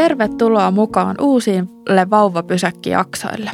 Tervetuloa 0.00 0.70
mukaan 0.70 1.16
uusille 1.20 2.10
vauvapysäkkijaksoille. 2.10 3.50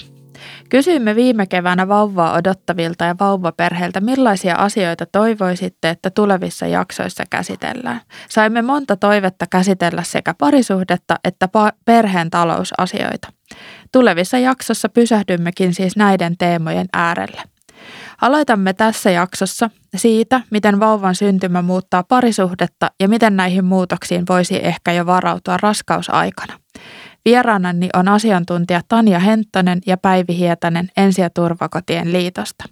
Kysyimme 0.68 1.14
viime 1.14 1.46
keväänä 1.46 1.88
vauvaa 1.88 2.32
odottavilta 2.32 3.04
ja 3.04 3.14
vauvaperheiltä, 3.20 4.00
millaisia 4.00 4.54
asioita 4.54 5.06
toivoisitte, 5.06 5.90
että 5.90 6.10
tulevissa 6.10 6.66
jaksoissa 6.66 7.24
käsitellään. 7.30 8.00
Saimme 8.28 8.62
monta 8.62 8.96
toivetta 8.96 9.46
käsitellä 9.50 10.02
sekä 10.02 10.34
parisuhdetta 10.38 11.16
että 11.24 11.48
perheen 11.84 12.30
talousasioita. 12.30 13.28
Tulevissa 13.92 14.38
jaksossa 14.38 14.88
pysähdymmekin 14.88 15.74
siis 15.74 15.96
näiden 15.96 16.36
teemojen 16.38 16.86
äärelle. 16.92 17.42
Aloitamme 18.20 18.72
tässä 18.72 19.10
jaksossa 19.10 19.70
siitä, 19.98 20.40
miten 20.50 20.80
vauvan 20.80 21.14
syntymä 21.14 21.62
muuttaa 21.62 22.02
parisuhdetta 22.02 22.90
ja 23.00 23.08
miten 23.08 23.36
näihin 23.36 23.64
muutoksiin 23.64 24.24
voisi 24.28 24.66
ehkä 24.66 24.92
jo 24.92 25.06
varautua 25.06 25.56
raskausaikana. 25.56 26.58
Vieraanani 27.24 27.88
on 27.94 28.08
asiantuntija 28.08 28.80
Tanja 28.88 29.18
Henttonen 29.18 29.78
ja 29.86 29.96
Päivi 29.96 30.36
Hietanen 30.36 30.88
Ensi- 30.96 31.20
ja 31.20 31.30
turvakotien 31.30 32.12
liitosta. 32.12 32.64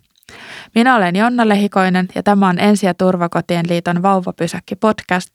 Minä 0.74 0.96
olen 0.96 1.16
Jonna 1.16 1.48
Lehikoinen 1.48 2.08
ja 2.14 2.22
tämä 2.22 2.48
on 2.48 2.58
Ensi- 2.58 2.86
ja 2.86 2.94
turvakotien 2.94 3.64
liiton 3.68 4.02
Vauvapysäkki 4.02 4.76
podcast, 4.76 5.28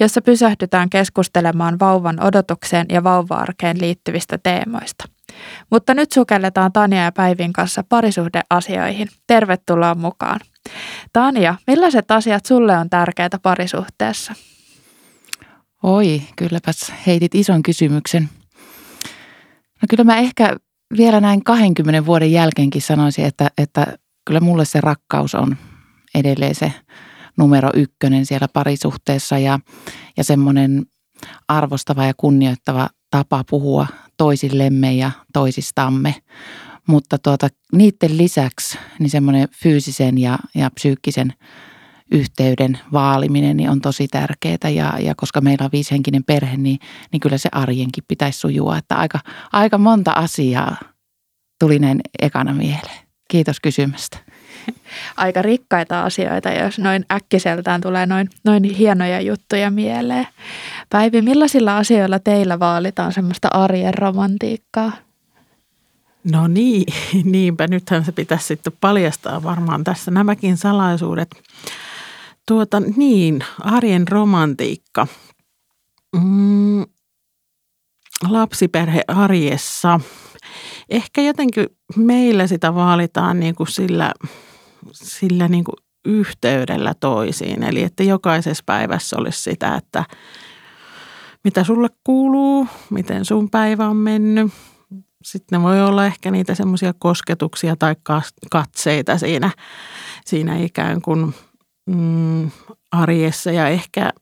jossa 0.00 0.22
pysähdytään 0.22 0.90
keskustelemaan 0.90 1.78
vauvan 1.78 2.22
odotukseen 2.22 2.86
ja 2.88 3.04
vauva-arkeen 3.04 3.80
liittyvistä 3.80 4.38
teemoista. 4.42 5.04
Mutta 5.70 5.94
nyt 5.94 6.12
sukelletaan 6.12 6.72
Tanja 6.72 7.02
ja 7.02 7.12
Päivin 7.12 7.52
kanssa 7.52 7.84
parisuhdeasioihin. 7.88 9.08
Tervetuloa 9.26 9.94
mukaan. 9.94 10.40
Tanja, 11.12 11.54
millaiset 11.66 12.10
asiat 12.10 12.46
sulle 12.46 12.78
on 12.78 12.90
tärkeitä 12.90 13.38
parisuhteessa? 13.38 14.34
Oi, 15.82 16.22
kylläpäs 16.36 16.92
heitit 17.06 17.34
ison 17.34 17.62
kysymyksen. 17.62 18.28
No 19.82 19.86
kyllä 19.90 20.04
mä 20.04 20.16
ehkä 20.16 20.56
vielä 20.96 21.20
näin 21.20 21.44
20 21.44 22.06
vuoden 22.06 22.32
jälkeenkin 22.32 22.82
sanoisin, 22.82 23.24
että, 23.24 23.50
että 23.58 23.86
kyllä 24.24 24.40
mulle 24.40 24.64
se 24.64 24.80
rakkaus 24.80 25.34
on 25.34 25.56
edelleen 26.14 26.54
se 26.54 26.72
numero 27.36 27.70
ykkönen 27.74 28.26
siellä 28.26 28.48
parisuhteessa 28.52 29.38
ja, 29.38 29.58
ja 30.16 30.24
semmoinen 30.24 30.86
arvostava 31.48 32.04
ja 32.04 32.14
kunnioittava 32.16 32.88
tapa 33.10 33.44
puhua 33.50 33.86
toisillemme 34.16 34.94
ja 34.94 35.10
toisistamme. 35.32 36.14
Mutta 36.86 37.18
tuota, 37.18 37.48
niiden 37.72 38.18
lisäksi 38.18 38.78
niin 38.98 39.10
semmoinen 39.10 39.48
fyysisen 39.62 40.18
ja, 40.18 40.38
ja 40.54 40.70
psyykkisen 40.70 41.32
yhteyden 42.10 42.78
vaaliminen 42.92 43.56
niin 43.56 43.70
on 43.70 43.80
tosi 43.80 44.08
tärkeää 44.08 44.70
ja, 44.74 44.92
ja 45.00 45.14
koska 45.16 45.40
meillä 45.40 45.64
on 45.64 45.72
viisihenkinen 45.72 46.24
perhe, 46.24 46.56
niin, 46.56 46.78
niin 47.12 47.20
kyllä 47.20 47.38
se 47.38 47.48
arjenkin 47.52 48.04
pitäisi 48.08 48.38
sujua. 48.38 48.78
Että 48.78 48.94
aika, 48.94 49.18
aika 49.52 49.78
monta 49.78 50.12
asiaa 50.12 50.76
tuli 51.58 51.78
näin 51.78 52.00
ekana 52.22 52.52
mieleen. 52.52 53.06
Kiitos 53.28 53.60
kysymästä. 53.60 54.18
Aika 55.16 55.42
rikkaita 55.42 56.02
asioita, 56.02 56.50
jos 56.50 56.78
noin 56.78 57.04
äkkiseltään 57.12 57.80
tulee 57.80 58.06
noin, 58.06 58.30
noin 58.44 58.64
hienoja 58.64 59.20
juttuja 59.20 59.70
mieleen. 59.70 60.26
Päivi, 60.90 61.22
millaisilla 61.22 61.76
asioilla 61.76 62.18
teillä 62.18 62.58
vaalitaan 62.58 63.12
semmoista 63.12 63.48
arjen 63.48 63.94
romantiikkaa? 63.94 64.92
No 66.32 66.46
niin, 66.46 66.84
niinpä 67.32 67.66
nythän 67.66 68.04
se 68.04 68.12
pitäisi 68.12 68.46
sitten 68.46 68.72
paljastaa 68.80 69.42
varmaan 69.42 69.84
tässä 69.84 70.10
nämäkin 70.10 70.56
salaisuudet. 70.56 71.42
Tuota 72.48 72.80
niin, 72.96 73.44
arjen 73.60 74.08
romantiikka. 74.08 75.06
Mm, 76.16 76.84
lapsiperhe 78.28 79.02
arjessa. 79.08 80.00
Ehkä 80.88 81.22
jotenkin 81.22 81.66
meillä 81.96 82.46
sitä 82.46 82.74
vaalitaan 82.74 83.40
niin 83.40 83.54
kuin 83.54 83.68
sillä, 83.68 84.12
sillä 84.92 85.48
niin 85.48 85.64
kuin 85.64 85.76
yhteydellä 86.04 86.94
toisiin. 87.00 87.62
Eli 87.62 87.82
että 87.82 88.02
jokaisessa 88.02 88.64
päivässä 88.66 89.16
olisi 89.18 89.42
sitä, 89.42 89.74
että 89.74 90.04
mitä 91.44 91.64
sulle 91.64 91.88
kuuluu, 92.04 92.66
miten 92.90 93.24
sun 93.24 93.50
päivä 93.50 93.88
on 93.88 93.96
mennyt. 93.96 94.52
Sitten 95.26 95.58
ne 95.58 95.62
voi 95.62 95.82
olla 95.82 96.06
ehkä 96.06 96.30
niitä 96.30 96.54
semmoisia 96.54 96.94
kosketuksia 96.98 97.76
tai 97.76 97.96
katseita 98.50 99.18
siinä, 99.18 99.50
siinä 100.24 100.56
ikään 100.56 101.02
kuin– 101.02 101.34
mm, 101.86 102.50
arjessa. 102.92 103.50
Ja 103.50 103.68
ehkä, 103.68 104.12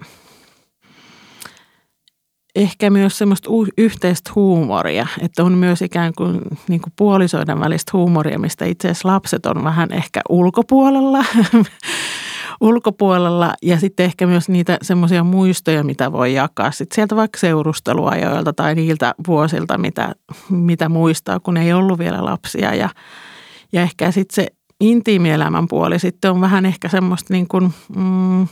ehkä 2.55 2.91
myös 2.91 3.19
semmoista 3.19 3.51
yhteistä 3.79 4.31
huumoria, 4.35 5.07
että 5.21 5.45
on 5.45 5.53
myös 5.53 5.83
ikään 5.83 6.13
kuin, 6.17 6.41
niin 6.69 6.81
kuin 6.81 6.93
puolisoiden 6.97 7.61
välistä 7.61 7.91
huumoria, 7.93 8.39
mistä 8.39 8.65
itse 8.65 8.89
asiassa 8.89 9.09
lapset 9.09 9.47
on 9.47 9.65
vähän 9.65 9.93
ehkä 9.93 10.21
ulkopuolella, 10.29 11.25
ulkopuolella 12.65 13.55
ja 13.63 13.79
sitten 13.79 14.07
ehkä 14.07 14.27
myös 14.27 14.49
niitä 14.49 14.79
semmoisia 14.83 15.25
muistoja, 15.25 15.85
mitä 15.85 16.13
voi 16.13 16.35
jakaa 16.35 16.71
sitten 16.71 16.95
sieltä 16.95 17.17
vaikka 17.17 17.39
seurusteluajoilta 17.39 18.53
tai 18.53 18.75
niiltä 18.75 19.15
vuosilta, 19.27 19.79
mitä, 19.79 20.15
mitä 20.51 20.89
muistaa, 20.89 21.41
kun 21.41 21.57
ei 21.57 21.73
ollut 21.73 21.99
vielä 21.99 22.25
lapsia. 22.25 22.75
Ja, 22.75 22.89
ja 23.73 23.83
ehkä 23.83 24.11
sitten 24.11 24.35
se 24.35 24.47
intiimielämän 24.81 25.69
puoli 25.69 25.99
sitten 25.99 26.31
on 26.31 26.41
vähän 26.41 26.67
ehkä 26.67 26.89
semmoista 26.89 27.35
niin 27.35 27.49
kuin, 27.49 27.75
mm, 27.97 28.49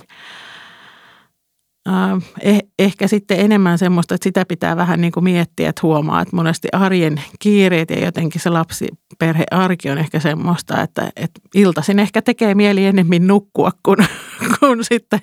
eh, 2.41 2.59
ehkä 2.79 3.09
sitten 3.09 3.41
enemmän 3.41 3.79
semmoista, 3.79 4.15
että 4.15 4.25
sitä 4.25 4.45
pitää 4.45 4.77
vähän 4.77 5.01
niin 5.01 5.13
kuin 5.13 5.25
miettiä, 5.25 5.69
että 5.69 5.81
huomaa, 5.83 6.23
että 6.23 6.37
monesti 6.37 6.69
arjen 6.73 7.23
kiireet 7.39 7.91
ja 7.91 8.05
jotenkin 8.05 8.41
se 8.41 8.51
lapsiperhearki 8.51 9.91
on 9.91 9.99
ehkä 9.99 10.21
semmoista, 10.21 10.83
että, 10.83 11.11
että 11.17 11.41
iltaisin 11.55 11.99
ehkä 11.99 12.23
tekee 12.23 12.55
mieli 12.55 12.85
enemmän 12.85 13.27
nukkua 13.27 13.71
kuin, 13.83 13.99
kuin 14.61 14.85
sitten 14.85 15.21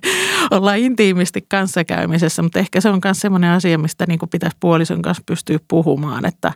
olla 0.52 0.74
intiimisti 0.74 1.46
kanssakäymisessä, 1.50 2.42
mutta 2.42 2.60
ehkä 2.60 2.82
se 2.82 2.90
on 2.90 3.00
myös 3.04 3.20
semmoinen 3.20 3.52
asia, 3.52 3.78
mistä 3.78 4.06
niin 4.08 4.20
kuin 4.20 4.30
pitäisi 4.30 4.58
puolison 4.60 5.02
kanssa 5.02 5.24
pystyä 5.26 5.60
puhumaan, 5.68 6.26
että 6.26 6.54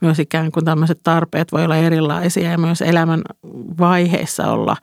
myös 0.00 0.18
ikään 0.18 0.52
kuin 0.52 0.64
tämmöiset 0.64 1.00
tarpeet 1.02 1.52
voi 1.52 1.64
olla 1.64 1.76
erilaisia 1.76 2.50
ja 2.50 2.58
myös 2.58 2.82
elämän 2.82 3.22
vaiheissa 3.78 4.52
olla 4.52 4.76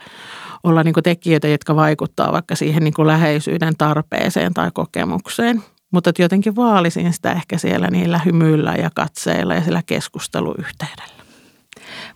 olla 0.64 0.84
niin 0.84 0.94
kuin 0.94 1.04
tekijöitä, 1.04 1.48
jotka 1.48 1.76
vaikuttaa 1.76 2.32
vaikka 2.32 2.56
siihen 2.56 2.84
niin 2.84 2.94
kuin 2.94 3.08
läheisyyden 3.08 3.78
tarpeeseen 3.78 4.54
tai 4.54 4.72
kokemukseen. 4.74 5.64
Mutta 5.92 6.12
jotenkin 6.20 6.56
vaalisin 6.56 7.14
sitä 7.14 7.32
ehkä 7.32 7.58
siellä 7.58 7.88
niillä 7.92 8.20
hymyillä 8.26 8.74
ja 8.74 8.90
katseilla 8.96 9.56
ja 9.56 9.62
sillä 9.62 9.82
keskusteluyhteydellä. 9.86 11.24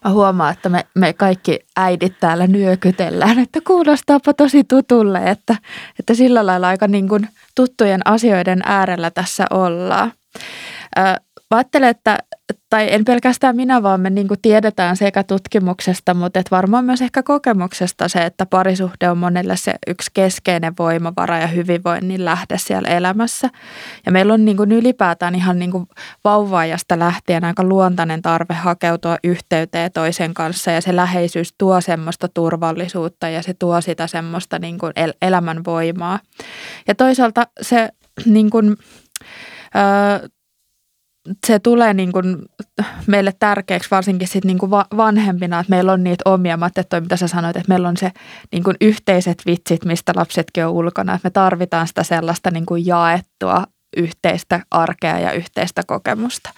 Mä 0.05 0.11
huomaan, 0.11 0.53
että 0.53 0.69
me, 0.69 0.85
me 0.95 1.13
kaikki 1.13 1.59
äidit 1.77 2.19
täällä 2.19 2.47
nyökytellään, 2.47 3.39
että 3.39 3.59
kuulostaapa 3.67 4.33
tosi 4.33 4.63
tutulle, 4.63 5.19
että, 5.25 5.55
että 5.99 6.13
sillä 6.13 6.45
lailla 6.45 6.67
aika 6.67 6.87
niin 6.87 7.09
kuin 7.09 7.29
tuttujen 7.55 8.01
asioiden 8.05 8.61
äärellä 8.65 9.11
tässä 9.11 9.45
ollaan. 9.51 10.11
Mä 11.51 11.57
ajattelen, 11.57 11.89
että, 11.89 12.17
tai 12.69 12.93
en 12.93 13.05
pelkästään 13.05 13.55
minä, 13.55 13.83
vaan 13.83 14.01
me 14.01 14.09
niin 14.09 14.27
tiedetään 14.41 14.97
sekä 14.97 15.23
tutkimuksesta, 15.23 16.13
mutta 16.13 16.39
että 16.39 16.55
varmaan 16.55 16.85
myös 16.85 17.01
ehkä 17.01 17.23
kokemuksesta 17.23 18.07
se, 18.07 18.25
että 18.25 18.45
parisuhde 18.45 19.09
on 19.09 19.17
monelle 19.17 19.57
se 19.57 19.73
yksi 19.87 20.11
keskeinen 20.13 20.73
voimavara 20.79 21.37
ja 21.37 21.47
hyvinvoinnin 21.47 22.25
lähde 22.25 22.57
siellä 22.57 22.89
elämässä. 22.89 23.49
Ja 24.05 24.11
meillä 24.11 24.33
on 24.33 24.45
niin 24.45 24.71
ylipäätään 24.71 25.35
ihan 25.35 25.59
niin 25.59 25.71
vauvaajasta 26.23 26.99
lähtien 26.99 27.43
aika 27.43 27.63
luontainen 27.63 28.21
tarve 28.21 28.53
hakeutua 28.53 29.17
yhteyteen 29.23 29.91
toisen 29.91 30.33
kanssa 30.33 30.71
ja 30.71 30.81
se 30.81 30.95
läheisyys 30.95 31.53
tuo 31.57 31.81
semmoista 31.81 32.27
turvallisuutta 32.27 33.29
ja 33.29 33.41
se 33.41 33.53
tuo 33.53 33.81
sitä 33.81 34.07
semmoista 34.07 34.59
niin 34.59 34.77
el- 34.95 35.13
elämän 35.21 35.65
voimaa. 35.65 36.19
Ja 36.87 36.95
toisaalta 36.95 37.47
se 37.61 37.89
niin 38.25 38.49
kuin, 38.49 38.77
se 41.47 41.59
tulee 41.59 41.93
niin 41.93 42.11
kuin 42.11 42.37
meille 43.07 43.33
tärkeäksi 43.39 43.91
varsinkin 43.91 44.27
sit 44.27 44.45
niin 44.45 44.57
kuin 44.57 44.71
vanhempina, 44.71 45.59
että 45.59 45.69
meillä 45.69 45.93
on 45.93 46.03
niitä 46.03 46.21
omia, 46.25 46.57
mä 46.57 46.69
toi 46.89 47.01
mitä 47.01 47.17
sä 47.17 47.27
sanoit, 47.27 47.57
että 47.57 47.69
meillä 47.69 47.87
on 47.87 47.97
se 47.97 48.11
niin 48.51 48.63
kuin 48.63 48.77
yhteiset 48.81 49.41
vitsit, 49.45 49.85
mistä 49.85 50.13
lapsetkin 50.15 50.65
on 50.65 50.71
ulkona, 50.71 51.13
että 51.13 51.25
me 51.25 51.29
tarvitaan 51.29 51.87
sitä 51.87 52.03
sellaista 52.03 52.51
niin 52.51 52.65
kuin 52.65 52.85
jaettua 52.85 53.63
yhteistä 53.97 54.59
arkea 54.71 55.19
ja 55.19 55.31
yhteistä 55.31 55.81
kokemusta. 55.87 56.49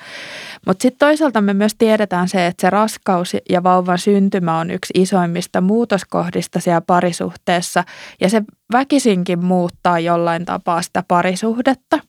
Mutta 0.66 0.82
sitten 0.82 1.00
toisaalta 1.00 1.42
me 1.42 1.54
myös 1.54 1.76
tiedetään 1.78 2.30
se, 2.30 2.48
että 2.48 2.62
se 2.62 2.70
raskaus 2.70 3.36
ja 3.50 3.64
vauvan 3.64 3.98
syntymä 3.98 4.60
on 4.60 4.72
yksi 4.72 4.94
isoimmista 4.96 5.62
muutoskohdista 5.62 6.60
siellä 6.60 6.82
parisuhteessa. 6.82 7.84
Ja 8.22 8.30
se 8.30 8.44
väkisinkin 8.72 9.46
muuttaa 9.46 10.00
jollain 10.00 10.46
tapaa 10.46 10.82
sitä 10.82 11.04
parisuhdetta 11.08 12.00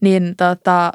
niin 0.00 0.34
tota, 0.36 0.92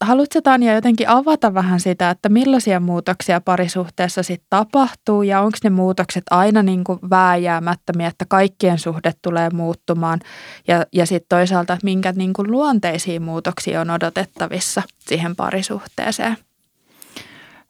haluatko 0.00 0.40
Tanja 0.40 0.74
jotenkin 0.74 1.08
avata 1.08 1.54
vähän 1.54 1.80
sitä, 1.80 2.10
että 2.10 2.28
millaisia 2.28 2.80
muutoksia 2.80 3.40
parisuhteessa 3.40 4.22
sitten 4.22 4.46
tapahtuu 4.50 5.22
ja 5.22 5.40
onko 5.40 5.58
ne 5.64 5.70
muutokset 5.70 6.24
aina 6.30 6.62
niin 6.62 6.84
kuin 6.84 6.98
vääjäämättömiä, 7.10 8.08
että 8.08 8.24
kaikkien 8.28 8.78
suhde 8.78 9.12
tulee 9.22 9.50
muuttumaan 9.50 10.20
ja, 10.68 10.86
ja 10.92 11.06
sitten 11.06 11.38
toisaalta, 11.38 11.72
että 11.72 11.84
minkä 11.84 12.12
niin 12.12 12.32
kuin 12.32 12.50
luonteisia 12.50 13.20
muutoksia 13.20 13.80
on 13.80 13.90
odotettavissa 13.90 14.82
siihen 14.98 15.36
parisuhteeseen? 15.36 16.36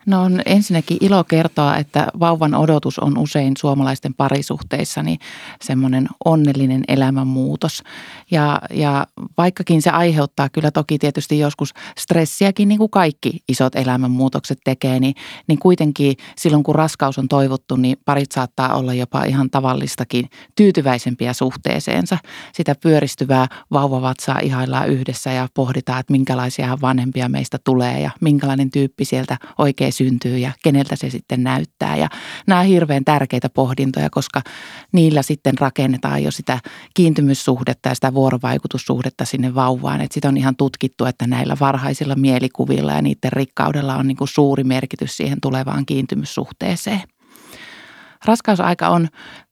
No 0.08 0.22
on 0.22 0.42
ensinnäkin 0.46 0.98
ilo 1.00 1.24
kertoa, 1.24 1.76
että 1.76 2.06
vauvan 2.20 2.54
odotus 2.54 2.98
on 2.98 3.18
usein 3.18 3.54
suomalaisten 3.58 4.14
parisuhteissa 4.14 5.02
niin 5.02 5.18
semmoinen 5.62 6.08
onnellinen 6.24 6.84
elämänmuutos. 6.88 7.82
Ja, 8.30 8.60
ja 8.70 9.06
vaikkakin 9.38 9.82
se 9.82 9.90
aiheuttaa 9.90 10.48
kyllä 10.48 10.70
toki 10.70 10.98
tietysti 10.98 11.38
joskus 11.38 11.74
stressiäkin, 11.98 12.68
niin 12.68 12.78
kuin 12.78 12.90
kaikki 12.90 13.42
isot 13.48 13.76
elämänmuutokset 13.76 14.58
tekee, 14.64 15.00
niin, 15.00 15.14
niin 15.46 15.58
kuitenkin 15.58 16.16
silloin 16.36 16.62
kun 16.62 16.74
raskaus 16.74 17.18
on 17.18 17.28
toivottu, 17.28 17.76
niin 17.76 17.96
parit 18.04 18.32
saattaa 18.32 18.74
olla 18.74 18.94
jopa 18.94 19.24
ihan 19.24 19.50
tavallistakin 19.50 20.30
tyytyväisempiä 20.56 21.32
suhteeseensa. 21.32 22.18
Sitä 22.52 22.74
pyöristyvää 22.74 23.46
vauvavatsaa 23.72 24.38
ihaillaan 24.38 24.88
yhdessä 24.88 25.32
ja 25.32 25.48
pohditaan, 25.54 26.00
että 26.00 26.12
minkälaisia 26.12 26.78
vanhempia 26.80 27.28
meistä 27.28 27.58
tulee 27.64 28.00
ja 28.00 28.10
minkälainen 28.20 28.70
tyyppi 28.70 29.04
sieltä 29.04 29.36
oikein 29.58 29.92
syntyy 29.98 30.38
ja 30.38 30.52
keneltä 30.62 30.96
se 30.96 31.10
sitten 31.10 31.42
näyttää. 31.42 31.96
Ja 31.96 32.08
nämä 32.46 32.60
on 32.60 32.66
hirveän 32.66 33.04
tärkeitä 33.04 33.48
pohdintoja, 33.48 34.10
koska 34.10 34.42
niillä 34.92 35.22
sitten 35.22 35.58
rakennetaan 35.58 36.22
jo 36.22 36.30
sitä 36.30 36.58
kiintymyssuhdetta 36.94 37.88
ja 37.88 37.94
sitä 37.94 38.14
vuorovaikutussuhdetta 38.14 39.24
sinne 39.24 39.54
vauvaan. 39.54 40.00
Että 40.00 40.14
sitä 40.14 40.28
on 40.28 40.36
ihan 40.36 40.56
tutkittu, 40.56 41.04
että 41.04 41.26
näillä 41.26 41.56
varhaisilla 41.60 42.14
mielikuvilla 42.14 42.92
ja 42.92 43.02
niiden 43.02 43.32
rikkaudella 43.32 43.96
on 43.96 44.06
niin 44.06 44.16
kuin 44.16 44.28
suuri 44.28 44.64
merkitys 44.64 45.16
siihen 45.16 45.40
tulevaan 45.40 45.86
kiintymyssuhteeseen. 45.86 47.02
Raskausaika 48.24 48.88
on 48.88 49.08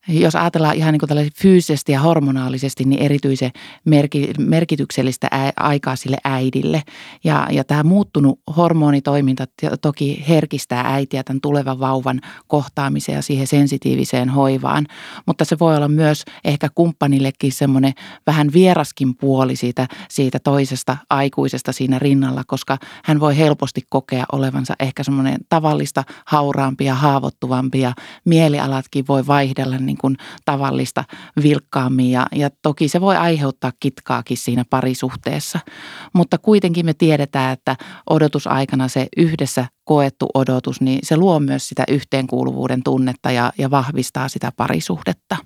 jos 0.08 0.36
ajatellaan 0.36 0.76
ihan 0.76 0.92
niin 0.92 1.00
kuin 1.08 1.30
fyysisesti 1.36 1.92
ja 1.92 2.00
hormonaalisesti, 2.00 2.84
niin 2.84 3.02
erityisen 3.02 3.50
merki, 3.84 4.30
merkityksellistä 4.38 5.28
aikaa 5.56 5.96
sille 5.96 6.16
äidille. 6.24 6.82
Ja, 7.24 7.48
ja 7.50 7.64
tämä 7.64 7.82
muuttunut 7.82 8.40
hormonitoiminta 8.56 9.44
toki 9.80 10.24
herkistää 10.28 10.94
äitiä 10.94 11.24
tämän 11.24 11.40
tulevan 11.40 11.80
vauvan 11.80 12.20
kohtaamiseen 12.46 13.16
ja 13.16 13.22
siihen 13.22 13.46
sensitiiviseen 13.46 14.28
hoivaan. 14.28 14.86
Mutta 15.26 15.44
se 15.44 15.58
voi 15.58 15.76
olla 15.76 15.88
myös 15.88 16.24
ehkä 16.44 16.68
kumppanillekin 16.74 17.52
semmoinen 17.52 17.92
vähän 18.26 18.52
vieraskin 18.52 19.16
puoli 19.16 19.56
siitä, 19.56 19.86
siitä 20.08 20.38
toisesta 20.38 20.96
aikuisesta 21.10 21.72
siinä 21.72 21.98
rinnalla, 21.98 22.42
koska 22.46 22.78
hän 23.04 23.20
voi 23.20 23.36
helposti 23.36 23.82
kokea 23.88 24.24
olevansa 24.32 24.74
ehkä 24.80 25.02
semmoinen 25.02 25.38
tavallista 25.48 26.04
hauraampi 26.26 26.84
ja 26.84 26.94
haavoittuvampi 26.94 27.80
ja 27.80 27.92
mielialatkin 28.24 29.04
voi 29.08 29.26
vaihdella 29.26 29.78
niin 29.78 29.95
niin 29.96 30.00
kuin 30.00 30.16
tavallista 30.44 31.04
vilkkaammin 31.42 32.10
ja, 32.10 32.26
ja 32.32 32.50
toki 32.62 32.88
se 32.88 33.00
voi 33.00 33.16
aiheuttaa 33.16 33.72
kitkaakin 33.80 34.36
siinä 34.36 34.64
parisuhteessa. 34.70 35.58
Mutta 36.12 36.38
kuitenkin 36.38 36.86
me 36.86 36.94
tiedetään, 36.94 37.52
että 37.52 37.76
odotusaikana 38.10 38.88
se 38.88 39.06
yhdessä 39.16 39.66
koettu 39.84 40.28
odotus, 40.34 40.80
niin 40.80 40.98
se 41.02 41.16
luo 41.16 41.40
myös 41.40 41.68
sitä 41.68 41.84
yhteenkuuluvuuden 41.88 42.82
tunnetta 42.82 43.30
ja, 43.30 43.52
ja 43.58 43.70
vahvistaa 43.70 44.28
sitä 44.28 44.52
parisuhdetta. 44.56 45.36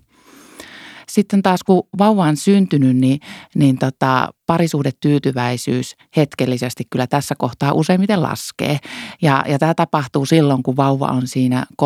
Sitten 1.09 1.43
taas 1.43 1.63
kun 1.63 1.83
vauva 1.99 2.25
on 2.25 2.37
syntynyt, 2.37 2.97
niin, 2.97 3.21
niin 3.55 3.79
tota, 3.79 4.29
parisuhdetyytyväisyys 4.51 5.97
hetkellisesti 6.17 6.85
kyllä 6.91 7.07
tässä 7.07 7.35
kohtaa 7.39 7.73
useimmiten 7.73 8.23
laskee. 8.23 8.79
Ja, 9.23 9.45
ja 9.49 9.59
tämä 9.59 9.75
tapahtuu 9.75 10.27
silloin, 10.27 10.63
kun 10.63 10.77
vauva 10.77 11.07
on 11.07 11.27
siinä 11.27 11.67
3-6 11.83 11.85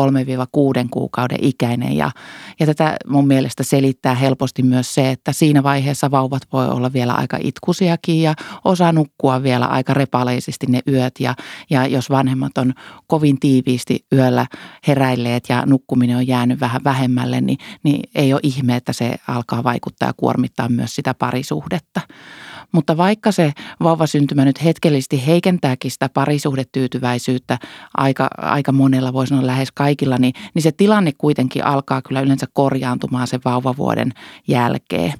kuukauden 0.91 1.37
ikäinen. 1.41 1.97
Ja, 1.97 2.11
ja 2.59 2.65
tätä 2.65 2.95
mun 3.07 3.27
mielestä 3.27 3.63
selittää 3.63 4.15
helposti 4.15 4.63
myös 4.63 4.93
se, 4.93 5.11
että 5.11 5.33
siinä 5.33 5.63
vaiheessa 5.63 6.11
vauvat 6.11 6.41
voi 6.53 6.67
olla 6.69 6.93
vielä 6.93 7.13
aika 7.13 7.37
itkusiakin 7.41 8.21
ja 8.21 8.33
osa 8.63 8.91
nukkua 8.91 9.43
vielä 9.43 9.65
aika 9.65 9.93
repaleisesti 9.93 10.65
ne 10.69 10.79
yöt. 10.87 11.13
Ja, 11.19 11.35
ja 11.69 11.87
jos 11.87 12.09
vanhemmat 12.09 12.57
on 12.57 12.73
kovin 13.07 13.39
tiiviisti 13.39 14.05
yöllä 14.13 14.45
heräilleet 14.87 15.43
ja 15.49 15.63
nukkuminen 15.65 16.17
on 16.17 16.27
jäänyt 16.27 16.59
vähän 16.59 16.81
vähemmälle, 16.83 17.41
niin, 17.41 17.57
niin 17.83 18.09
ei 18.15 18.33
ole 18.33 18.41
ihme, 18.43 18.75
että 18.75 18.93
se 18.93 19.15
alkaa 19.27 19.63
vaikuttaa 19.63 20.09
ja 20.09 20.13
kuormittaa 20.17 20.69
myös 20.69 20.95
sitä 20.95 21.13
parisuhdetta. 21.13 22.01
Mutta 22.71 22.97
vaikka 22.97 23.31
se 23.31 23.53
vauvasyntymä 23.83 24.45
nyt 24.45 24.63
hetkellisesti 24.63 25.25
heikentääkin 25.27 25.91
sitä 25.91 26.09
parisuhdetyytyväisyyttä 26.09 27.57
aika, 27.97 28.27
aika 28.37 28.71
monella, 28.71 29.13
voisi 29.13 29.29
sanoa 29.29 29.47
lähes 29.47 29.71
kaikilla, 29.71 30.17
niin, 30.17 30.33
niin 30.53 30.63
se 30.63 30.71
tilanne 30.71 31.11
kuitenkin 31.17 31.65
alkaa 31.65 32.01
kyllä 32.01 32.21
yleensä 32.21 32.45
korjaantumaan 32.53 33.27
sen 33.27 33.41
vauvavuoden 33.45 34.11
jälkeen. 34.47 35.13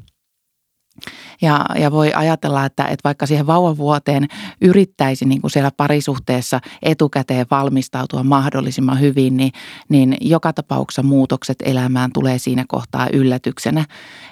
Ja, 1.41 1.65
ja 1.79 1.91
voi 1.91 2.13
ajatella, 2.15 2.65
että, 2.65 2.83
että 2.83 3.03
vaikka 3.03 3.25
siihen 3.25 3.47
vauvavuoteen 3.47 4.27
yrittäisi 4.61 5.25
niin 5.25 5.41
kuin 5.41 5.51
siellä 5.51 5.71
parisuhteessa 5.77 6.61
etukäteen 6.83 7.45
valmistautua 7.51 8.23
mahdollisimman 8.23 8.99
hyvin, 8.99 9.37
niin, 9.37 9.51
niin 9.89 10.17
joka 10.21 10.53
tapauksessa 10.53 11.03
muutokset 11.03 11.57
elämään 11.65 12.11
tulee 12.13 12.39
siinä 12.39 12.65
kohtaa 12.67 13.07
yllätyksenä. 13.13 13.85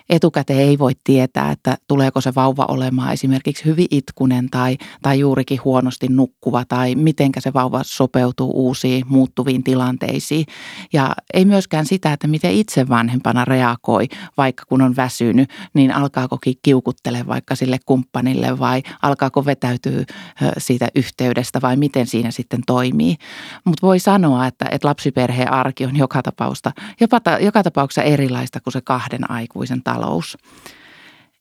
Etukäteen 0.09 0.59
ei 0.59 0.79
voi 0.79 0.91
tietää, 1.03 1.51
että 1.51 1.77
tuleeko 1.87 2.21
se 2.21 2.35
vauva 2.35 2.65
olemaan 2.67 3.13
esimerkiksi 3.13 3.65
hyvin 3.65 3.87
itkunen 3.91 4.49
tai, 4.49 4.77
tai 5.01 5.19
juurikin 5.19 5.59
huonosti 5.63 6.07
nukkuva 6.07 6.65
tai 6.65 6.95
mitenkä 6.95 7.41
se 7.41 7.53
vauva 7.53 7.81
sopeutuu 7.83 8.51
uusiin 8.55 9.05
muuttuviin 9.07 9.63
tilanteisiin. 9.63 10.45
Ja 10.93 11.15
ei 11.33 11.45
myöskään 11.45 11.85
sitä, 11.85 12.13
että 12.13 12.27
miten 12.27 12.51
itse 12.51 12.89
vanhempana 12.89 13.45
reagoi, 13.45 14.07
vaikka 14.37 14.63
kun 14.69 14.81
on 14.81 14.95
väsynyt, 14.95 15.49
niin 15.73 15.95
alkaakokin 15.95 16.52
kiukut 16.61 16.93
houkuttele 16.93 17.27
vaikka 17.27 17.55
sille 17.55 17.77
kumppanille 17.85 18.59
vai 18.59 18.83
alkaako 19.01 19.45
vetäytyä 19.45 20.03
siitä 20.57 20.87
yhteydestä 20.95 21.61
vai 21.61 21.75
miten 21.75 22.07
siinä 22.07 22.31
sitten 22.31 22.61
toimii. 22.67 23.15
Mutta 23.65 23.87
voi 23.87 23.99
sanoa, 23.99 24.47
että, 24.47 24.65
että 24.71 24.87
lapsiperheen 24.87 25.51
arki 25.51 25.85
on 25.85 25.97
joka, 25.97 26.21
tapausta, 26.21 26.71
jopa 26.99 27.21
joka 27.39 27.63
tapauksessa 27.63 28.03
erilaista 28.03 28.59
kuin 28.59 28.71
se 28.71 28.81
kahden 28.81 29.31
aikuisen 29.31 29.83
talous. 29.83 30.37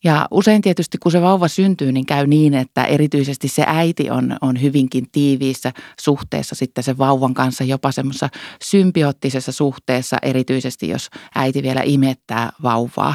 Ja 0.05 0.29
usein 0.31 0.63
tietysti 0.63 0.99
kun 0.99 1.13
se 1.13 1.23
vauva 1.23 1.49
syntyy, 1.49 1.93
niin 1.93 2.07
käy 2.07 2.27
niin, 2.27 2.55
että 2.55 2.85
erityisesti 2.85 3.49
se 3.49 3.65
äiti 3.67 4.11
on, 4.11 4.37
on 4.41 4.63
hyvinkin 4.63 5.07
tiiviissä 5.13 5.73
suhteessa 6.01 6.55
sitten 6.55 6.85
sen 6.85 6.99
vauvan 6.99 7.35
kanssa, 7.35 7.65
jopa 7.65 7.93
semmoisessa 7.93 8.29
symbioottisessa 8.63 9.53
suhteessa, 9.53 10.17
erityisesti 10.23 10.89
jos 10.89 11.11
äiti 11.35 11.63
vielä 11.63 11.81
imettää 11.85 12.51
vauvaa. 12.63 13.15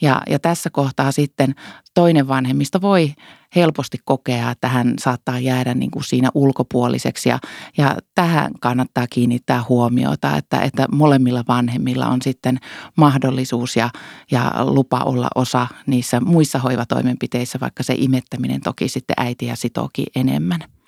Ja, 0.00 0.22
ja 0.28 0.38
tässä 0.38 0.70
kohtaa 0.70 1.12
sitten 1.12 1.54
toinen 1.94 2.28
vanhemmista 2.28 2.80
voi 2.80 3.14
helposti 3.56 3.98
kokea, 4.04 4.50
että 4.50 4.68
hän 4.68 4.94
saattaa 4.98 5.38
jäädä 5.38 5.74
niin 5.74 5.90
kuin 5.90 6.04
siinä 6.04 6.30
ulkopuoliseksi 6.34 7.28
ja, 7.28 7.38
ja 7.78 7.96
tähän 8.14 8.50
kannattaa 8.60 9.06
kiinnittää 9.10 9.64
huomiota, 9.68 10.36
että, 10.36 10.60
että 10.60 10.86
molemmilla 10.92 11.44
vanhemmilla 11.48 12.06
on 12.06 12.22
sitten 12.22 12.58
mahdollisuus 12.96 13.76
ja, 13.76 13.90
ja 14.30 14.52
lupa 14.64 14.98
olla 14.98 15.28
osa 15.34 15.66
niissä 15.86 16.20
muissa 16.20 16.58
hoivatoimenpiteissä, 16.58 17.60
vaikka 17.60 17.82
se 17.82 17.94
imettäminen 17.98 18.60
toki 18.60 18.88
sitten 18.88 19.14
äitiä 19.16 19.56
sitookin 19.56 20.06
enemmän. 20.16 20.79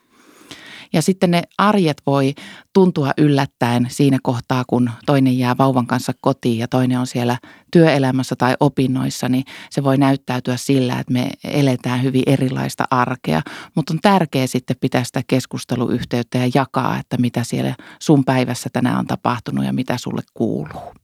Ja 0.92 1.02
sitten 1.02 1.30
ne 1.30 1.42
arjet 1.58 2.02
voi 2.06 2.34
tuntua 2.72 3.10
yllättäen 3.18 3.86
siinä 3.90 4.18
kohtaa, 4.22 4.64
kun 4.66 4.90
toinen 5.06 5.38
jää 5.38 5.58
vauvan 5.58 5.86
kanssa 5.86 6.12
kotiin 6.20 6.58
ja 6.58 6.68
toinen 6.68 6.98
on 6.98 7.06
siellä 7.06 7.38
työelämässä 7.72 8.36
tai 8.36 8.54
opinnoissa, 8.60 9.28
niin 9.28 9.44
se 9.70 9.84
voi 9.84 9.98
näyttäytyä 9.98 10.56
sillä, 10.56 10.98
että 10.98 11.12
me 11.12 11.30
eletään 11.44 12.02
hyvin 12.02 12.22
erilaista 12.26 12.84
arkea. 12.90 13.42
Mutta 13.74 13.94
on 13.94 14.00
tärkeää 14.02 14.46
sitten 14.46 14.76
pitää 14.80 15.04
sitä 15.04 15.22
keskusteluyhteyttä 15.26 16.38
ja 16.38 16.50
jakaa, 16.54 16.98
että 16.98 17.16
mitä 17.16 17.44
siellä 17.44 17.74
sun 17.98 18.24
päivässä 18.24 18.70
tänään 18.72 18.98
on 18.98 19.06
tapahtunut 19.06 19.64
ja 19.64 19.72
mitä 19.72 19.98
sulle 19.98 20.22
kuuluu. 20.34 21.01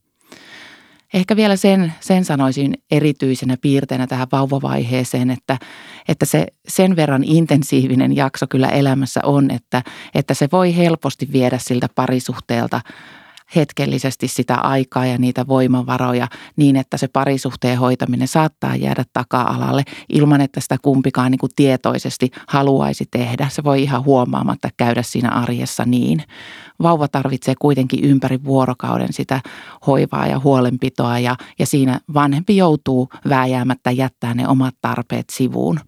Ehkä 1.14 1.36
vielä 1.36 1.56
sen, 1.56 1.92
sen 2.00 2.24
sanoisin 2.24 2.74
erityisenä 2.90 3.56
piirteenä 3.60 4.06
tähän 4.06 4.28
vauvavaiheeseen, 4.32 5.30
että, 5.30 5.58
että 6.08 6.26
se 6.26 6.46
sen 6.68 6.96
verran 6.96 7.24
intensiivinen 7.24 8.16
jakso 8.16 8.46
kyllä 8.46 8.68
elämässä 8.68 9.20
on, 9.24 9.50
että, 9.50 9.82
että 10.14 10.34
se 10.34 10.48
voi 10.52 10.76
helposti 10.76 11.28
viedä 11.32 11.58
siltä 11.58 11.88
parisuhteelta 11.94 12.80
hetkellisesti 13.56 14.28
sitä 14.28 14.54
aikaa 14.54 15.06
ja 15.06 15.18
niitä 15.18 15.46
voimavaroja 15.46 16.28
niin, 16.56 16.76
että 16.76 16.96
se 16.96 17.08
parisuhteen 17.08 17.78
hoitaminen 17.78 18.28
saattaa 18.28 18.76
jäädä 18.76 19.04
taka-alalle 19.12 19.82
ilman, 20.08 20.40
että 20.40 20.60
sitä 20.60 20.76
kumpikaan 20.82 21.30
niin 21.30 21.38
kuin 21.38 21.52
tietoisesti 21.56 22.30
haluaisi 22.48 23.04
tehdä. 23.10 23.48
Se 23.48 23.64
voi 23.64 23.82
ihan 23.82 24.04
huomaamatta 24.04 24.68
käydä 24.76 25.02
siinä 25.02 25.28
arjessa 25.28 25.84
niin. 25.84 26.22
Vauva 26.82 27.08
tarvitsee 27.08 27.54
kuitenkin 27.58 28.04
ympäri 28.04 28.44
vuorokauden 28.44 29.12
sitä 29.12 29.40
hoivaa 29.86 30.26
ja 30.26 30.38
huolenpitoa 30.38 31.18
ja, 31.18 31.36
ja 31.58 31.66
siinä 31.66 32.00
vanhempi 32.14 32.56
joutuu 32.56 33.08
vääjäämättä 33.28 33.90
jättää 33.90 34.34
ne 34.34 34.48
omat 34.48 34.74
tarpeet 34.80 35.30
sivuun. 35.30 35.80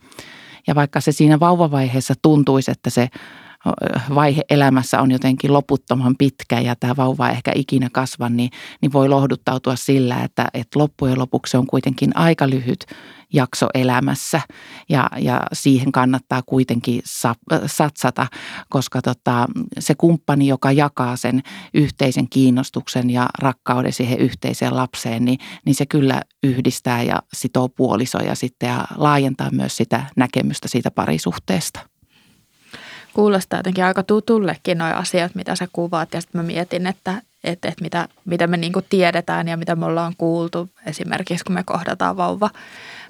Ja 0.67 0.75
vaikka 0.75 1.01
se 1.01 1.13
siinä 1.13 1.41
vauvavaiheessa 1.41 2.15
tuntuisi, 2.23 2.71
että 2.71 2.91
se 2.91 3.09
vaihe 4.15 4.43
elämässä 4.51 5.01
on 5.01 5.11
jotenkin 5.11 5.53
loputtoman 5.53 6.15
pitkä 6.19 6.61
ja 6.61 6.77
tämä 6.77 6.97
vauva 6.97 7.29
ei 7.29 7.35
ehkä 7.35 7.53
ikinä 7.55 7.89
kasva, 7.93 8.29
niin, 8.29 8.51
niin 8.83 8.93
voi 8.93 9.09
lohduttautua 9.09 9.77
sillä, 9.77 10.25
että, 10.25 10.49
että 10.55 10.79
loppujen 10.79 11.19
lopuksi 11.19 11.57
on 11.57 11.67
kuitenkin 11.67 12.17
aika 12.17 12.51
lyhyt 12.51 12.87
jakso 13.33 13.67
elämässä 13.75 14.41
ja, 14.89 15.11
ja 15.19 15.43
siihen 15.53 15.93
kannattaa 15.93 16.43
kuitenkin 16.47 17.03
satsata, 17.67 18.27
koska 18.69 19.03
tota, 19.03 19.47
se 19.79 19.95
kumppani, 19.95 20.47
joka 20.47 20.73
jakaa 20.73 21.17
sen 21.17 21.43
yhteisen 21.75 22.29
kiinnostuksen 22.29 23.11
ja 23.11 23.29
rakkauden 23.39 23.93
siihen 23.93 24.19
yhteiseen 24.19 24.77
lapseen, 24.77 25.25
niin, 25.25 25.39
niin 25.67 25.75
se 25.75 25.87
kyllä 25.87 26.23
yhdistää 26.43 27.03
ja 27.03 27.23
sitoo 27.33 27.69
puolisoja 27.69 28.35
sitten 28.35 28.69
ja 28.69 28.85
laajentaa 28.97 29.51
myös 29.51 29.77
sitä 29.77 30.07
näkemystä 30.17 30.69
siitä 30.69 30.91
parisuhteesta 30.91 31.90
kuulostaa 33.15 33.59
jotenkin 33.59 33.85
aika 33.85 34.03
tutullekin 34.03 34.79
nuo 34.79 34.87
asiat, 34.87 35.35
mitä 35.35 35.57
sä 35.57 35.69
kuvaat. 35.73 36.15
Ja 36.15 36.21
sitten 36.21 36.41
mä 36.41 36.47
mietin, 36.47 36.87
että, 36.87 37.23
että, 37.45 37.69
että 37.69 37.83
mitä, 37.83 38.09
mitä 38.25 38.47
me 38.47 38.57
niin 38.57 38.73
tiedetään 38.89 39.49
ja 39.49 39.57
mitä 39.57 39.77
me 39.77 39.87
ollaan 39.87 40.15
kuultu 40.19 40.69
esimerkiksi, 40.87 41.45
kun 41.45 41.55
me 41.55 41.63
kohdataan 41.65 42.17
vauva 42.17 42.51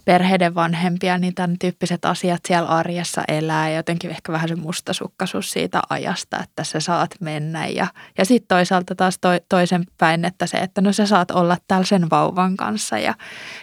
perheiden 0.04 0.54
vanhempia, 0.54 1.18
niin 1.18 1.34
tämän 1.34 1.58
tyyppiset 1.58 2.04
asiat 2.04 2.40
siellä 2.48 2.68
arjessa 2.68 3.22
elää 3.28 3.68
ja 3.68 3.76
jotenkin 3.76 4.10
ehkä 4.10 4.32
vähän 4.32 4.48
se 4.48 4.56
mustasukkaisuus 4.56 5.50
siitä 5.50 5.80
ajasta, 5.90 6.38
että 6.42 6.64
sä 6.64 6.80
saat 6.80 7.10
mennä. 7.20 7.66
Ja, 7.66 7.86
ja 8.18 8.24
sitten 8.24 8.56
toisaalta 8.56 8.94
taas 8.94 9.18
to, 9.20 9.28
toisen 9.48 9.84
päin, 9.98 10.24
että 10.24 10.46
se, 10.46 10.58
että 10.58 10.80
no 10.80 10.92
sä 10.92 11.06
saat 11.06 11.30
olla 11.30 11.56
täällä 11.68 11.86
sen 11.86 12.10
vauvan 12.10 12.56
kanssa 12.56 12.98
ja, 12.98 13.14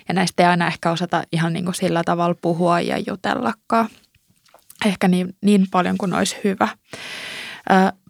ja 0.07 0.13
näistä 0.13 0.43
ei 0.43 0.49
aina 0.49 0.67
ehkä 0.67 0.91
osata 0.91 1.23
ihan 1.31 1.53
niin 1.53 1.65
kuin 1.65 1.75
sillä 1.75 2.01
tavalla 2.05 2.35
puhua 2.41 2.81
ja 2.81 2.97
jutellakaan 3.07 3.89
ehkä 4.85 5.07
niin, 5.07 5.35
niin 5.41 5.65
paljon 5.71 5.97
kuin 5.97 6.13
olisi 6.13 6.35
hyvä. 6.43 6.67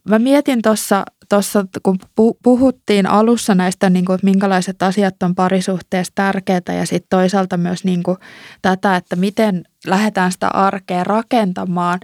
Mä 0.10 0.20
mietin 0.20 0.62
tuossa, 0.62 1.06
tossa, 1.30 1.66
kun 1.84 1.98
puhuttiin 2.44 3.08
alussa 3.08 3.56
näistä, 3.56 3.90
niin 3.90 4.06
kuin, 4.06 4.16
että 4.16 4.26
minkälaiset 4.26 4.84
asiat 4.84 5.24
on 5.24 5.36
parisuhteessa 5.36 6.14
tärkeitä 6.16 6.74
ja 6.74 6.86
sitten 6.86 7.10
toisaalta 7.10 7.58
myös 7.58 7.84
niin 7.84 8.04
kuin, 8.04 8.18
tätä, 8.62 8.96
että 8.96 9.16
miten 9.16 9.64
lähdetään 9.88 10.32
sitä 10.32 10.48
arkea 10.48 11.03
rakentamaan, 11.03 12.00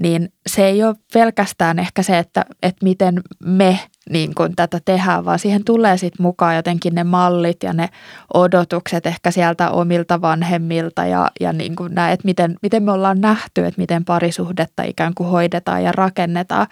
niin 0.00 0.32
se 0.46 0.66
ei 0.66 0.84
ole 0.84 0.96
pelkästään 1.12 1.78
ehkä 1.78 2.02
se, 2.02 2.18
että, 2.18 2.44
että 2.62 2.84
miten 2.84 3.20
me 3.44 3.78
niin 4.10 4.34
kuin 4.34 4.56
tätä 4.56 4.80
tehdään, 4.84 5.24
vaan 5.24 5.38
siihen 5.38 5.64
tulee 5.64 5.96
sitten 5.96 6.22
mukaan 6.22 6.56
jotenkin 6.56 6.94
ne 6.94 7.04
mallit 7.04 7.62
ja 7.62 7.72
ne 7.72 7.88
odotukset 8.34 9.06
ehkä 9.06 9.30
sieltä 9.30 9.70
omilta 9.70 10.20
vanhemmilta 10.20 11.06
ja, 11.06 11.30
ja 11.40 11.52
niin 11.52 11.76
kuin 11.76 11.94
nämä, 11.94 12.12
että 12.12 12.24
miten, 12.24 12.56
miten 12.62 12.82
me 12.82 12.92
ollaan 12.92 13.20
nähty, 13.20 13.64
että 13.64 13.80
miten 13.80 14.04
parisuhdetta 14.04 14.82
ikään 14.82 15.14
kuin 15.14 15.28
hoidetaan 15.28 15.84
ja 15.84 15.92
rakennetaan. 15.92 16.66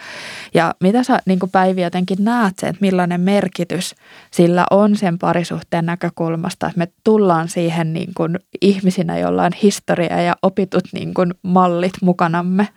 Ja 0.54 0.74
mitä 0.80 1.02
sä 1.02 1.18
niin 1.26 1.38
kuin 1.38 1.50
Päivi 1.50 1.82
jotenkin 1.82 2.18
näet 2.20 2.58
sen, 2.58 2.70
että 2.70 2.80
millainen 2.80 3.20
merkitys 3.20 3.94
sillä 4.30 4.64
on 4.70 4.96
sen 4.96 5.18
parisuhteen 5.18 5.86
näkökulmasta, 5.86 6.66
että 6.66 6.78
me 6.78 6.88
tullaan 7.04 7.48
siihen 7.48 7.92
niin 7.92 8.10
kuin 8.16 8.38
ihmisinä, 8.60 9.18
joilla 9.18 9.44
on 9.44 9.52
historia 9.62 10.22
ja 10.22 10.34
opitut 10.54 10.84
niin 10.92 11.14
kuin 11.14 11.34
mallit 11.42 11.92
mukanamme. 12.02 12.68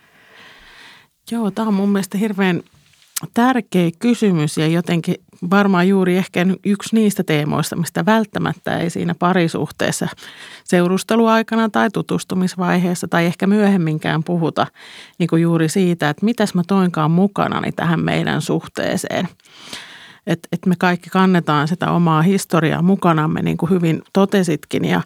Joo, 1.31 1.51
tämä 1.51 1.67
on 1.67 1.73
mun 1.73 1.89
mielestä 1.89 2.17
hirveän 2.17 2.61
tärkeä 3.33 3.89
kysymys 3.99 4.57
ja 4.57 4.67
jotenkin 4.67 5.15
varmaan 5.49 5.87
juuri 5.87 6.17
ehkä 6.17 6.45
yksi 6.65 6.95
niistä 6.95 7.23
teemoista, 7.23 7.75
mistä 7.75 8.05
välttämättä 8.05 8.77
ei 8.77 8.89
siinä 8.89 9.15
parisuhteessa 9.19 10.07
seurusteluaikana 10.63 11.69
tai 11.69 11.89
tutustumisvaiheessa 11.93 13.07
tai 13.07 13.25
ehkä 13.25 13.47
myöhemminkään 13.47 14.23
puhuta 14.23 14.67
niin 15.19 15.27
kuin 15.27 15.41
juuri 15.41 15.69
siitä, 15.69 16.09
että 16.09 16.25
mitäs 16.25 16.53
mä 16.53 16.61
toinkaan 16.67 17.11
mukanani 17.11 17.71
tähän 17.71 17.99
meidän 17.99 18.41
suhteeseen. 18.41 19.27
Että 20.27 20.47
et 20.51 20.65
me 20.65 20.75
kaikki 20.79 21.09
kannetaan 21.09 21.67
sitä 21.67 21.91
omaa 21.91 22.21
historiaa 22.21 22.81
mukanamme, 22.81 23.41
niin 23.41 23.57
kuin 23.57 23.69
hyvin 23.69 24.01
totesitkin 24.13 24.85
ja 24.85 25.01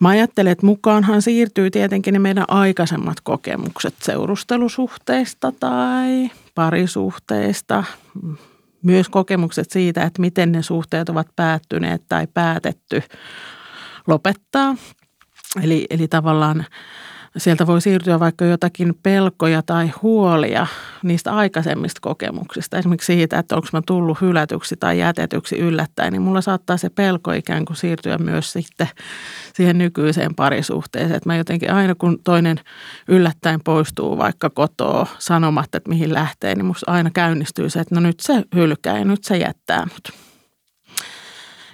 Mä 0.00 0.08
ajattelen, 0.08 0.52
että 0.52 0.66
mukaanhan 0.66 1.22
siirtyy 1.22 1.70
tietenkin 1.70 2.12
ne 2.12 2.18
meidän 2.18 2.44
aikaisemmat 2.48 3.20
kokemukset 3.20 3.94
seurustelusuhteista 4.02 5.52
tai 5.60 6.30
parisuhteista, 6.54 7.84
myös 8.82 9.08
kokemukset 9.08 9.70
siitä, 9.70 10.02
että 10.02 10.20
miten 10.20 10.52
ne 10.52 10.62
suhteet 10.62 11.08
ovat 11.08 11.28
päättyneet 11.36 12.02
tai 12.08 12.26
päätetty 12.34 13.02
lopettaa. 14.06 14.76
Eli, 15.62 15.86
eli 15.90 16.08
tavallaan 16.08 16.66
sieltä 17.36 17.66
voi 17.66 17.80
siirtyä 17.80 18.20
vaikka 18.20 18.44
jotakin 18.44 18.94
pelkoja 19.02 19.62
tai 19.62 19.90
huolia 20.02 20.66
niistä 21.02 21.32
aikaisemmista 21.32 21.98
kokemuksista. 22.02 22.78
Esimerkiksi 22.78 23.06
siitä, 23.06 23.38
että 23.38 23.56
onko 23.56 23.68
mä 23.72 23.82
tullut 23.86 24.20
hylätyksi 24.20 24.76
tai 24.76 24.98
jätetyksi 24.98 25.58
yllättäen, 25.58 26.12
niin 26.12 26.22
mulla 26.22 26.40
saattaa 26.40 26.76
se 26.76 26.90
pelko 26.90 27.32
ikään 27.32 27.64
kuin 27.64 27.76
siirtyä 27.76 28.18
myös 28.18 28.52
sitten 28.52 28.88
siihen 29.54 29.78
nykyiseen 29.78 30.34
parisuhteeseen. 30.34 31.16
Että 31.16 31.28
mä 31.28 31.36
jotenkin 31.36 31.72
aina 31.72 31.94
kun 31.94 32.18
toinen 32.24 32.60
yllättäen 33.08 33.60
poistuu 33.64 34.18
vaikka 34.18 34.50
kotoa 34.50 35.06
sanomatta, 35.18 35.76
että 35.76 35.90
mihin 35.90 36.14
lähtee, 36.14 36.54
niin 36.54 36.66
musta 36.66 36.92
aina 36.92 37.10
käynnistyy 37.10 37.70
se, 37.70 37.80
että 37.80 37.94
no 37.94 38.00
nyt 38.00 38.20
se 38.20 38.42
hylkää 38.54 38.98
ja 38.98 39.04
nyt 39.04 39.24
se 39.24 39.36
jättää 39.36 39.86
mut. 39.92 40.27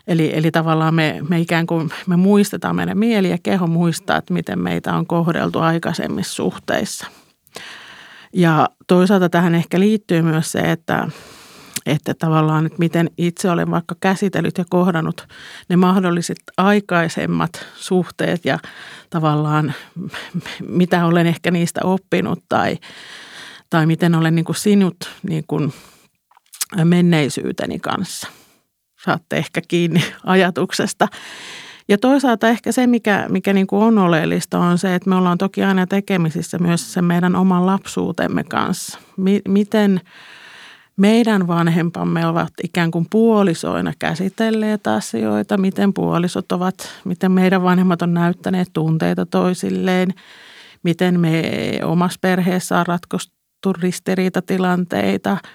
Eli, 0.06 0.30
eli 0.34 0.50
tavallaan 0.50 0.94
me, 0.94 1.20
me 1.28 1.40
ikään 1.40 1.66
kuin 1.66 1.90
me 2.06 2.16
muistetaan, 2.16 2.76
meidän 2.76 2.98
mieli 2.98 3.30
ja 3.30 3.38
keho 3.42 3.66
muistaa, 3.66 4.16
että 4.16 4.34
miten 4.34 4.58
meitä 4.58 4.94
on 4.94 5.06
kohdeltu 5.06 5.58
aikaisemmissa 5.58 6.34
suhteissa. 6.34 7.06
Ja 8.32 8.68
toisaalta 8.86 9.28
tähän 9.28 9.54
ehkä 9.54 9.80
liittyy 9.80 10.22
myös 10.22 10.52
se, 10.52 10.58
että, 10.58 11.08
että 11.86 12.14
tavallaan, 12.14 12.66
että 12.66 12.78
miten 12.78 13.10
itse 13.18 13.50
olen 13.50 13.70
vaikka 13.70 13.96
käsitellyt 14.00 14.58
ja 14.58 14.64
kohdannut 14.70 15.28
ne 15.68 15.76
mahdolliset 15.76 16.38
aikaisemmat 16.56 17.66
suhteet 17.74 18.44
ja 18.44 18.58
tavallaan 19.10 19.74
mitä 20.68 21.06
olen 21.06 21.26
ehkä 21.26 21.50
niistä 21.50 21.80
oppinut 21.84 22.44
tai, 22.48 22.78
tai 23.70 23.86
miten 23.86 24.14
olen 24.14 24.34
niin 24.34 24.44
kuin 24.44 24.56
sinut 24.56 24.96
niin 25.28 25.44
kuin 25.46 25.72
menneisyyteni 26.84 27.78
kanssa– 27.78 28.28
saatte 29.04 29.36
ehkä 29.36 29.60
kiinni 29.68 30.04
ajatuksesta. 30.24 31.08
Ja 31.88 31.98
toisaalta 31.98 32.48
ehkä 32.48 32.72
se, 32.72 32.86
mikä, 32.86 33.26
mikä 33.28 33.52
niin 33.52 33.66
kuin 33.66 33.82
on 33.82 33.98
oleellista, 33.98 34.58
on 34.58 34.78
se, 34.78 34.94
että 34.94 35.10
me 35.10 35.16
ollaan 35.16 35.38
toki 35.38 35.62
aina 35.62 35.86
tekemisissä 35.86 36.58
myös 36.58 36.92
sen 36.92 37.04
meidän 37.04 37.36
oman 37.36 37.66
lapsuutemme 37.66 38.44
kanssa. 38.44 38.98
miten 39.48 40.00
meidän 40.96 41.46
vanhempamme 41.46 42.26
ovat 42.26 42.52
ikään 42.64 42.90
kuin 42.90 43.06
puolisoina 43.10 43.92
käsitelleet 43.98 44.86
asioita, 44.86 45.56
miten 45.56 45.94
puolisot 45.94 46.52
ovat, 46.52 46.74
miten 47.04 47.32
meidän 47.32 47.62
vanhemmat 47.62 48.02
on 48.02 48.14
näyttäneet 48.14 48.68
tunteita 48.72 49.26
toisilleen, 49.26 50.14
miten 50.82 51.20
me 51.20 51.42
omassa 51.84 52.18
perheessä 52.20 52.78
on 52.78 52.86
ratkaistu 52.86 53.72
ristiriitatilanteita– 53.72 55.36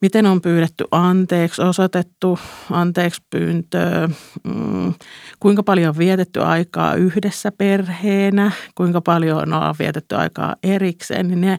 miten 0.00 0.26
on 0.26 0.40
pyydetty 0.40 0.84
anteeksi, 0.90 1.62
osoitettu 1.62 2.38
anteeksi 2.70 3.22
pyyntöä, 3.30 4.08
mm, 4.44 4.94
kuinka 5.40 5.62
paljon 5.62 5.88
on 5.88 5.98
vietetty 5.98 6.40
aikaa 6.40 6.94
yhdessä 6.94 7.52
perheenä, 7.52 8.52
kuinka 8.74 9.00
paljon 9.00 9.52
on 9.52 9.74
vietetty 9.78 10.14
aikaa 10.14 10.56
erikseen, 10.62 11.28
niin 11.28 11.40
ne 11.40 11.58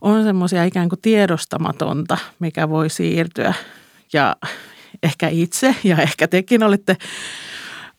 on 0.00 0.24
semmoisia 0.24 0.64
ikään 0.64 0.88
kuin 0.88 1.00
tiedostamatonta, 1.00 2.18
mikä 2.38 2.68
voi 2.68 2.90
siirtyä. 2.90 3.54
Ja 4.12 4.36
ehkä 5.02 5.28
itse 5.28 5.74
ja 5.84 5.96
ehkä 5.96 6.28
tekin 6.28 6.62
olette 6.62 6.96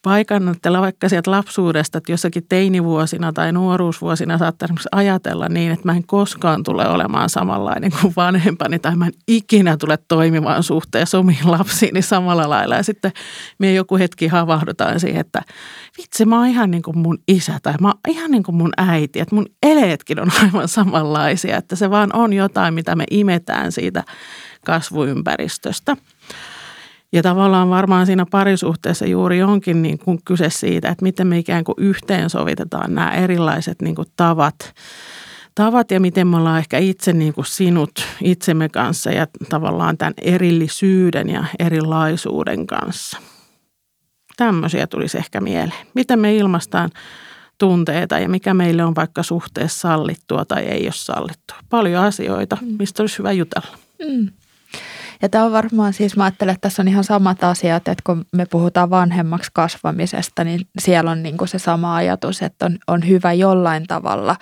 paikannattella 0.02 0.82
vaikka 0.82 1.10
sieltä 1.10 1.32
lapsuudesta, 1.32 1.98
että 1.98 2.12
jossakin 2.12 2.46
teinivuosina 2.50 3.34
tai 3.34 3.52
nuoruusvuosina 3.52 4.38
saattaa 4.38 4.68
ajatella 4.92 5.50
niin, 5.50 5.72
että 5.72 5.86
mä 5.86 5.92
en 5.92 6.08
koskaan 6.08 6.64
tule 6.64 6.88
olemaan 6.88 7.30
samanlainen 7.30 7.92
kuin 8.02 8.14
vanhempani 8.16 8.80
tai 8.80 8.96
mä 8.96 9.06
en 9.06 9.14
ikinä 9.28 9.78
tule 9.78 9.98
toimimaan 10.08 10.64
suhteessa 10.64 11.20
omiin 11.20 11.52
lapsiini 11.52 12.02
samalla 12.02 12.50
lailla. 12.50 12.76
Ja 12.76 12.84
sitten 12.84 13.12
me 13.60 13.74
joku 13.74 13.98
hetki 13.98 14.28
havahdutaan 14.28 15.00
siihen, 15.00 15.22
että 15.22 15.42
vitsi 15.98 16.26
mä 16.26 16.38
oon 16.38 16.48
ihan 16.48 16.72
niin 16.72 16.84
kuin 16.84 16.98
mun 16.98 17.18
isä 17.28 17.60
tai 17.64 17.74
mä 17.82 17.88
oon 17.88 18.00
ihan 18.08 18.32
niin 18.32 18.44
kuin 18.44 18.56
mun 18.56 18.72
äiti, 18.78 19.20
että 19.20 19.36
mun 19.36 19.46
eleetkin 19.64 20.20
on 20.20 20.32
aivan 20.44 20.68
samanlaisia, 20.68 21.58
että 21.58 21.76
se 21.76 21.90
vaan 21.90 22.16
on 22.16 22.34
jotain, 22.34 22.74
mitä 22.74 22.96
me 22.96 23.04
imetään 23.12 23.72
siitä 23.72 24.04
kasvuympäristöstä. 24.66 25.98
Ja 27.14 27.24
tavallaan 27.24 27.70
varmaan 27.70 28.06
siinä 28.06 28.26
parisuhteessa 28.32 29.06
juuri 29.06 29.44
onkin 29.44 29.82
niin 29.82 30.00
kuin 30.00 30.20
kyse 30.26 30.50
siitä, 30.50 30.90
että 30.90 31.04
miten 31.04 31.28
me 31.28 31.38
ikään 31.38 31.64
kuin 31.64 31.76
yhteensovitetaan 31.78 32.96
nämä 32.96 33.12
erilaiset 33.12 33.82
niin 33.82 33.96
kuin 33.96 34.08
tavat, 34.16 34.74
tavat 35.56 35.92
ja 35.92 36.00
miten 36.00 36.28
me 36.28 36.38
ollaan 36.38 36.60
ehkä 36.60 36.78
itse 36.78 37.14
niin 37.14 37.34
kuin 37.34 37.46
sinut 37.46 37.92
itsemme 38.22 38.70
kanssa 38.70 39.12
ja 39.12 39.28
tavallaan 39.50 39.98
tämän 39.98 40.14
erillisyyden 40.22 41.30
ja 41.30 41.46
erilaisuuden 41.60 42.68
kanssa. 42.68 43.18
Tämmöisiä 44.38 44.88
tulisi 44.88 45.18
ehkä 45.18 45.42
mieleen. 45.42 45.88
Miten 45.94 46.20
me 46.20 46.36
ilmaistaan 46.36 46.90
tunteita 47.58 48.20
ja 48.20 48.30
mikä 48.30 48.54
meille 48.54 48.84
on 48.84 48.96
vaikka 48.96 49.24
suhteessa 49.24 49.80
sallittua 49.80 50.46
tai 50.46 50.64
ei 50.64 50.84
ole 50.84 50.92
sallittua. 50.94 51.58
Paljon 51.70 52.04
asioita, 52.04 52.58
mm. 52.62 52.76
mistä 52.80 53.04
olisi 53.04 53.18
hyvä 53.18 53.32
jutella. 53.32 53.78
Mm. 54.10 54.30
Ja 55.22 55.30
tämä 55.30 55.44
on 55.44 55.52
varmaan 55.52 55.94
siis, 55.94 56.18
mä 56.18 56.24
ajattelen, 56.24 56.54
että 56.54 56.62
tässä 56.62 56.82
on 56.82 56.88
ihan 56.88 57.04
samat 57.04 57.44
asiat, 57.44 57.88
että 57.88 58.02
kun 58.06 58.26
me 58.34 58.46
puhutaan 58.46 58.90
vanhemmaksi 58.90 59.52
kasvamisesta, 59.54 60.44
niin 60.44 60.62
siellä 60.80 61.12
on 61.12 61.24
niin 61.24 61.38
kuin 61.38 61.48
se 61.48 61.60
sama 61.60 61.96
ajatus, 61.96 62.42
että 62.42 62.66
on, 62.66 62.78
on 62.88 63.08
hyvä 63.08 63.34
jollain 63.34 63.84
tavalla 63.88 64.36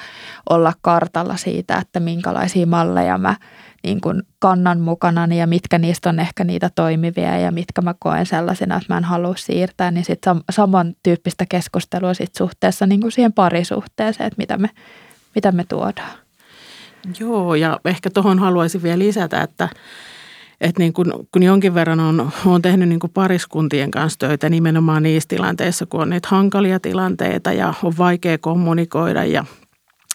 olla 0.50 0.74
kartalla 0.82 1.38
siitä, 1.38 1.78
että 1.78 2.00
minkälaisia 2.00 2.68
malleja 2.68 3.18
mä 3.18 3.36
niin 3.84 4.02
kuin 4.02 4.24
kannan 4.40 4.80
mukana 4.80 5.26
ja 5.26 5.48
mitkä 5.48 5.78
niistä 5.78 6.10
on 6.10 6.20
ehkä 6.20 6.44
niitä 6.44 6.70
toimivia 6.76 7.40
ja 7.40 7.52
mitkä 7.52 7.82
mä 7.82 7.96
koen 8.00 8.26
sellaisena, 8.26 8.76
että 8.76 8.94
mä 8.94 8.98
en 8.98 9.04
halua 9.04 9.36
siirtää, 9.38 9.92
niin 9.92 10.06
sitten 10.06 10.36
sam- 10.36 10.44
samantyyppistä 10.50 11.46
keskustelua 11.50 12.14
sit 12.14 12.36
suhteessa 12.36 12.88
niin 12.88 13.02
kuin 13.02 13.12
siihen 13.12 13.34
parisuhteeseen, 13.34 14.28
että 14.28 14.38
mitä 14.38 14.58
me, 14.58 14.70
mitä 15.36 15.52
me 15.52 15.64
tuodaan. 15.64 16.18
Joo, 17.20 17.56
ja 17.56 17.80
ehkä 17.86 18.10
tuohon 18.10 18.40
haluaisin 18.40 18.84
vielä 18.84 19.00
lisätä, 19.00 19.42
että 19.42 19.70
että 20.62 20.82
niin 20.82 20.94
kun, 20.94 21.28
kun 21.32 21.44
jonkin 21.44 21.74
verran 21.74 22.00
on, 22.00 22.32
on 22.46 22.62
tehnyt 22.62 22.90
niin 22.90 23.00
pariskuntien 23.14 23.92
kanssa 23.92 24.20
töitä 24.20 24.50
nimenomaan 24.50 25.04
niissä 25.04 25.28
tilanteissa, 25.28 25.86
kun 25.86 26.02
on 26.02 26.10
niitä 26.10 26.28
hankalia 26.32 26.80
tilanteita 26.80 27.54
ja 27.54 27.74
on 27.84 27.94
vaikea 27.98 28.38
kommunikoida 28.38 29.26
ja 29.26 29.46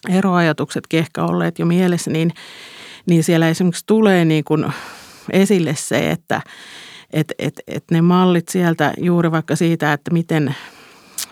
eroajatukset 0.09 0.83
ehkä 0.93 1.23
olleet 1.23 1.59
jo 1.59 1.65
mielessä, 1.65 2.11
niin, 2.11 2.31
niin 3.05 3.23
siellä 3.23 3.49
esimerkiksi 3.49 3.83
tulee 3.85 4.25
niin 4.25 4.43
kuin 4.43 4.65
esille 5.31 5.75
se, 5.75 6.11
että 6.11 6.41
et, 7.13 7.33
et, 7.39 7.53
et 7.67 7.83
ne 7.91 8.01
mallit 8.01 8.49
sieltä 8.49 8.93
juuri 8.97 9.31
vaikka 9.31 9.55
siitä, 9.55 9.93
että 9.93 10.11
miten 10.11 10.55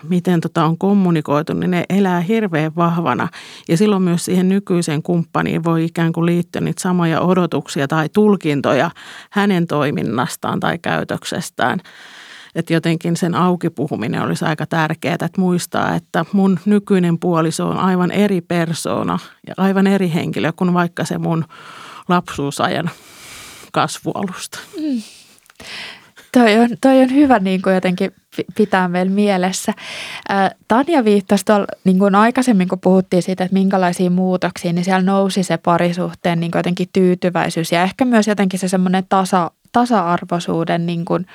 miten 0.08 0.40
tota 0.40 0.64
on 0.64 0.78
kommunikoitu, 0.78 1.52
niin 1.52 1.70
ne 1.70 1.84
elää 1.88 2.20
hirveän 2.20 2.76
vahvana. 2.76 3.28
Ja 3.68 3.76
silloin 3.76 4.02
myös 4.02 4.24
siihen 4.24 4.48
nykyiseen 4.48 5.02
kumppaniin 5.02 5.64
voi 5.64 5.84
ikään 5.84 6.12
kuin 6.12 6.26
liittyä 6.26 6.60
niitä 6.60 6.82
samoja 6.82 7.20
odotuksia 7.20 7.88
tai 7.88 8.08
tulkintoja 8.08 8.90
hänen 9.30 9.66
toiminnastaan 9.66 10.60
tai 10.60 10.78
käytöksestään. 10.78 11.80
Että 12.54 12.72
jotenkin 12.72 13.16
sen 13.16 13.34
auki 13.34 13.70
puhuminen 13.70 14.22
olisi 14.22 14.44
aika 14.44 14.66
tärkeää, 14.66 15.14
että 15.14 15.28
muistaa, 15.38 15.94
että 15.94 16.24
mun 16.32 16.58
nykyinen 16.64 17.18
puoliso 17.18 17.68
on 17.68 17.78
aivan 17.78 18.10
eri 18.10 18.40
persoona 18.40 19.18
ja 19.46 19.54
aivan 19.56 19.86
eri 19.86 20.12
henkilö 20.14 20.52
kuin 20.56 20.74
vaikka 20.74 21.04
se 21.04 21.18
mun 21.18 21.44
lapsuusajan 22.08 22.90
kasvualusta. 23.72 24.58
Mm. 24.80 25.02
Toi 26.32 26.58
on, 26.58 26.68
toi 26.80 27.00
on 27.00 27.14
hyvä 27.14 27.38
niin 27.38 27.62
kuin 27.62 27.74
jotenkin 27.74 28.12
pitää 28.56 28.88
meillä 28.88 29.12
mielessä. 29.12 29.72
Tanja 30.68 31.04
viittasi 31.04 31.44
tuolla, 31.44 31.66
niin 31.84 31.98
kuin 31.98 32.14
aikaisemmin, 32.14 32.68
kun 32.68 32.80
puhuttiin 32.80 33.22
siitä, 33.22 33.44
että 33.44 33.54
minkälaisia 33.54 34.10
muutoksia, 34.10 34.72
niin 34.72 34.84
siellä 34.84 35.02
nousi 35.02 35.42
se 35.42 35.56
parisuhteen 35.56 36.40
niin 36.40 36.50
kuin 36.50 36.58
jotenkin 36.58 36.88
tyytyväisyys 36.92 37.72
ja 37.72 37.82
ehkä 37.82 38.04
myös 38.04 38.28
jotenkin 38.28 38.60
se 38.60 38.68
semmoinen 38.68 39.04
tasa, 39.08 39.50
tasa-arvoisuuden 39.72 40.86
niin 40.86 41.04
kuin 41.04 41.26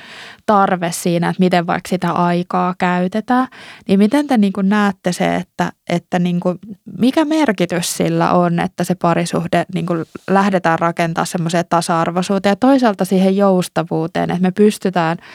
tarve 0.46 0.92
siinä, 0.92 1.30
että 1.30 1.40
miten 1.40 1.68
vaikka 1.68 1.90
sitä 1.90 2.12
aikaa 2.12 2.76
käytetään. 2.78 3.48
Niin 3.88 4.00
miten 4.00 4.28
te 4.28 4.38
niin 4.38 4.54
kuin 4.54 4.70
näette 4.70 5.12
se, 5.12 5.36
että, 5.36 5.72
että 5.90 6.20
niin 6.20 6.40
kuin, 6.40 6.60
mikä 7.00 7.26
merkitys 7.26 7.98
sillä 7.98 8.32
on, 8.32 8.60
että 8.60 8.84
se 8.84 8.96
parisuhde 8.96 9.66
niin 9.74 9.86
kuin 9.86 10.06
lähdetään 10.30 10.80
rakentamaan 10.80 11.28
semmoiseen 11.28 11.66
tasa-arvoisuuteen 11.70 12.52
ja 12.52 12.56
toisaalta 12.56 13.06
siihen 13.06 13.38
joustavuuteen, 13.38 14.32
että 14.32 14.42
me 14.42 14.52
pystytään– 14.52 15.18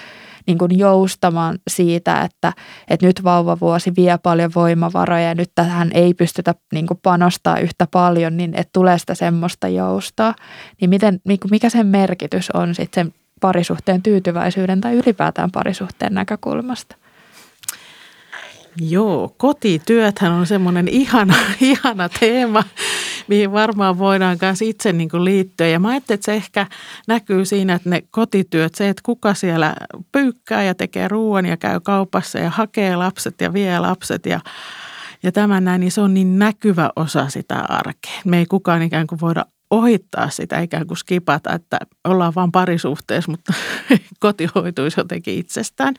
niin 0.47 0.59
kuin 0.59 0.79
joustamaan 0.79 1.59
siitä, 1.71 2.21
että, 2.21 2.53
että 2.89 3.07
nyt 3.07 3.25
vauvavuosi 3.25 3.93
vie 3.97 4.19
paljon 4.23 4.51
voimavaroja 4.55 5.23
ja 5.23 5.35
nyt 5.35 5.51
tähän 5.55 5.91
ei 5.95 6.15
pystytä 6.15 6.55
niin 6.73 6.87
kuin 6.87 7.01
panostaa 7.03 7.59
yhtä 7.59 7.87
paljon, 7.91 8.37
niin 8.37 8.55
että 8.55 8.71
tulee 8.73 8.99
sitä 8.99 9.15
semmoista 9.15 9.69
joustaa. 9.69 10.35
Niin 10.81 10.91
miten, 10.91 11.21
niin 11.25 11.39
mikä 11.51 11.69
sen 11.69 11.87
merkitys 11.87 12.51
on 12.51 12.75
sitten 12.75 13.05
sen 13.05 13.15
parisuhteen 13.41 14.03
tyytyväisyyden 14.03 14.81
tai 14.81 14.95
ylipäätään 14.95 15.51
parisuhteen 15.51 16.15
näkökulmasta? 16.15 16.97
Joo, 18.81 19.35
kotityöthän 19.37 20.33
on 20.33 20.47
semmoinen 20.47 20.89
ihana, 20.89 21.35
ihana 21.61 22.09
teema, 22.21 22.65
mihin 23.29 23.53
varmaan 23.53 23.99
voidaan 23.99 24.39
myös 24.41 24.63
itse 24.63 24.93
niin 24.93 25.09
kuin 25.09 25.25
liittyä. 25.25 25.67
Ja 25.67 25.81
mä 25.81 25.89
ajattelin, 25.89 26.17
että 26.17 26.25
se 26.25 26.35
ehkä 26.35 26.67
näkyy 27.09 27.45
siinä, 27.45 27.75
että 27.75 27.89
ne 27.89 28.03
kotityöt, 28.11 28.75
se, 28.75 28.89
että 28.89 29.03
kuka 29.05 29.35
siellä 29.35 29.75
pyykkää 30.13 30.63
ja 30.63 30.75
tekee 30.75 31.09
ruoan 31.09 31.47
ja 31.47 31.57
käy 31.57 31.81
kaupassa 31.81 32.39
ja 32.39 32.51
hakee 32.51 32.97
lapset 32.97 33.41
ja 33.41 33.53
vie 33.53 33.79
lapset 33.79 34.27
ja, 34.27 34.41
ja 35.23 35.33
tämän 35.33 35.65
näin, 35.65 35.81
niin 35.81 35.93
se 35.93 36.01
on 36.01 36.15
niin 36.15 36.39
näkyvä 36.39 36.91
osa 36.97 37.29
sitä 37.29 37.59
arkea. 37.69 38.21
Me 38.25 38.39
ei 38.39 38.47
kukaan 38.47 38.83
ikään 38.83 39.07
kuin 39.07 39.21
voida 39.21 39.45
ohittaa 39.71 40.31
sitä, 40.31 40.61
ikään 40.61 40.87
kuin 40.87 40.99
skipata, 40.99 41.53
että 41.53 41.79
ollaan 42.05 42.33
vain 42.37 42.53
parisuhteessa, 42.53 43.31
mutta 43.31 43.53
koti 44.21 44.49
hoituisi 44.55 45.01
jotenkin 45.01 45.35
itsestään 45.35 45.95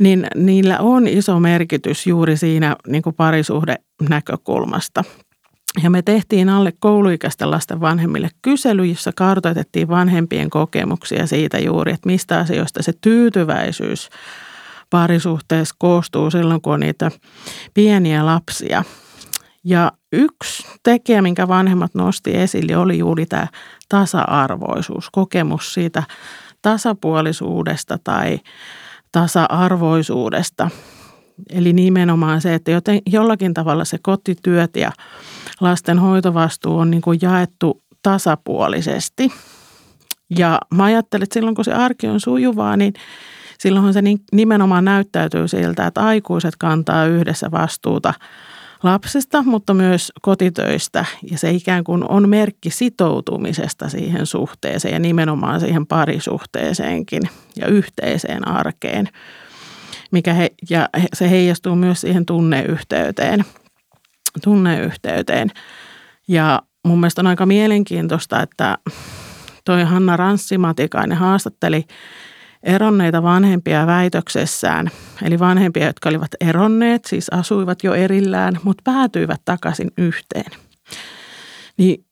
niin 0.00 0.26
niillä 0.34 0.78
on 0.78 1.08
iso 1.08 1.40
merkitys 1.40 2.06
juuri 2.06 2.36
siinä 2.36 2.76
niin 2.86 3.02
kuin 3.02 3.16
parisuhde 3.16 3.76
näkökulmasta. 4.08 5.04
Ja 5.82 5.90
me 5.90 6.02
tehtiin 6.02 6.48
alle 6.48 6.72
kouluikäisten 6.80 7.50
lasten 7.50 7.80
vanhemmille 7.80 8.28
kysely, 8.42 8.84
jossa 8.84 9.12
kartoitettiin 9.16 9.88
vanhempien 9.88 10.50
kokemuksia 10.50 11.26
siitä 11.26 11.58
juuri, 11.58 11.92
että 11.92 12.06
mistä 12.06 12.38
asioista 12.38 12.82
se 12.82 12.92
tyytyväisyys 13.00 14.10
parisuhteessa 14.90 15.74
koostuu 15.78 16.30
silloin, 16.30 16.60
kun 16.60 16.72
on 16.72 16.80
niitä 16.80 17.10
pieniä 17.74 18.26
lapsia. 18.26 18.84
Ja 19.64 19.92
yksi 20.12 20.66
tekijä, 20.82 21.22
minkä 21.22 21.48
vanhemmat 21.48 21.94
nosti 21.94 22.36
esille, 22.36 22.76
oli 22.76 22.98
juuri 22.98 23.26
tämä 23.26 23.46
tasa-arvoisuus, 23.88 25.10
kokemus 25.10 25.74
siitä 25.74 26.02
tasapuolisuudesta 26.62 27.98
tai 28.04 28.38
tasa-arvoisuudesta. 29.12 30.70
Eli 31.50 31.72
nimenomaan 31.72 32.40
se, 32.40 32.54
että 32.54 32.70
joten, 32.70 33.00
jollakin 33.06 33.54
tavalla 33.54 33.84
se 33.84 33.98
kotityöt 34.02 34.76
ja 34.76 34.92
lasten 35.60 35.98
hoitovastuu 35.98 36.78
on 36.78 36.90
niin 36.90 37.02
kuin 37.02 37.18
jaettu 37.22 37.82
tasapuolisesti. 38.02 39.32
Ja 40.38 40.60
mä 40.74 40.84
ajattelen, 40.84 41.22
että 41.22 41.34
silloin 41.34 41.54
kun 41.54 41.64
se 41.64 41.72
arki 41.72 42.08
on 42.08 42.20
sujuvaa, 42.20 42.76
niin 42.76 42.92
silloinhan 43.58 43.92
se 43.92 44.02
nimenomaan 44.32 44.84
näyttäytyy 44.84 45.48
siltä, 45.48 45.86
että 45.86 46.00
aikuiset 46.00 46.56
kantaa 46.56 47.06
yhdessä 47.06 47.50
vastuuta 47.50 48.14
lapsesta, 48.82 49.42
mutta 49.42 49.74
myös 49.74 50.12
kotitöistä. 50.22 51.04
Ja 51.30 51.38
se 51.38 51.50
ikään 51.50 51.84
kuin 51.84 52.10
on 52.10 52.28
merkki 52.28 52.70
sitoutumisesta 52.70 53.88
siihen 53.88 54.26
suhteeseen 54.26 54.94
ja 54.94 54.98
nimenomaan 54.98 55.60
siihen 55.60 55.86
parisuhteeseenkin 55.86 57.22
ja 57.56 57.66
yhteiseen 57.66 58.48
arkeen. 58.48 59.08
Mikä 60.10 60.34
he, 60.34 60.50
ja 60.70 60.88
se 61.14 61.30
heijastuu 61.30 61.74
myös 61.74 62.00
siihen 62.00 62.26
tunneyhteyteen– 62.26 63.44
tunneyhteyteen. 64.44 65.50
Ja 66.28 66.62
mun 66.86 67.00
mielestä 67.00 67.22
on 67.22 67.26
aika 67.26 67.46
mielenkiintoista, 67.46 68.42
että 68.42 68.78
toi 69.64 69.84
Hanna 69.84 70.16
Ranssimatikainen 70.16 71.18
haastatteli 71.18 71.84
eronneita 72.62 73.22
vanhempia 73.22 73.86
väitöksessään, 73.86 74.90
eli 75.22 75.38
vanhempia, 75.38 75.86
jotka 75.86 76.08
olivat 76.08 76.30
eronneet, 76.40 77.04
siis 77.04 77.28
asuivat 77.28 77.84
jo 77.84 77.94
erillään, 77.94 78.58
mutta 78.62 78.82
päätyivät 78.84 79.40
takaisin 79.44 79.90
yhteen. 79.98 80.52
Niin 81.76 82.04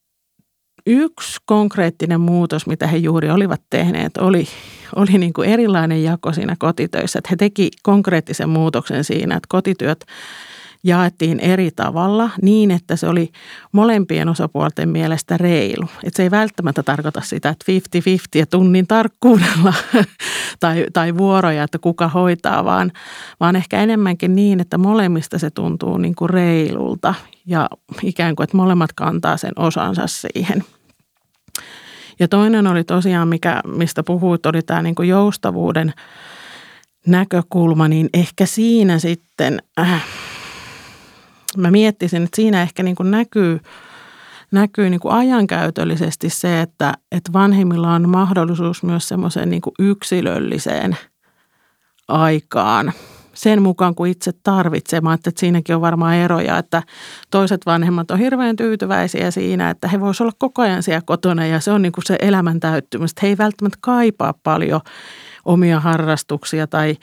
yksi 0.85 1.37
konkreettinen 1.45 2.21
muutos, 2.21 2.67
mitä 2.67 2.87
he 2.87 2.97
juuri 2.97 3.29
olivat 3.29 3.61
tehneet, 3.69 4.17
oli, 4.17 4.47
oli 4.95 5.17
niin 5.17 5.33
kuin 5.33 5.49
erilainen 5.49 6.03
jako 6.03 6.33
siinä 6.33 6.55
kotitöissä. 6.59 7.19
Että 7.19 7.29
he 7.31 7.35
teki 7.35 7.71
konkreettisen 7.83 8.49
muutoksen 8.49 9.03
siinä, 9.03 9.35
että 9.35 9.47
kotityöt 9.49 10.05
jaettiin 10.83 11.39
eri 11.39 11.71
tavalla 11.75 12.29
niin, 12.41 12.71
että 12.71 12.95
se 12.95 13.07
oli 13.07 13.31
molempien 13.71 14.29
osapuolten 14.29 14.89
mielestä 14.89 15.37
reilu. 15.37 15.85
Että 16.03 16.17
se 16.17 16.23
ei 16.23 16.31
välttämättä 16.31 16.83
tarkoita 16.83 17.21
sitä, 17.21 17.49
että 17.49 17.71
50-50 17.71 18.39
ja 18.39 18.45
tunnin 18.45 18.87
tarkkuudella 18.87 19.73
tai, 20.59 20.85
tai 20.93 21.17
vuoroja, 21.17 21.63
että 21.63 21.79
kuka 21.79 22.07
hoitaa, 22.07 22.65
vaan, 22.65 22.91
vaan 23.39 23.55
ehkä 23.55 23.81
enemmänkin 23.81 24.35
niin, 24.35 24.59
että 24.59 24.77
molemmista 24.77 25.39
se 25.39 25.49
tuntuu 25.49 25.97
niin 25.97 26.15
kuin 26.15 26.29
reilulta 26.29 27.13
ja 27.45 27.69
ikään 28.03 28.35
kuin, 28.35 28.43
että 28.43 28.57
molemmat 28.57 28.93
kantaa 28.93 29.37
sen 29.37 29.53
osansa 29.55 30.07
siihen. 30.07 30.63
Ja 32.19 32.27
toinen 32.27 32.67
oli 32.67 32.83
tosiaan, 32.83 33.27
mikä, 33.27 33.61
mistä 33.67 34.03
puhuit, 34.03 34.45
oli 34.45 34.61
tämä 34.61 34.81
niin 34.81 34.95
kuin 34.95 35.09
joustavuuden 35.09 35.93
näkökulma, 37.07 37.87
niin 37.87 38.09
ehkä 38.13 38.45
siinä 38.45 38.99
sitten 38.99 39.59
äh, 39.79 40.05
mä 41.61 41.71
miettisin, 41.71 42.23
että 42.23 42.35
siinä 42.35 42.61
ehkä 42.61 42.83
niin 42.83 42.95
kuin 42.95 43.11
näkyy, 43.11 43.59
näkyy 44.51 44.89
niin 44.89 44.99
kuin 44.99 45.13
ajankäytöllisesti 45.13 46.29
se, 46.29 46.61
että, 46.61 46.93
että 47.11 47.33
vanhemmilla 47.33 47.93
on 47.93 48.09
mahdollisuus 48.09 48.83
myös 48.83 49.07
semmoiseen 49.07 49.49
niin 49.49 49.61
kuin 49.61 49.73
yksilölliseen 49.79 50.97
aikaan 52.07 52.93
sen 53.33 53.61
mukaan, 53.61 53.95
kuin 53.95 54.11
itse 54.11 54.31
tarvitsee. 54.43 55.01
Mä 55.01 55.13
että 55.13 55.31
siinäkin 55.37 55.75
on 55.75 55.81
varmaan 55.81 56.15
eroja, 56.15 56.57
että 56.57 56.83
toiset 57.31 57.65
vanhemmat 57.65 58.11
on 58.11 58.19
hirveän 58.19 58.55
tyytyväisiä 58.55 59.31
siinä, 59.31 59.69
että 59.69 59.87
he 59.87 59.99
voisivat 59.99 60.21
olla 60.21 60.35
koko 60.37 60.61
ajan 60.61 60.83
siellä 60.83 61.01
kotona 61.05 61.45
ja 61.45 61.59
se 61.59 61.71
on 61.71 61.81
niin 61.81 61.91
kuin 61.91 62.05
se 62.05 62.15
elämän 62.19 62.59
täyttymys. 62.59 63.11
He 63.21 63.27
ei 63.27 63.37
välttämättä 63.37 63.77
kaipaa 63.81 64.33
paljon 64.43 64.81
omia 65.45 65.79
harrastuksia 65.79 66.67
tai 66.67 66.97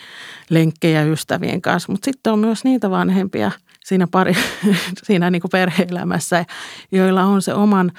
lenkkejä 0.50 1.02
ystävien 1.02 1.62
kanssa, 1.62 1.92
mutta 1.92 2.04
sitten 2.04 2.32
on 2.32 2.38
myös 2.38 2.64
niitä 2.64 2.90
vanhempia 2.90 3.50
siinä, 3.86 4.06
pari, 4.10 4.32
siinä 5.06 5.30
niin 5.30 5.42
kuin 5.42 5.50
perhe-elämässä, 5.50 6.44
joilla 6.92 7.22
on 7.22 7.42
se 7.42 7.54
oman 7.54 7.92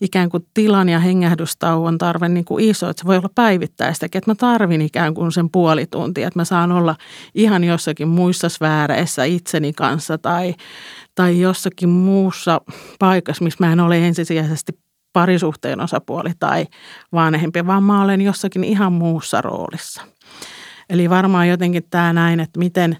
ikään 0.00 0.28
kuin 0.28 0.46
tilan 0.54 0.88
ja 0.88 0.98
hengähdystauon 0.98 1.98
tarve 1.98 2.28
niin 2.28 2.44
kuin 2.44 2.64
iso, 2.64 2.90
että 2.90 3.00
se 3.00 3.06
voi 3.06 3.16
olla 3.16 3.30
päivittäistäkin, 3.34 4.18
että 4.18 4.30
mä 4.30 4.34
tarvin 4.34 4.82
ikään 4.82 5.14
kuin 5.14 5.32
sen 5.32 5.50
puoli 5.50 5.86
tuntia, 5.86 6.28
että 6.28 6.38
mä 6.38 6.44
saan 6.44 6.72
olla 6.72 6.96
ihan 7.34 7.64
jossakin 7.64 8.08
muissa 8.08 8.48
sfääreissä 8.48 9.24
itseni 9.24 9.72
kanssa 9.72 10.18
tai, 10.18 10.54
tai 11.14 11.40
jossakin 11.40 11.88
muussa 11.88 12.60
paikassa, 12.98 13.44
missä 13.44 13.66
mä 13.66 13.72
en 13.72 13.80
ole 13.80 14.06
ensisijaisesti 14.06 14.72
parisuhteen 15.12 15.80
osapuoli 15.80 16.30
tai 16.38 16.66
vanhempi, 17.12 17.66
vaan 17.66 17.82
mä 17.82 18.02
olen 18.02 18.20
jossakin 18.20 18.64
ihan 18.64 18.92
muussa 18.92 19.40
roolissa. 19.40 20.02
Eli 20.90 21.10
varmaan 21.10 21.48
jotenkin 21.48 21.84
tämä 21.90 22.12
näin, 22.12 22.40
että 22.40 22.58
miten 22.58 22.96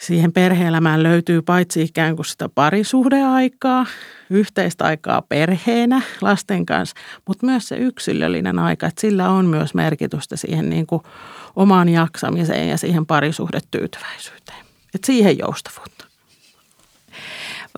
siihen 0.00 0.32
perheelämään 0.32 1.02
löytyy 1.02 1.42
paitsi 1.42 1.82
ikään 1.82 2.16
kuin 2.16 2.26
sitä 2.26 2.48
parisuhdeaikaa, 2.48 3.86
yhteistä 4.30 4.84
aikaa 4.84 5.22
perheenä 5.22 6.02
lasten 6.20 6.66
kanssa, 6.66 6.96
mutta 7.28 7.46
myös 7.46 7.68
se 7.68 7.76
yksilöllinen 7.76 8.58
aika, 8.58 8.86
että 8.86 9.00
sillä 9.00 9.28
on 9.28 9.46
myös 9.46 9.74
merkitystä 9.74 10.36
siihen 10.36 10.70
niin 10.70 10.86
kuin 10.86 11.02
omaan 11.56 11.88
jaksamiseen 11.88 12.68
ja 12.68 12.78
siihen 12.78 13.06
parisuhdetyytyväisyyteen. 13.06 14.58
Että 14.94 15.06
siihen 15.06 15.38
joustavuutta. 15.38 16.04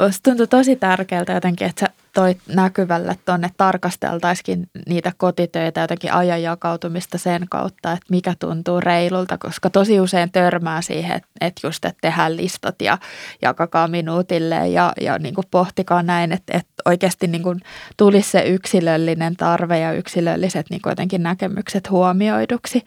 Musta 0.00 0.20
tuntuu 0.22 0.46
tosi 0.46 0.76
tärkeältä 0.76 1.32
jotenkin, 1.32 1.66
että 1.68 1.87
sä 1.87 2.01
toi 2.14 2.37
näkyvälle 2.55 3.18
tuonne 3.25 3.51
tarkasteltaisikin 3.57 4.66
niitä 4.88 5.12
kotitöitä, 5.16 5.81
jotenkin 5.81 6.12
ajan 6.12 6.42
jakautumista 6.42 7.18
sen 7.18 7.46
kautta, 7.51 7.92
että 7.92 8.07
mikä 8.11 8.35
tuntuu 8.38 8.81
reilulta, 8.81 9.38
koska 9.38 9.70
tosi 9.70 10.01
usein 10.01 10.33
törmää 10.33 10.83
siihen, 10.83 11.20
että 11.40 11.66
just, 11.66 11.85
että 11.85 11.98
tehdään 12.01 12.37
listat 12.37 12.83
ja 12.83 12.98
jakakaa 13.42 13.88
minuutille 13.88 14.68
ja, 14.68 14.92
ja 15.01 15.18
niin 15.18 15.35
kuin 15.35 15.46
pohtikaa 15.51 16.03
näin, 16.03 16.33
että, 16.33 16.57
että 16.57 16.72
oikeasti 16.85 17.27
niin 17.27 17.42
kuin 17.42 17.61
tulisi 17.96 18.31
se 18.31 18.42
yksilöllinen 18.42 19.37
tarve 19.37 19.79
ja 19.79 19.92
yksilölliset 19.92 20.66
niin 20.70 20.83
kuin 20.83 20.90
jotenkin 20.90 21.22
näkemykset 21.22 21.90
huomioiduksi. 21.90 22.85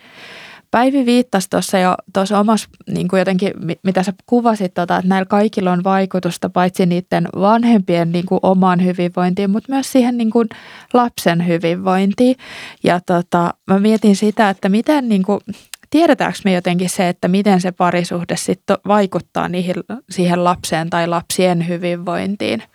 Päivi 0.76 1.06
viittasi 1.06 1.50
tuossa 1.50 1.78
jo 1.78 1.96
tuossa 2.14 2.40
omassa 2.40 2.70
niin 2.92 3.08
kuin 3.08 3.20
jotenkin, 3.20 3.54
mitä 3.84 4.04
sä 4.04 4.14
kuvasit, 4.26 4.74
tota, 4.74 4.98
että 4.98 5.10
näillä 5.10 5.26
kaikilla 5.26 5.72
on 5.72 5.84
vaikutusta 5.84 6.50
paitsi 6.50 6.86
niiden 6.86 7.28
vanhempien 7.40 8.12
niin 8.12 8.26
kuin 8.26 8.40
omaan 8.44 8.86
hyvinvointiin, 8.86 9.50
mutta 9.50 9.72
myös 9.72 9.92
siihen 9.92 10.18
niin 10.18 10.32
kuin 10.32 10.50
lapsen 10.94 11.48
hyvinvointiin. 11.48 12.36
Ja 12.84 13.00
tota, 13.06 13.54
mä 13.68 13.80
mietin 13.80 14.16
sitä, 14.16 14.50
että 14.50 14.70
miten 14.70 15.10
niin 15.10 15.24
kuin, 15.24 15.40
tiedetäänkö 15.90 16.40
me 16.46 16.54
jotenkin 16.54 16.90
se, 16.90 17.10
että 17.10 17.28
miten 17.28 17.62
se 17.62 17.72
parisuhde 17.72 18.36
sitten 18.38 18.78
vaikuttaa 18.88 19.50
niihin, 19.50 19.76
siihen 20.10 20.44
lapseen 20.44 20.90
tai 20.90 21.08
lapsien 21.08 21.68
hyvinvointiin– 21.68 22.64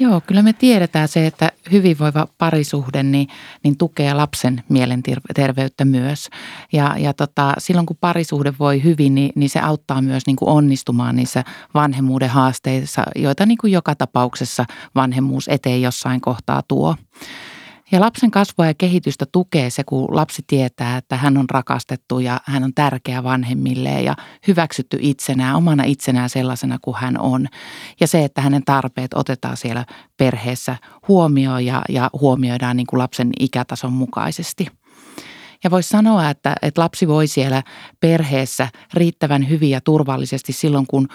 Joo, 0.00 0.20
kyllä 0.26 0.42
me 0.42 0.52
tiedetään 0.52 1.08
se, 1.08 1.26
että 1.26 1.52
hyvinvoiva 1.72 2.26
parisuhde 2.38 3.02
niin, 3.02 3.28
niin 3.64 3.76
tukee 3.76 4.14
lapsen 4.14 4.62
mielenterveyttä 4.68 5.84
myös. 5.84 6.28
Ja, 6.72 6.94
ja 6.98 7.14
tota, 7.14 7.54
silloin 7.58 7.86
kun 7.86 7.96
parisuhde 8.00 8.54
voi 8.58 8.82
hyvin, 8.82 9.14
niin, 9.14 9.32
niin 9.34 9.50
se 9.50 9.60
auttaa 9.60 10.02
myös 10.02 10.26
niin 10.26 10.36
kuin 10.36 10.48
onnistumaan 10.48 11.16
niissä 11.16 11.44
vanhemmuuden 11.74 12.30
haasteissa, 12.30 13.02
joita 13.16 13.46
niin 13.46 13.58
kuin 13.58 13.72
joka 13.72 13.94
tapauksessa 13.94 14.64
vanhemmuus 14.94 15.48
eteen 15.48 15.82
jossain 15.82 16.20
kohtaa 16.20 16.62
tuo. 16.68 16.96
Ja 17.92 18.00
lapsen 18.00 18.30
kasvua 18.30 18.66
ja 18.66 18.74
kehitystä 18.74 19.26
tukee 19.32 19.70
se, 19.70 19.84
kun 19.84 20.16
lapsi 20.16 20.42
tietää, 20.46 20.96
että 20.96 21.16
hän 21.16 21.38
on 21.38 21.50
rakastettu 21.50 22.18
ja 22.18 22.40
hän 22.44 22.64
on 22.64 22.74
tärkeä 22.74 23.24
vanhemmilleen 23.24 24.04
ja 24.04 24.16
hyväksytty 24.46 24.98
itsenään, 25.00 25.56
omana 25.56 25.84
itsenään 25.84 26.30
sellaisena 26.30 26.78
kuin 26.82 26.96
hän 26.96 27.20
on. 27.20 27.46
Ja 28.00 28.06
se, 28.06 28.24
että 28.24 28.40
hänen 28.40 28.64
tarpeet 28.64 29.14
otetaan 29.14 29.56
siellä 29.56 29.86
perheessä 30.16 30.76
huomioon 31.08 31.66
ja, 31.66 31.82
ja 31.88 32.10
huomioidaan 32.20 32.76
niin 32.76 32.86
kuin 32.86 32.98
lapsen 32.98 33.30
ikätason 33.40 33.92
mukaisesti– 33.92 34.66
ja 35.64 35.70
voisi 35.70 35.88
sanoa, 35.88 36.30
että, 36.30 36.54
että 36.62 36.80
lapsi 36.80 37.08
voi 37.08 37.26
siellä 37.26 37.62
perheessä 38.00 38.68
riittävän 38.94 39.48
hyvin 39.48 39.70
ja 39.70 39.80
turvallisesti 39.80 40.52
silloin, 40.52 40.86
kun 40.86 41.08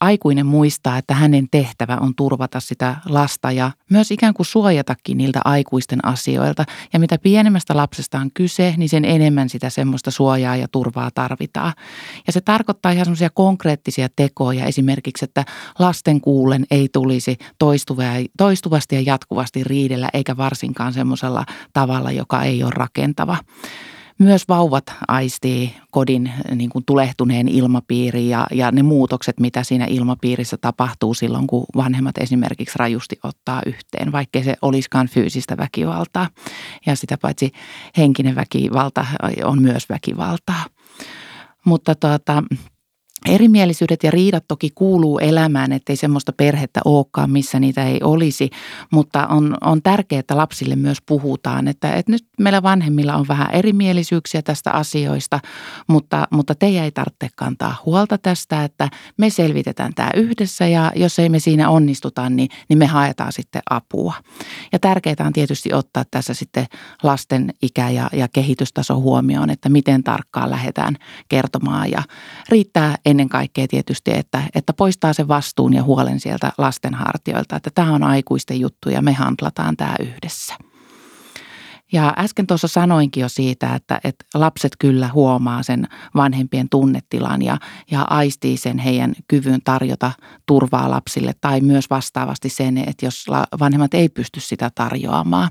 aikuinen 0.00 0.46
muistaa, 0.46 0.98
että 0.98 1.14
hänen 1.14 1.48
tehtävä 1.50 1.98
on 2.00 2.14
turvata 2.14 2.60
sitä 2.60 2.96
lasta 3.08 3.52
ja 3.52 3.70
myös 3.90 4.10
ikään 4.10 4.34
kuin 4.34 4.46
suojatakin 4.46 5.18
niiltä 5.18 5.40
aikuisten 5.44 6.04
asioilta. 6.04 6.64
Ja 6.92 6.98
mitä 6.98 7.18
pienemmästä 7.18 7.76
lapsesta 7.76 8.18
on 8.18 8.30
kyse, 8.34 8.74
niin 8.76 8.88
sen 8.88 9.04
enemmän 9.04 9.48
sitä 9.48 9.70
semmoista 9.70 10.10
suojaa 10.10 10.56
ja 10.56 10.68
turvaa 10.68 11.10
tarvitaan. 11.10 11.72
Ja 12.26 12.32
se 12.32 12.40
tarkoittaa 12.40 12.92
ihan 12.92 13.04
semmoisia 13.04 13.30
konkreettisia 13.30 14.08
tekoja, 14.16 14.64
esimerkiksi, 14.64 15.24
että 15.24 15.44
lasten 15.78 16.20
kuulen 16.20 16.66
ei 16.70 16.88
tulisi 16.92 17.38
toistuvasti 18.38 18.94
ja 18.94 19.00
jatkuvasti 19.00 19.64
riidellä, 19.64 20.08
eikä 20.12 20.36
varsinkaan 20.36 20.92
semmoisella 20.92 21.44
tavalla, 21.72 22.12
joka 22.12 22.42
ei 22.42 22.62
ole 22.62 22.72
rakentava. 22.74 23.36
Myös 24.18 24.48
vauvat 24.48 24.84
aistii 25.08 25.76
kodin 25.90 26.32
niin 26.54 26.70
kuin 26.70 26.84
tulehtuneen 26.84 27.48
ilmapiiri 27.48 28.28
ja, 28.28 28.46
ja 28.52 28.70
ne 28.70 28.82
muutokset, 28.82 29.40
mitä 29.40 29.62
siinä 29.62 29.86
ilmapiirissä 29.88 30.56
tapahtuu 30.56 31.14
silloin, 31.14 31.46
kun 31.46 31.66
vanhemmat 31.76 32.18
esimerkiksi 32.18 32.78
rajusti 32.78 33.18
ottaa 33.22 33.62
yhteen, 33.66 34.12
vaikkei 34.12 34.44
se 34.44 34.56
olisikaan 34.62 35.08
fyysistä 35.08 35.56
väkivaltaa. 35.56 36.28
Ja 36.86 36.96
sitä 36.96 37.18
paitsi 37.22 37.52
henkinen 37.96 38.34
väkivalta 38.34 39.06
on 39.44 39.62
myös 39.62 39.88
väkivaltaa. 39.88 40.64
Mutta 41.64 41.94
tuota, 41.94 42.42
Erimielisyydet 43.28 44.02
ja 44.02 44.10
riidat 44.10 44.44
toki 44.48 44.70
kuuluu 44.74 45.18
elämään, 45.18 45.72
ettei 45.72 45.96
semmoista 45.96 46.32
perhettä 46.32 46.80
olekaan, 46.84 47.30
missä 47.30 47.60
niitä 47.60 47.84
ei 47.84 48.00
olisi, 48.02 48.50
mutta 48.90 49.26
on, 49.26 49.54
on 49.60 49.82
tärkeää, 49.82 50.20
että 50.20 50.36
lapsille 50.36 50.76
myös 50.76 50.98
puhutaan, 51.06 51.68
että, 51.68 51.92
että 51.92 52.12
nyt 52.12 52.26
meillä 52.40 52.62
vanhemmilla 52.62 53.16
on 53.16 53.28
vähän 53.28 53.50
erimielisyyksiä 53.52 54.42
tästä 54.42 54.70
asioista, 54.70 55.40
mutta, 55.86 56.28
mutta 56.30 56.54
teidän 56.54 56.84
ei 56.84 56.90
tarvitse 56.90 57.28
kantaa 57.36 57.76
huolta 57.86 58.18
tästä, 58.18 58.64
että 58.64 58.88
me 59.16 59.30
selvitetään 59.30 59.94
tämä 59.94 60.10
yhdessä 60.14 60.66
ja 60.66 60.92
jos 60.96 61.18
ei 61.18 61.28
me 61.28 61.38
siinä 61.38 61.70
onnistuta, 61.70 62.30
niin, 62.30 62.48
niin 62.68 62.78
me 62.78 62.86
haetaan 62.86 63.32
sitten 63.32 63.62
apua. 63.70 64.14
Ja 64.72 64.78
tärkeää 64.78 65.16
on 65.26 65.32
tietysti 65.32 65.72
ottaa 65.72 66.04
tässä 66.10 66.34
sitten 66.34 66.66
lasten 67.02 67.54
ikä 67.62 67.90
ja, 67.90 68.10
ja 68.12 68.28
kehitystaso 68.28 69.00
huomioon, 69.00 69.50
että 69.50 69.68
miten 69.68 70.04
tarkkaan 70.04 70.50
lähdetään 70.50 70.96
kertomaan 71.28 71.90
ja 71.90 72.02
riittää 72.48 72.94
ennen 73.16 73.28
kaikkea 73.28 73.68
tietysti, 73.68 74.10
että, 74.14 74.42
että 74.54 74.72
poistaa 74.72 75.12
sen 75.12 75.28
vastuun 75.28 75.74
ja 75.74 75.82
huolen 75.82 76.20
sieltä 76.20 76.52
lasten 76.58 76.94
hartioilta, 76.94 77.56
että 77.56 77.70
tämä 77.74 77.92
on 77.92 78.02
aikuisten 78.02 78.60
juttu 78.60 78.90
ja 78.90 79.02
me 79.02 79.12
handlataan 79.12 79.76
tämä 79.76 79.94
yhdessä. 80.00 80.54
Ja 81.92 82.14
äsken 82.18 82.46
tuossa 82.46 82.68
sanoinkin 82.68 83.20
jo 83.20 83.28
siitä, 83.28 83.74
että, 83.74 84.00
että 84.04 84.24
lapset 84.34 84.72
kyllä 84.78 85.08
huomaa 85.08 85.62
sen 85.62 85.88
vanhempien 86.14 86.68
tunnetilan 86.68 87.42
ja, 87.42 87.58
ja 87.90 88.02
aistii 88.02 88.56
sen 88.56 88.78
heidän 88.78 89.14
kyvyn 89.28 89.60
tarjota 89.64 90.12
turvaa 90.46 90.90
lapsille 90.90 91.32
tai 91.40 91.60
myös 91.60 91.90
vastaavasti 91.90 92.48
sen, 92.48 92.78
että 92.78 93.06
jos 93.06 93.26
vanhemmat 93.58 93.94
ei 93.94 94.08
pysty 94.08 94.40
sitä 94.40 94.70
tarjoamaan 94.74 95.50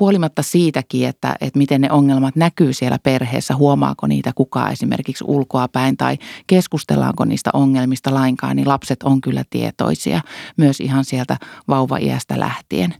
huolimatta 0.00 0.42
siitäkin, 0.42 1.08
että, 1.08 1.36
että 1.40 1.58
miten 1.58 1.80
ne 1.80 1.92
ongelmat 1.92 2.36
näkyy 2.36 2.72
siellä 2.72 2.98
perheessä, 2.98 3.56
huomaako 3.56 4.06
niitä 4.06 4.32
kukaan 4.34 4.72
esimerkiksi 4.72 5.24
ulkoa 5.26 5.68
päin 5.68 5.96
tai 5.96 6.18
keskustellaanko 6.46 7.24
niistä 7.24 7.50
ongelmista 7.52 8.14
lainkaan, 8.14 8.56
niin 8.56 8.68
lapset 8.68 9.02
on 9.02 9.20
kyllä 9.20 9.44
tietoisia 9.50 10.20
myös 10.56 10.80
ihan 10.80 11.04
sieltä 11.04 11.36
vauva-iästä 11.68 12.40
lähtien. 12.40 12.94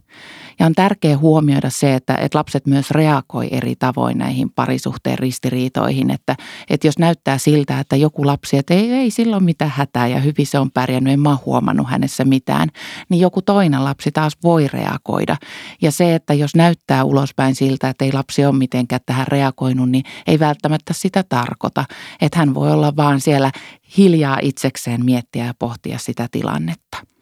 Ja 0.59 0.65
on 0.65 0.73
tärkeää 0.73 1.17
huomioida 1.17 1.69
se, 1.69 1.93
että, 1.93 2.15
että 2.15 2.37
lapset 2.37 2.67
myös 2.67 2.91
reagoi 2.91 3.47
eri 3.51 3.75
tavoin 3.75 4.17
näihin 4.17 4.49
parisuhteen 4.49 5.19
ristiriitoihin, 5.19 6.11
että, 6.11 6.35
että 6.69 6.87
jos 6.87 6.99
näyttää 6.99 7.37
siltä, 7.37 7.79
että 7.79 7.95
joku 7.95 8.25
lapsi, 8.25 8.57
että 8.57 8.73
ei, 8.73 8.91
ei 8.91 9.11
silloin 9.11 9.43
mitään 9.43 9.71
hätää 9.75 10.07
ja 10.07 10.19
hyvin 10.19 10.47
se 10.47 10.59
on 10.59 10.71
pärjännyt, 10.71 11.13
en 11.13 11.19
mä 11.19 11.37
huomannut 11.45 11.89
hänessä 11.89 12.25
mitään, 12.25 12.69
niin 13.09 13.21
joku 13.21 13.41
toinen 13.41 13.83
lapsi 13.83 14.11
taas 14.11 14.33
voi 14.43 14.67
reagoida. 14.67 15.37
Ja 15.81 15.91
se, 15.91 16.15
että 16.15 16.33
jos 16.33 16.55
näyttää 16.55 17.03
ulospäin 17.03 17.55
siltä, 17.55 17.89
että 17.89 18.05
ei 18.05 18.13
lapsi 18.13 18.45
ole 18.45 18.55
mitenkään 18.55 19.01
tähän 19.05 19.27
reagoinut, 19.27 19.89
niin 19.89 20.03
ei 20.27 20.39
välttämättä 20.39 20.93
sitä 20.93 21.23
tarkoita, 21.29 21.85
että 22.21 22.39
hän 22.39 22.53
voi 22.53 22.71
olla 22.71 22.95
vaan 22.95 23.21
siellä 23.21 23.51
hiljaa 23.97 24.39
itsekseen 24.41 25.05
miettiä 25.05 25.45
ja 25.45 25.53
pohtia 25.59 25.97
sitä 25.97 26.27
tilannetta. 26.31 27.14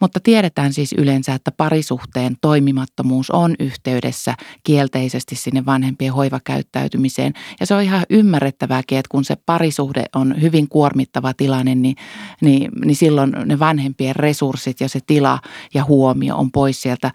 Mutta 0.00 0.20
tiedetään 0.20 0.72
siis 0.72 0.94
yleensä, 0.98 1.34
että 1.34 1.52
parisuhteen 1.52 2.36
toimimattomuus 2.40 3.30
on 3.30 3.54
yhteydessä 3.58 4.34
kielteisesti 4.64 5.36
sinne 5.36 5.66
vanhempien 5.66 6.12
hoivakäyttäytymiseen. 6.12 7.32
Ja 7.60 7.66
se 7.66 7.74
on 7.74 7.82
ihan 7.82 8.06
ymmärrettävääkin, 8.10 8.98
että 8.98 9.08
kun 9.10 9.24
se 9.24 9.36
parisuhde 9.46 10.04
on 10.14 10.40
hyvin 10.40 10.68
kuormittava 10.68 11.34
tilanne, 11.34 11.74
niin, 11.74 11.96
niin, 12.40 12.70
niin 12.84 12.96
silloin 12.96 13.32
ne 13.44 13.58
vanhempien 13.58 14.16
resurssit 14.16 14.80
ja 14.80 14.88
se 14.88 15.00
tila 15.06 15.38
ja 15.74 15.84
huomio 15.84 16.36
on 16.36 16.52
pois 16.52 16.82
sieltä 16.82 17.10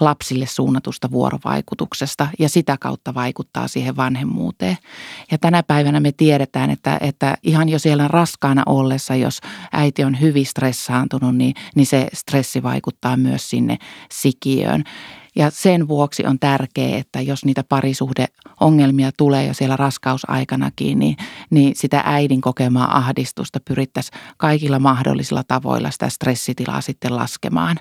lapsille 0.00 0.46
suunnatusta 0.46 1.10
vuorovaikutuksesta 1.10 2.28
ja 2.38 2.48
sitä 2.48 2.76
kautta 2.80 3.14
vaikuttaa 3.14 3.68
siihen 3.68 3.96
vanhemmuuteen. 3.96 4.76
Ja 5.30 5.38
tänä 5.38 5.62
päivänä 5.62 6.00
me 6.00 6.12
tiedetään, 6.12 6.70
että, 6.70 6.98
että 7.00 7.36
ihan 7.42 7.68
jo 7.68 7.78
siellä 7.78 8.08
raskaana 8.08 8.62
ollessa, 8.66 9.14
jos 9.14 9.40
äiti 9.72 10.04
on 10.04 10.20
hyvin 10.20 10.46
stressaantunut, 10.46 11.36
niin, 11.36 11.54
niin 11.74 11.86
se 11.86 12.08
stressi 12.14 12.62
vaikuttaa 12.62 13.16
myös 13.16 13.50
sinne 13.50 13.78
sikiöön. 14.12 14.84
Ja 15.36 15.50
sen 15.50 15.88
vuoksi 15.88 16.26
on 16.26 16.38
tärkeää, 16.38 16.98
että 16.98 17.20
jos 17.20 17.44
niitä 17.44 17.64
parisuhdeongelmia 17.64 19.10
tulee 19.16 19.46
jo 19.46 19.54
siellä 19.54 19.76
raskausaikanakin, 19.76 20.98
niin, 20.98 21.16
niin 21.50 21.76
sitä 21.76 22.02
äidin 22.06 22.40
kokemaa 22.40 22.96
ahdistusta 22.96 23.58
pyrittäisiin 23.64 24.20
kaikilla 24.36 24.78
mahdollisilla 24.78 25.44
tavoilla 25.44 25.90
sitä 25.90 26.08
stressitilaa 26.08 26.80
sitten 26.80 27.16
laskemaan. 27.16 27.76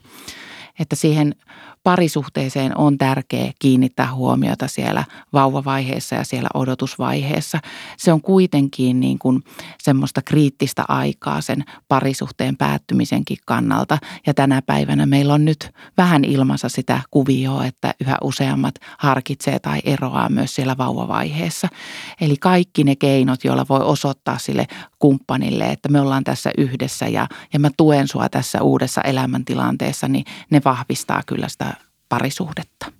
Että 0.79 0.95
siihen 0.95 1.35
parisuhteeseen 1.83 2.77
on 2.77 2.97
tärkeää 2.97 3.51
kiinnittää 3.59 4.13
huomiota 4.13 4.67
siellä 4.67 5.03
vauvavaiheessa 5.33 6.15
ja 6.15 6.23
siellä 6.23 6.49
odotusvaiheessa. 6.53 7.59
Se 7.97 8.13
on 8.13 8.21
kuitenkin 8.21 8.99
niin 8.99 9.19
kuin 9.19 9.43
semmoista 9.81 10.21
kriittistä 10.21 10.85
aikaa 10.87 11.41
sen 11.41 11.63
parisuhteen 11.87 12.57
päättymisenkin 12.57 13.37
kannalta. 13.45 13.97
Ja 14.27 14.33
tänä 14.33 14.61
päivänä 14.61 15.05
meillä 15.05 15.33
on 15.33 15.45
nyt 15.45 15.71
vähän 15.97 16.25
ilmassa 16.25 16.69
sitä 16.69 17.01
kuvioa, 17.11 17.65
että 17.65 17.93
yhä 18.01 18.17
useammat 18.23 18.75
harkitsee 18.97 19.59
tai 19.59 19.79
eroaa 19.83 20.29
myös 20.29 20.55
siellä 20.55 20.77
vauvavaiheessa. 20.77 21.67
Eli 22.21 22.37
kaikki 22.37 22.83
ne 22.83 22.95
keinot, 22.95 23.43
joilla 23.43 23.65
voi 23.69 23.81
osoittaa 23.83 24.37
sille 24.37 24.67
kumppanille, 24.99 25.65
että 25.65 25.89
me 25.89 26.01
ollaan 26.01 26.23
tässä 26.23 26.51
yhdessä 26.57 27.07
ja, 27.07 27.27
ja 27.53 27.59
mä 27.59 27.69
tuen 27.77 28.07
sua 28.07 28.29
tässä 28.29 28.61
uudessa 28.61 29.01
elämäntilanteessa, 29.01 30.07
niin 30.07 30.25
ne 30.49 30.61
vahvistaa 30.69 31.21
kyllä 31.25 31.47
sitä 31.47 31.73
parisuhdetta. 32.09 32.91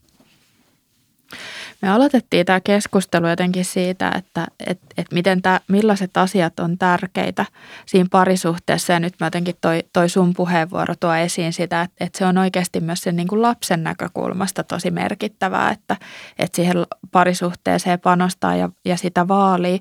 Me 1.81 1.89
aloitettiin 1.89 2.45
tämä 2.45 2.59
keskustelu 2.59 3.27
jotenkin 3.27 3.65
siitä, 3.65 4.11
että 4.15 4.47
et, 4.67 4.79
et 4.97 5.07
miten 5.11 5.41
tämä, 5.41 5.59
millaiset 5.67 6.17
asiat 6.17 6.59
on 6.59 6.77
tärkeitä 6.77 7.45
siinä 7.85 8.07
parisuhteessa. 8.11 8.93
Ja 8.93 8.99
nyt 8.99 9.13
mä 9.19 9.25
jotenkin 9.25 9.55
toi, 9.61 9.83
toi 9.93 10.09
sun 10.09 10.33
puheenvuoro 10.33 10.93
tuo 10.99 11.13
esiin 11.13 11.53
sitä, 11.53 11.81
että, 11.81 12.05
että 12.05 12.19
se 12.19 12.25
on 12.25 12.37
oikeasti 12.37 12.79
myös 12.79 13.01
sen 13.01 13.15
niin 13.15 13.27
kuin 13.27 13.41
lapsen 13.41 13.83
näkökulmasta 13.83 14.63
tosi 14.63 14.91
merkittävää, 14.91 15.71
että, 15.71 15.97
että 16.39 16.55
siihen 16.55 16.75
parisuhteeseen 17.11 17.99
panostaa 17.99 18.55
ja, 18.55 18.69
ja 18.85 18.97
sitä 18.97 19.27
vaalii. 19.27 19.79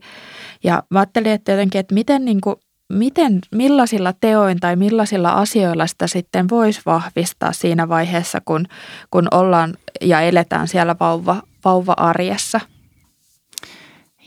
Ja 0.65 0.83
mä 0.91 0.99
ajattelin, 0.99 1.33
että 1.33 1.53
jotenkin, 1.53 1.79
että 1.79 1.95
miten 1.95 2.25
niin 2.25 2.41
kuin 2.41 2.57
miten, 2.89 3.41
millaisilla 3.51 4.13
teoin 4.13 4.61
tai 4.61 4.77
millaisilla 4.77 5.31
asioilla 5.31 5.87
sitä 5.87 6.07
sitten 6.07 6.49
voisi 6.49 6.81
vahvistaa 6.87 7.53
siinä 7.53 7.89
vaiheessa, 7.89 8.41
kun, 8.45 8.67
kun 9.11 9.29
ollaan 9.31 9.75
ja 10.01 10.21
eletään 10.21 10.69
siellä 10.69 10.97
vauva, 11.01 11.43
vauva-arjessa– 11.65 12.61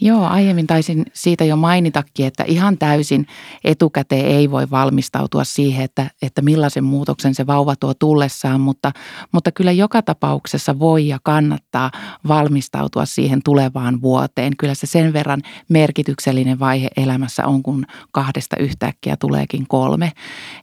Joo, 0.04 0.26
aiemmin 0.26 0.68
taisin 0.68 1.06
siitä 1.14 1.46
jo 1.46 1.56
mainitakin, 1.56 2.26
että 2.26 2.44
ihan 2.48 2.78
täysin 2.78 3.28
etukäteen 3.64 4.26
ei 4.26 4.52
voi 4.52 4.70
valmistautua 4.72 5.44
siihen, 5.44 5.86
että, 5.86 6.12
että 6.22 6.42
millaisen 6.42 6.84
muutoksen 6.84 7.36
se 7.36 7.48
vauva 7.48 7.76
tuo 7.76 7.94
tullessaan, 7.94 8.62
mutta, 8.62 8.92
mutta 9.32 9.52
kyllä 9.52 9.72
joka 9.72 10.02
tapauksessa 10.02 10.80
voi 10.80 11.08
ja 11.08 11.20
kannattaa 11.24 11.92
valmistautua 12.28 13.06
siihen 13.06 13.44
tulevaan 13.44 14.02
vuoteen. 14.02 14.58
Kyllä 14.58 14.74
se 14.74 14.88
sen 14.88 15.14
verran 15.14 15.42
merkityksellinen 15.70 16.60
vaihe 16.60 16.88
elämässä 16.98 17.48
on, 17.48 17.64
kun 17.64 17.86
kahdesta 18.12 18.58
yhtäkkiä 18.58 19.18
tuleekin 19.18 19.66
kolme. 19.68 20.12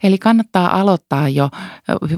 Eli 0.03 0.19
kannattaa 0.19 0.81
aloittaa 0.81 1.29
jo 1.29 1.51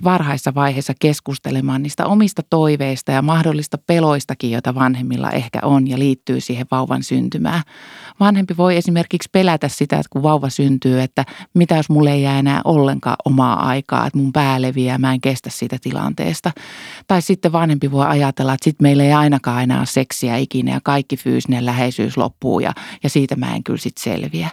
varhaisessa 0.05 0.55
vaiheessa 0.55 0.93
keskustelemaan 1.01 1.83
niistä 1.83 2.07
omista 2.07 2.43
toiveista 2.51 3.13
ja 3.13 3.23
mahdollista 3.23 3.79
peloistakin, 3.87 4.51
joita 4.51 4.75
vanhemmilla 4.75 5.31
ehkä 5.31 5.59
on 5.63 5.89
ja 5.89 5.99
liittyy 5.99 6.41
siihen 6.41 6.67
vauvan 6.71 7.03
syntymää. 7.11 7.63
Vanhempi 8.21 8.57
voi 8.57 8.77
esimerkiksi 8.77 9.29
pelätä 9.33 9.69
sitä, 9.69 9.97
että 9.97 10.11
kun 10.11 10.23
vauva 10.23 10.49
syntyy, 10.49 11.01
että 11.01 11.25
mitä 11.55 11.77
jos 11.77 11.91
mulle 11.91 12.13
ei 12.13 12.23
jää 12.23 12.39
enää 12.39 12.61
ollenkaan 12.65 13.17
omaa 13.25 13.67
aikaa, 13.67 14.07
että 14.07 14.19
mun 14.19 14.33
pää 14.33 14.63
leviää, 14.63 14.99
mä 14.99 15.13
en 15.13 15.21
kestä 15.21 15.51
siitä 15.51 15.77
tilanteesta. 15.83 16.53
Tai 17.07 17.23
sitten 17.23 17.53
vanhempi 17.53 17.91
voi 17.91 18.07
ajatella, 18.07 18.55
että 18.55 18.65
sitten 18.65 18.85
meillä 18.85 19.05
ei 19.05 19.13
ainakaan 19.13 19.63
enää 19.63 19.85
seksiä 19.85 20.37
ikinä 20.37 20.73
ja 20.73 20.81
kaikki 20.83 21.17
fyysinen 21.17 21.67
läheisyys 21.67 22.17
loppuu 22.17 22.61
ja, 22.61 22.73
ja 23.03 23.11
siitä 23.11 23.37
mä 23.37 23.55
en 23.55 23.65
kyllä 23.65 23.79
sitten 23.79 24.03
selviä. 24.03 24.49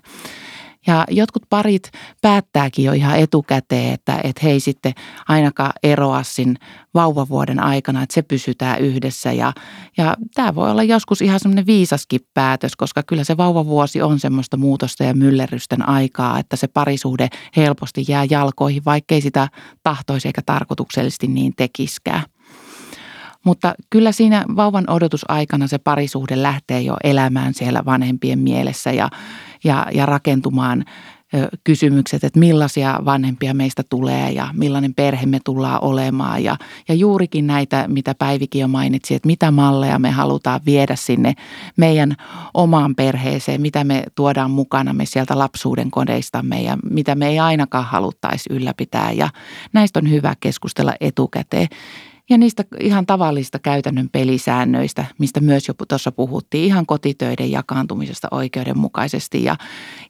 Ja 0.88 1.06
jotkut 1.10 1.44
parit 1.50 1.92
päättääkin 2.22 2.86
jo 2.86 2.94
ihan 2.94 3.20
etukäteen, 3.20 3.94
että, 3.94 4.20
että 4.24 4.42
he 4.44 4.50
ei 4.50 4.60
sitten 4.60 4.94
ainakaan 5.28 5.72
eroa 5.84 6.24
sin 6.24 6.56
vauvavuoden 6.94 7.60
aikana, 7.60 8.04
että 8.04 8.14
se 8.14 8.22
pysytään 8.22 8.80
yhdessä. 8.80 9.34
Ja, 9.34 9.54
ja 9.98 10.16
tämä 10.34 10.56
voi 10.56 10.72
olla 10.72 10.84
joskus 10.84 11.22
ihan 11.22 11.40
semmoinen 11.40 11.66
viisaskin 11.66 12.20
päätös, 12.34 12.76
koska 12.76 13.04
kyllä 13.04 13.24
se 13.24 13.38
vauvavuosi 13.38 14.02
on 14.02 14.20
semmoista 14.20 14.58
muutosta 14.58 15.04
ja 15.04 15.14
myllerrysten 15.14 15.90
aikaa, 15.90 16.40
että 16.40 16.56
se 16.56 16.68
parisuhde 16.68 17.28
helposti 17.56 18.06
jää 18.08 18.26
jalkoihin, 18.30 18.86
vaikkei 18.86 19.22
sitä 19.22 19.48
tahtoisi 19.84 20.28
eikä 20.28 20.42
tarkoituksellisesti 20.46 21.28
niin 21.28 21.54
tekiskään. 21.58 22.24
Mutta 23.46 23.76
kyllä 23.90 24.12
siinä 24.12 24.46
vauvan 24.56 24.90
odotusaikana 24.90 25.68
se 25.68 25.78
parisuhde 25.78 26.42
lähtee 26.42 26.82
jo 26.82 26.98
elämään 27.04 27.54
siellä 27.54 27.86
vanhempien 27.86 28.40
mielessä 28.40 28.92
ja, 28.92 29.10
ja, 29.64 29.88
ja 29.94 30.06
rakentumaan 30.06 30.86
kysymykset, 31.64 32.24
että 32.24 32.40
millaisia 32.40 33.00
vanhempia 33.06 33.54
meistä 33.54 33.84
tulee 33.90 34.32
ja 34.32 34.48
millainen 34.54 34.94
perhe 34.94 35.26
me 35.26 35.40
tullaan 35.46 35.84
olemaan. 35.84 36.44
Ja, 36.44 36.58
ja 36.88 36.96
juurikin 36.96 37.48
näitä, 37.48 37.86
mitä 37.88 38.16
Päivikin 38.16 38.62
jo 38.62 38.68
mainitsi, 38.68 39.16
että 39.16 39.28
mitä 39.28 39.52
malleja 39.52 40.00
me 40.00 40.12
halutaan 40.12 40.62
viedä 40.66 40.96
sinne 40.96 41.34
meidän 41.78 42.16
omaan 42.54 42.96
perheeseen, 42.96 43.62
mitä 43.62 43.84
me 43.84 44.04
tuodaan 44.16 44.52
mukana 44.52 44.94
me 44.94 45.06
sieltä 45.06 45.40
lapsuuden 45.40 45.92
kodeistamme 45.92 46.62
ja 46.62 46.78
mitä 46.92 47.16
me 47.16 47.28
ei 47.28 47.40
ainakaan 47.40 47.86
haluttaisi 47.86 48.50
ylläpitää. 48.54 49.12
Ja 49.12 49.30
näistä 49.74 50.00
on 50.00 50.10
hyvä 50.10 50.36
keskustella 50.40 50.94
etukäteen 51.00 51.68
ja 52.30 52.38
niistä 52.38 52.64
ihan 52.80 53.06
tavallista 53.06 53.60
käytännön 53.60 54.10
pelisäännöistä, 54.10 55.06
mistä 55.18 55.40
myös 55.40 55.68
jo 55.68 55.74
tuossa 55.88 56.12
puhuttiin, 56.12 56.66
ihan 56.66 56.86
kotitöiden 56.86 57.52
jakaantumisesta 57.52 58.28
oikeudenmukaisesti. 58.32 59.44
Ja, 59.44 59.56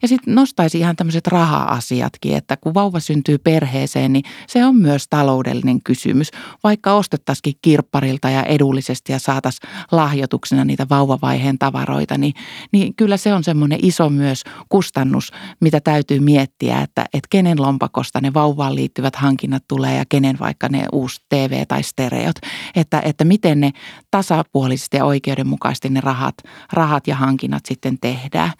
ja 0.02 0.08
sitten 0.08 0.34
nostaisi 0.34 0.78
ihan 0.78 0.96
tämmöiset 0.96 1.26
raha-asiatkin, 1.26 2.36
että 2.36 2.56
kun 2.56 2.74
vauva 2.74 3.00
syntyy 3.00 3.38
perheeseen, 3.38 4.12
niin 4.12 4.24
se 4.46 4.64
on 4.64 4.76
myös 4.76 5.08
taloudellinen 5.10 5.82
kysymys. 5.82 6.30
Vaikka 6.64 6.92
ostettaisikin 6.92 7.54
kirpparilta 7.62 8.30
ja 8.30 8.42
edullisesti 8.42 9.12
ja 9.12 9.18
saataisiin 9.18 9.70
lahjoituksena 9.92 10.64
niitä 10.64 10.86
vauvavaiheen 10.90 11.58
tavaroita, 11.58 12.18
niin, 12.18 12.34
niin 12.72 12.94
kyllä 12.94 13.16
se 13.16 13.34
on 13.34 13.44
semmoinen 13.44 13.78
iso 13.82 14.10
myös 14.10 14.44
kustannus, 14.68 15.32
mitä 15.60 15.80
täytyy 15.80 16.20
miettiä, 16.20 16.80
että, 16.80 17.04
että 17.12 17.28
kenen 17.30 17.62
lompakosta 17.62 18.20
ne 18.20 18.34
vauvaan 18.34 18.74
liittyvät 18.74 19.16
hankinnat 19.16 19.64
tulee 19.68 19.96
ja 19.96 20.04
kenen 20.08 20.38
vaikka 20.38 20.68
ne 20.68 20.86
uusi 20.92 21.20
TV 21.28 21.66
tai 21.68 21.82
stereot, 22.08 22.36
että, 22.74 23.02
että 23.04 23.24
miten 23.24 23.60
ne 23.60 23.72
tasapuolisesti 24.10 24.96
ja 24.96 25.04
oikeudenmukaisesti 25.04 25.88
ne 25.88 26.00
rahat, 26.00 26.34
rahat 26.72 27.06
ja 27.06 27.16
hankinnat 27.16 27.66
sitten 27.66 27.98
tehdään. 28.00 28.52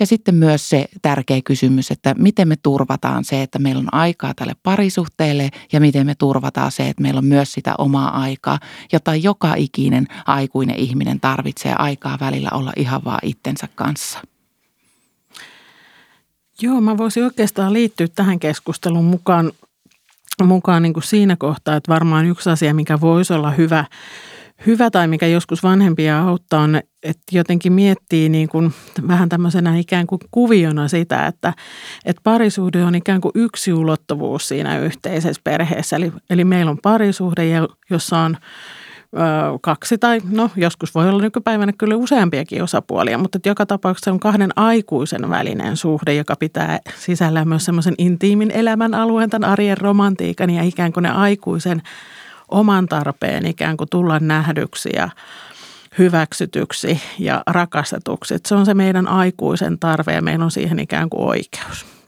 Ja 0.00 0.06
sitten 0.06 0.34
myös 0.34 0.68
se 0.68 0.88
tärkeä 1.02 1.40
kysymys, 1.44 1.90
että 1.90 2.14
miten 2.18 2.48
me 2.48 2.56
turvataan 2.62 3.24
se, 3.24 3.42
että 3.42 3.58
meillä 3.58 3.78
on 3.78 3.94
aikaa 3.94 4.34
tälle 4.34 4.56
parisuhteelle 4.62 5.50
ja 5.72 5.80
miten 5.80 6.06
me 6.06 6.14
turvataan 6.14 6.72
se, 6.72 6.88
että 6.88 7.02
meillä 7.02 7.18
on 7.18 7.24
myös 7.24 7.52
sitä 7.52 7.74
omaa 7.78 8.20
aikaa, 8.20 8.58
jota 8.92 9.14
joka 9.14 9.54
ikinen 9.56 10.06
aikuinen 10.26 10.76
ihminen 10.76 11.20
tarvitsee 11.20 11.74
aikaa 11.78 12.18
välillä 12.20 12.48
olla 12.52 12.72
ihan 12.76 13.04
vaan 13.04 13.20
itsensä 13.22 13.68
kanssa. 13.74 14.18
Joo, 16.62 16.80
mä 16.80 16.96
voisin 16.96 17.24
oikeastaan 17.24 17.72
liittyä 17.72 18.08
tähän 18.08 18.38
keskusteluun 18.38 19.04
mukaan 19.04 19.52
mukaan 20.44 20.82
niin 20.82 20.92
kuin 20.92 21.02
siinä 21.02 21.36
kohtaa, 21.38 21.76
että 21.76 21.92
varmaan 21.92 22.26
yksi 22.26 22.50
asia, 22.50 22.74
mikä 22.74 23.00
voisi 23.00 23.32
olla 23.32 23.50
hyvä, 23.50 23.84
hyvä 24.66 24.90
tai 24.90 25.08
mikä 25.08 25.26
joskus 25.26 25.62
vanhempia 25.62 26.20
auttaa 26.20 26.60
on, 26.60 26.80
että 27.02 27.22
jotenkin 27.32 27.72
miettii 27.72 28.28
niin 28.28 28.48
kuin 28.48 28.72
vähän 29.08 29.28
tämmöisenä 29.28 29.76
ikään 29.76 30.06
kuin 30.06 30.20
kuviona 30.30 30.88
sitä, 30.88 31.26
että, 31.26 31.52
että 32.04 32.20
parisuhde 32.24 32.84
on 32.84 32.94
ikään 32.94 33.20
kuin 33.20 33.32
yksi 33.34 33.72
ulottuvuus 33.72 34.48
siinä 34.48 34.78
yhteisessä 34.78 35.42
perheessä. 35.44 35.96
Eli, 35.96 36.12
eli 36.30 36.44
meillä 36.44 36.70
on 36.70 36.78
parisuhde, 36.82 37.42
jossa 37.90 38.18
on 38.18 38.36
kaksi 39.60 39.98
tai 39.98 40.20
no 40.30 40.50
joskus 40.56 40.94
voi 40.94 41.08
olla 41.08 41.22
nykypäivänä 41.22 41.72
kyllä 41.78 41.96
useampiakin 41.96 42.62
osapuolia, 42.62 43.18
mutta 43.18 43.38
joka 43.46 43.66
tapauksessa 43.66 44.12
on 44.12 44.20
kahden 44.20 44.50
aikuisen 44.56 45.30
välinen 45.30 45.76
suhde, 45.76 46.14
joka 46.14 46.36
pitää 46.36 46.78
sisällään 46.98 47.48
myös 47.48 47.64
semmoisen 47.64 47.94
intiimin 47.98 48.50
elämän 48.50 48.94
alueen, 48.94 49.30
tämän 49.30 49.50
arjen 49.50 49.78
romantiikan 49.78 50.50
ja 50.50 50.62
ikään 50.62 50.92
kuin 50.92 51.02
ne 51.02 51.10
aikuisen 51.10 51.82
oman 52.48 52.86
tarpeen 52.86 53.46
ikään 53.46 53.76
kuin 53.76 53.90
tulla 53.90 54.20
nähdyksi 54.20 54.90
ja 54.94 55.08
hyväksytyksi 55.98 57.00
ja 57.18 57.42
rakastetuksi. 57.46 58.34
Se 58.46 58.54
on 58.54 58.66
se 58.66 58.74
meidän 58.74 59.08
aikuisen 59.08 59.78
tarve 59.78 60.12
ja 60.12 60.22
meillä 60.22 60.44
on 60.44 60.50
siihen 60.50 60.78
ikään 60.78 61.10
kuin 61.10 61.28
oikeus. 61.28 62.01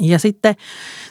Ja 0.00 0.18
sitten 0.18 0.54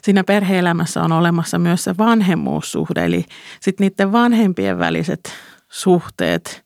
siinä 0.01 0.23
perheelämässä 0.23 1.03
on 1.03 1.11
olemassa 1.11 1.59
myös 1.59 1.83
se 1.83 1.97
vanhemmuussuhde, 1.97 3.05
eli 3.05 3.25
sitten 3.61 3.85
niiden 3.85 4.11
vanhempien 4.11 4.79
väliset 4.79 5.33
suhteet, 5.69 6.65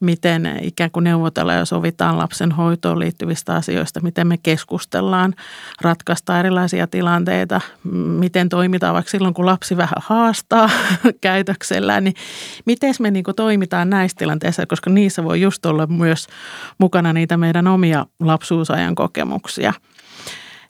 miten 0.00 0.58
ikään 0.62 0.90
kuin 0.90 1.04
neuvotellaan 1.04 1.58
ja 1.58 1.64
sovitaan 1.64 2.18
lapsen 2.18 2.52
hoitoon 2.52 2.98
liittyvistä 2.98 3.54
asioista, 3.54 4.00
miten 4.00 4.26
me 4.26 4.38
keskustellaan, 4.38 5.34
ratkaista 5.80 6.40
erilaisia 6.40 6.86
tilanteita, 6.86 7.60
miten 8.18 8.48
toimitaan 8.48 8.94
vaikka 8.94 9.10
silloin, 9.10 9.34
kun 9.34 9.46
lapsi 9.46 9.76
vähän 9.76 10.02
haastaa 10.02 10.70
käytöksellään, 11.20 12.04
niin 12.04 12.14
miten 12.66 12.94
me 13.00 13.10
niin 13.10 13.24
toimitaan 13.36 13.90
näissä 13.90 14.16
tilanteissa, 14.18 14.66
koska 14.66 14.90
niissä 14.90 15.24
voi 15.24 15.40
just 15.40 15.66
olla 15.66 15.86
myös 15.86 16.26
mukana 16.78 17.12
niitä 17.12 17.36
meidän 17.36 17.66
omia 17.66 18.06
lapsuusajan 18.20 18.94
kokemuksia– 18.94 19.72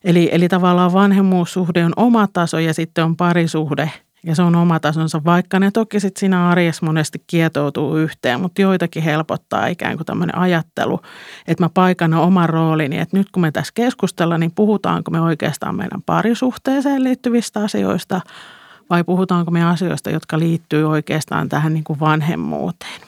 Eli, 0.05 0.29
eli 0.33 0.49
tavallaan 0.49 0.93
vanhemmuussuhde 0.93 1.85
on 1.85 1.93
oma 1.97 2.29
taso 2.33 2.59
ja 2.59 2.75
sitten 2.75 3.05
on 3.05 3.17
parisuhde 3.17 3.91
ja 4.25 4.35
se 4.35 4.43
on 4.43 4.57
oma 4.57 4.81
tasonsa, 4.81 5.25
vaikka 5.25 5.59
ne 5.59 5.71
toki 5.71 6.01
sitten 6.01 6.21
siinä 6.21 6.49
arjessa 6.49 6.87
monesti 6.87 7.23
kietoutuu 7.27 7.97
yhteen, 7.97 8.41
mutta 8.41 8.63
joitakin 8.63 9.03
helpottaa 9.03 9.67
ikään 9.67 9.97
kuin 9.97 10.07
tämmöinen 10.07 10.39
ajattelu, 10.39 11.01
että 11.47 11.65
mä 11.65 11.69
paikana 11.69 12.21
oman 12.21 12.49
roolini, 12.49 12.99
että 12.99 13.17
nyt 13.17 13.31
kun 13.31 13.41
me 13.41 13.53
tässä 13.53 13.73
keskustellaan, 13.75 14.41
niin 14.41 14.55
puhutaanko 14.55 15.11
me 15.11 15.21
oikeastaan 15.21 15.77
meidän 15.77 16.03
parisuhteeseen 16.03 17.05
liittyvistä 17.05 17.61
asioista 17.61 18.21
vai 18.91 19.05
puhutaanko 19.05 19.51
me 19.51 19.65
asioista, 19.65 20.11
jotka 20.11 20.39
liittyy 20.39 20.85
oikeastaan 20.89 21.49
tähän 21.49 21.75
niin 21.75 21.85
kuin 21.85 22.01
vanhemmuuteen. 22.01 23.01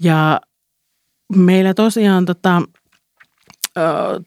Ja 0.00 0.40
meillä 1.36 1.74
tosiaan 1.74 2.24
tota, 2.24 2.62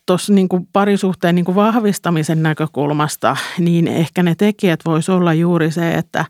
tuossa 0.05 0.33
niin 0.33 0.49
parisuhteen 0.73 1.35
niin 1.35 1.55
vahvistamisen 1.55 2.43
näkökulmasta, 2.43 3.37
niin 3.59 3.87
ehkä 3.87 4.23
ne 4.23 4.35
tekijät 4.35 4.79
voisi 4.85 5.11
olla 5.11 5.33
juuri 5.33 5.71
se, 5.71 5.91
että 5.91 6.25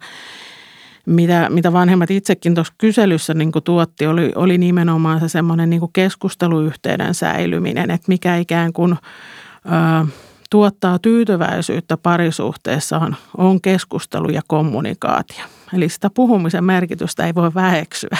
mitä, 1.05 1.47
mitä 1.49 1.73
vanhemmat 1.73 2.11
itsekin 2.11 2.55
tuossa 2.55 2.73
kyselyssä 2.77 3.33
niin 3.33 3.51
tuotti, 3.63 4.07
oli, 4.07 4.31
oli 4.35 4.57
nimenomaan 4.57 5.19
se 5.19 5.29
semmoinen 5.29 5.69
niin 5.69 5.81
keskusteluyhteyden 5.93 7.15
säilyminen, 7.15 7.91
että 7.91 8.05
mikä 8.07 8.37
ikään 8.37 8.73
kuin 8.73 8.93
ö, 8.93 10.07
tuottaa 10.49 10.99
tyytyväisyyttä 10.99 11.97
parisuhteessa 11.97 12.97
on, 12.97 13.15
on 13.37 13.61
keskustelu 13.61 14.29
ja 14.29 14.41
kommunikaatio. 14.47 15.45
Eli 15.73 15.89
sitä 15.89 16.09
puhumisen 16.09 16.63
merkitystä 16.63 17.25
ei 17.25 17.35
voi 17.35 17.53
väheksyä. 17.53 18.17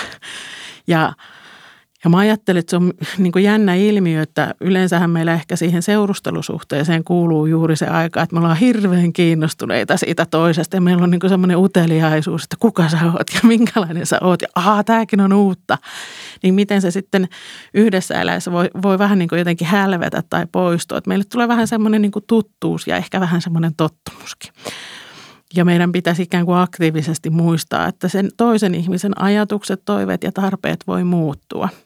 Ja 0.88 1.14
ja 2.04 2.10
mä 2.10 2.18
ajattelin, 2.18 2.60
että 2.60 2.70
se 2.70 2.76
on 2.76 2.94
niin 3.18 3.32
kuin 3.32 3.44
jännä 3.44 3.76
ilmiö, 3.76 4.22
että 4.22 4.56
yleensähän 4.62 5.10
meillä 5.10 5.34
ehkä 5.34 5.56
siihen 5.56 5.82
seurustelusuhteeseen 5.82 7.04
kuuluu 7.04 7.46
juuri 7.46 7.76
se 7.76 7.88
aika, 7.88 8.22
että 8.22 8.36
me 8.36 8.40
ollaan 8.40 8.58
hirveän 8.58 9.14
kiinnostuneita 9.14 9.98
siitä 9.98 10.26
toisesta 10.26 10.78
ja 10.78 10.82
meillä 10.82 11.04
on 11.04 11.12
niin 11.12 11.30
semmoinen 11.30 11.58
uteliaisuus, 11.58 12.44
että 12.44 12.56
kuka 12.60 12.90
sä 12.90 12.98
oot 13.06 13.28
ja 13.34 13.40
minkälainen 13.44 14.06
sä 14.06 14.18
oot 14.22 14.42
ja 14.42 14.48
aah, 14.56 14.86
tämäkin 14.86 15.22
on 15.22 15.34
uutta. 15.34 15.78
Niin 16.44 16.54
miten 16.54 16.82
se 16.82 16.92
sitten 16.92 17.28
yhdessä 17.74 18.22
eläessä 18.22 18.52
voi, 18.52 18.70
voi 18.82 19.00
vähän 19.00 19.20
niin 19.20 19.30
kuin 19.30 19.40
jotenkin 19.40 19.68
hälvetä 19.68 20.24
tai 20.30 20.48
poistua. 20.52 20.98
Että 20.98 21.08
meille 21.08 21.26
tulee 21.32 21.48
vähän 21.48 21.68
semmoinen 21.68 22.02
niin 22.02 22.12
kuin 22.12 22.26
tuttuus 22.28 22.88
ja 22.88 22.98
ehkä 22.98 23.20
vähän 23.20 23.42
semmoinen 23.42 23.76
tottumuskin. 23.78 24.54
Ja 25.56 25.66
meidän 25.66 25.92
pitäisi 25.92 26.22
ikään 26.22 26.46
kuin 26.46 26.58
aktiivisesti 26.58 27.30
muistaa, 27.30 27.88
että 27.88 28.08
sen 28.08 28.30
toisen 28.38 28.76
ihmisen 28.76 29.22
ajatukset, 29.22 29.82
toiveet 29.86 30.24
ja 30.24 30.32
tarpeet 30.32 30.80
voi 30.88 31.04
muuttua– 31.04 31.70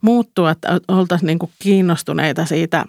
muuttua, 0.00 0.50
että 0.50 0.80
oltaisiin 0.88 1.26
niin 1.26 1.38
kuin 1.38 1.52
kiinnostuneita 1.58 2.46
siitä 2.46 2.84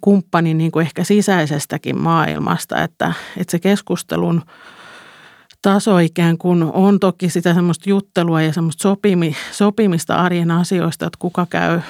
kumppanin 0.00 0.58
niin 0.58 0.72
kuin 0.72 0.86
ehkä 0.86 1.04
sisäisestäkin 1.04 1.98
maailmasta, 1.98 2.82
että, 2.82 3.12
että 3.36 3.50
se 3.50 3.58
keskustelun 3.58 4.42
taso 5.62 5.98
ikään 5.98 6.38
kuin 6.38 6.62
on 6.62 7.00
toki 7.00 7.30
sitä 7.30 7.54
semmoista 7.54 7.90
juttelua 7.90 8.42
ja 8.42 8.52
semmoista 8.52 8.82
sopimi, 8.82 9.36
sopimista 9.52 10.14
arjen 10.14 10.50
asioista, 10.50 11.06
että 11.06 11.18
kuka 11.18 11.46
käy 11.50 11.80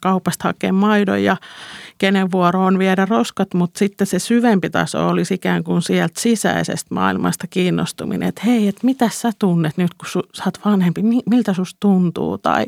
kaupasta 0.00 0.48
hakemaan 0.48 0.80
maidon 0.80 1.24
ja 1.24 1.36
kenen 1.98 2.32
vuoro 2.32 2.64
on 2.64 2.78
viedä 2.78 3.06
roskat, 3.10 3.54
mutta 3.54 3.78
sitten 3.78 4.06
se 4.06 4.18
syvempi 4.18 4.70
taso 4.70 5.08
olisi 5.08 5.34
ikään 5.34 5.64
kuin 5.64 5.82
sieltä 5.82 6.20
sisäisestä 6.20 6.94
maailmasta 6.94 7.46
kiinnostuminen, 7.46 8.28
että 8.28 8.42
hei, 8.46 8.68
että 8.68 8.86
mitä 8.86 9.08
sä 9.08 9.30
tunnet 9.38 9.76
nyt, 9.76 9.94
kun 9.94 10.22
sä 10.34 10.42
oot 10.46 10.60
vanhempi, 10.64 11.02
miltä 11.30 11.54
susta 11.54 11.76
tuntuu 11.80 12.38
tai 12.38 12.66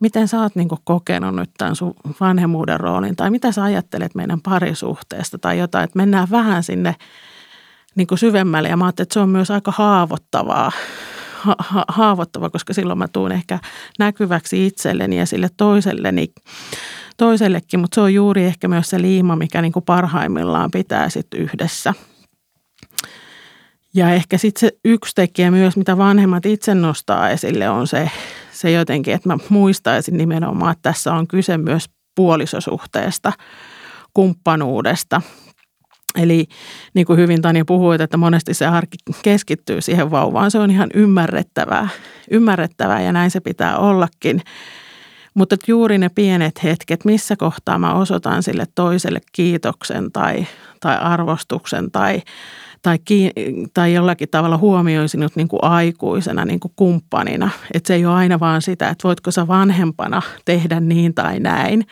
miten 0.00 0.28
sä 0.28 0.40
oot 0.40 0.56
niin 0.56 0.68
kokenut 0.84 1.34
nyt 1.34 1.50
tämän 1.58 1.76
sun 1.76 1.94
vanhemmuuden 2.20 2.80
roolin? 2.80 3.16
Tai 3.16 3.30
mitä 3.30 3.52
sä 3.52 3.62
ajattelet 3.62 4.14
meidän 4.14 4.40
parisuhteesta 4.40 5.38
tai 5.38 5.58
jotain, 5.58 5.84
että 5.84 5.96
mennään 5.96 6.30
vähän 6.30 6.62
sinne 6.62 6.94
niin 7.94 8.06
kuin 8.06 8.18
syvemmälle. 8.18 8.68
Ja 8.68 8.76
mä 8.76 8.84
ajattelin, 8.84 9.04
että 9.04 9.14
se 9.14 9.20
on 9.20 9.28
myös 9.28 9.50
aika 9.50 9.72
haavoittavaa, 9.76 10.72
ha- 11.38 11.56
ha- 11.58 11.84
haavoittava, 11.88 12.50
koska 12.50 12.72
silloin 12.72 12.98
mä 12.98 13.08
tuun 13.08 13.32
ehkä 13.32 13.58
näkyväksi 13.98 14.66
itselleni 14.66 15.18
ja 15.18 15.26
sille 15.26 15.48
toiselleni, 15.56 16.32
toisellekin, 17.16 17.80
mutta 17.80 17.94
se 17.94 18.00
on 18.00 18.14
juuri 18.14 18.44
ehkä 18.44 18.68
myös 18.68 18.90
se 18.90 19.02
liima, 19.02 19.36
mikä 19.36 19.62
niin 19.62 19.72
kuin 19.72 19.84
parhaimmillaan 19.84 20.70
pitää 20.70 21.08
sitten 21.08 21.40
yhdessä. 21.40 21.94
Ja 23.94 24.10
ehkä 24.10 24.38
sitten 24.38 24.60
se 24.60 24.78
yksi 24.84 25.14
tekijä 25.14 25.50
myös, 25.50 25.76
mitä 25.76 25.98
vanhemmat 25.98 26.46
itse 26.46 26.74
nostaa 26.74 27.30
esille, 27.30 27.68
on 27.68 27.86
se 27.86 28.10
se 28.60 28.70
jotenkin, 28.70 29.14
että 29.14 29.28
mä 29.28 29.36
muistaisin 29.48 30.16
nimenomaan, 30.16 30.72
että 30.72 30.82
tässä 30.82 31.14
on 31.14 31.26
kyse 31.26 31.58
myös 31.58 31.90
puolisosuhteesta, 32.14 33.32
kumppanuudesta. 34.14 35.22
Eli 36.16 36.46
niin 36.94 37.06
kuin 37.06 37.18
hyvin 37.18 37.42
Tanja 37.42 37.64
puhui, 37.64 37.96
että 38.00 38.16
monesti 38.16 38.54
se 38.54 38.66
arki 38.66 38.96
keskittyy 39.22 39.80
siihen 39.80 40.10
vauvaan. 40.10 40.50
Se 40.50 40.58
on 40.58 40.70
ihan 40.70 40.90
ymmärrettävää, 40.94 41.88
ymmärrettävää 42.30 43.02
ja 43.02 43.12
näin 43.12 43.30
se 43.30 43.40
pitää 43.40 43.78
ollakin. 43.78 44.42
Mutta 45.34 45.56
juuri 45.66 45.98
ne 45.98 46.08
pienet 46.08 46.62
hetket, 46.62 47.04
missä 47.04 47.36
kohtaa 47.36 47.78
mä 47.78 47.94
osoitan 47.94 48.42
sille 48.42 48.64
toiselle 48.74 49.20
kiitoksen 49.32 50.12
tai, 50.12 50.46
tai 50.80 50.98
arvostuksen 50.98 51.90
tai 51.90 52.22
tai, 52.82 52.98
tai 53.74 53.94
jollakin 53.94 54.28
tavalla 54.28 54.58
huomioi 54.58 55.08
sinut 55.08 55.36
niin 55.36 55.48
kuin 55.48 55.64
aikuisena, 55.64 56.44
niin 56.44 56.60
kuin 56.60 56.72
kumppanina. 56.76 57.50
Että 57.74 57.86
se 57.86 57.94
ei 57.94 58.06
ole 58.06 58.14
aina 58.14 58.40
vaan 58.40 58.62
sitä, 58.62 58.88
että 58.88 59.08
voitko 59.08 59.30
sä 59.30 59.46
vanhempana 59.46 60.22
tehdä 60.44 60.80
niin 60.80 61.14
tai 61.14 61.40
näin, 61.40 61.86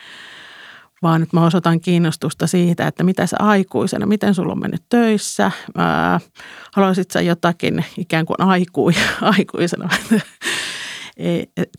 vaan 1.01 1.23
että 1.23 1.37
mä 1.37 1.45
osoitan 1.45 1.79
kiinnostusta 1.79 2.47
siitä, 2.47 2.87
että 2.87 3.03
mitä 3.03 3.27
sä 3.27 3.37
aikuisena, 3.39 4.05
miten 4.05 4.33
sulla 4.33 4.51
on 4.51 4.59
mennyt 4.59 4.83
töissä, 4.89 5.51
ää, 5.77 6.19
haluaisit 6.73 7.11
sä 7.11 7.21
jotakin 7.21 7.85
ikään 7.97 8.25
kuin 8.25 8.41
aikui, 8.41 8.93
aikuisena. 9.21 9.89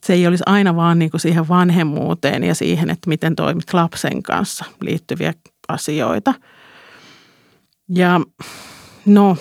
se 0.07 0.13
ei 0.13 0.27
olisi 0.27 0.45
aina 0.47 0.77
vaan 0.77 0.99
niin 0.99 1.11
kuin 1.11 1.21
siihen 1.21 1.49
vanhemmuuteen 1.49 2.45
ja 2.45 2.55
siihen, 2.55 2.91
että 2.91 3.09
miten 3.09 3.37
toimit 3.37 3.75
lapsen 3.75 4.23
kanssa 4.23 4.65
liittyviä 4.81 5.33
asioita. 5.69 6.35
Ja 7.89 8.21
No, 9.07 9.37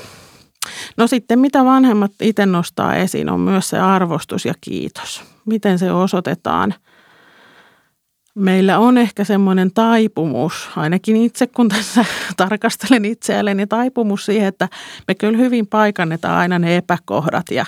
no 0.97 1.07
sitten 1.07 1.39
mitä 1.39 1.65
vanhemmat 1.65 2.11
itse 2.21 2.45
nostaa 2.45 2.95
esiin 2.95 3.29
on 3.29 3.39
myös 3.39 3.69
se 3.69 3.79
arvostus 3.79 4.45
ja 4.45 4.53
kiitos. 4.61 5.23
Miten 5.45 5.79
se 5.79 5.91
osoitetaan? 5.91 6.73
Meillä 8.35 8.79
on 8.79 8.97
ehkä 8.97 9.23
semmoinen 9.23 9.71
taipumus, 9.73 10.69
ainakin 10.75 11.15
itse 11.15 11.47
kun 11.47 11.69
tässä 11.69 12.05
tarkastelen 12.37 13.05
itseälleni, 13.05 13.67
taipumus 13.67 14.25
siihen, 14.25 14.47
että 14.47 14.69
me 15.07 15.15
kyllä 15.15 15.37
hyvin 15.37 15.67
paikannetaan 15.67 16.37
aina 16.37 16.59
ne 16.59 16.77
epäkohdat 16.77 17.45
ja 17.51 17.65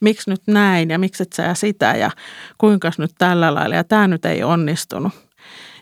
miksi 0.00 0.30
nyt 0.30 0.42
näin 0.46 0.90
ja 0.90 0.98
miksi 0.98 1.22
et 1.22 1.32
sä 1.32 1.54
sitä 1.54 1.92
ja 1.92 2.10
kuinka 2.58 2.90
nyt 2.98 3.10
tällä 3.18 3.54
lailla 3.54 3.74
ja 3.74 3.84
tämä 3.84 4.08
nyt 4.08 4.24
ei 4.24 4.42
onnistunut 4.42 5.25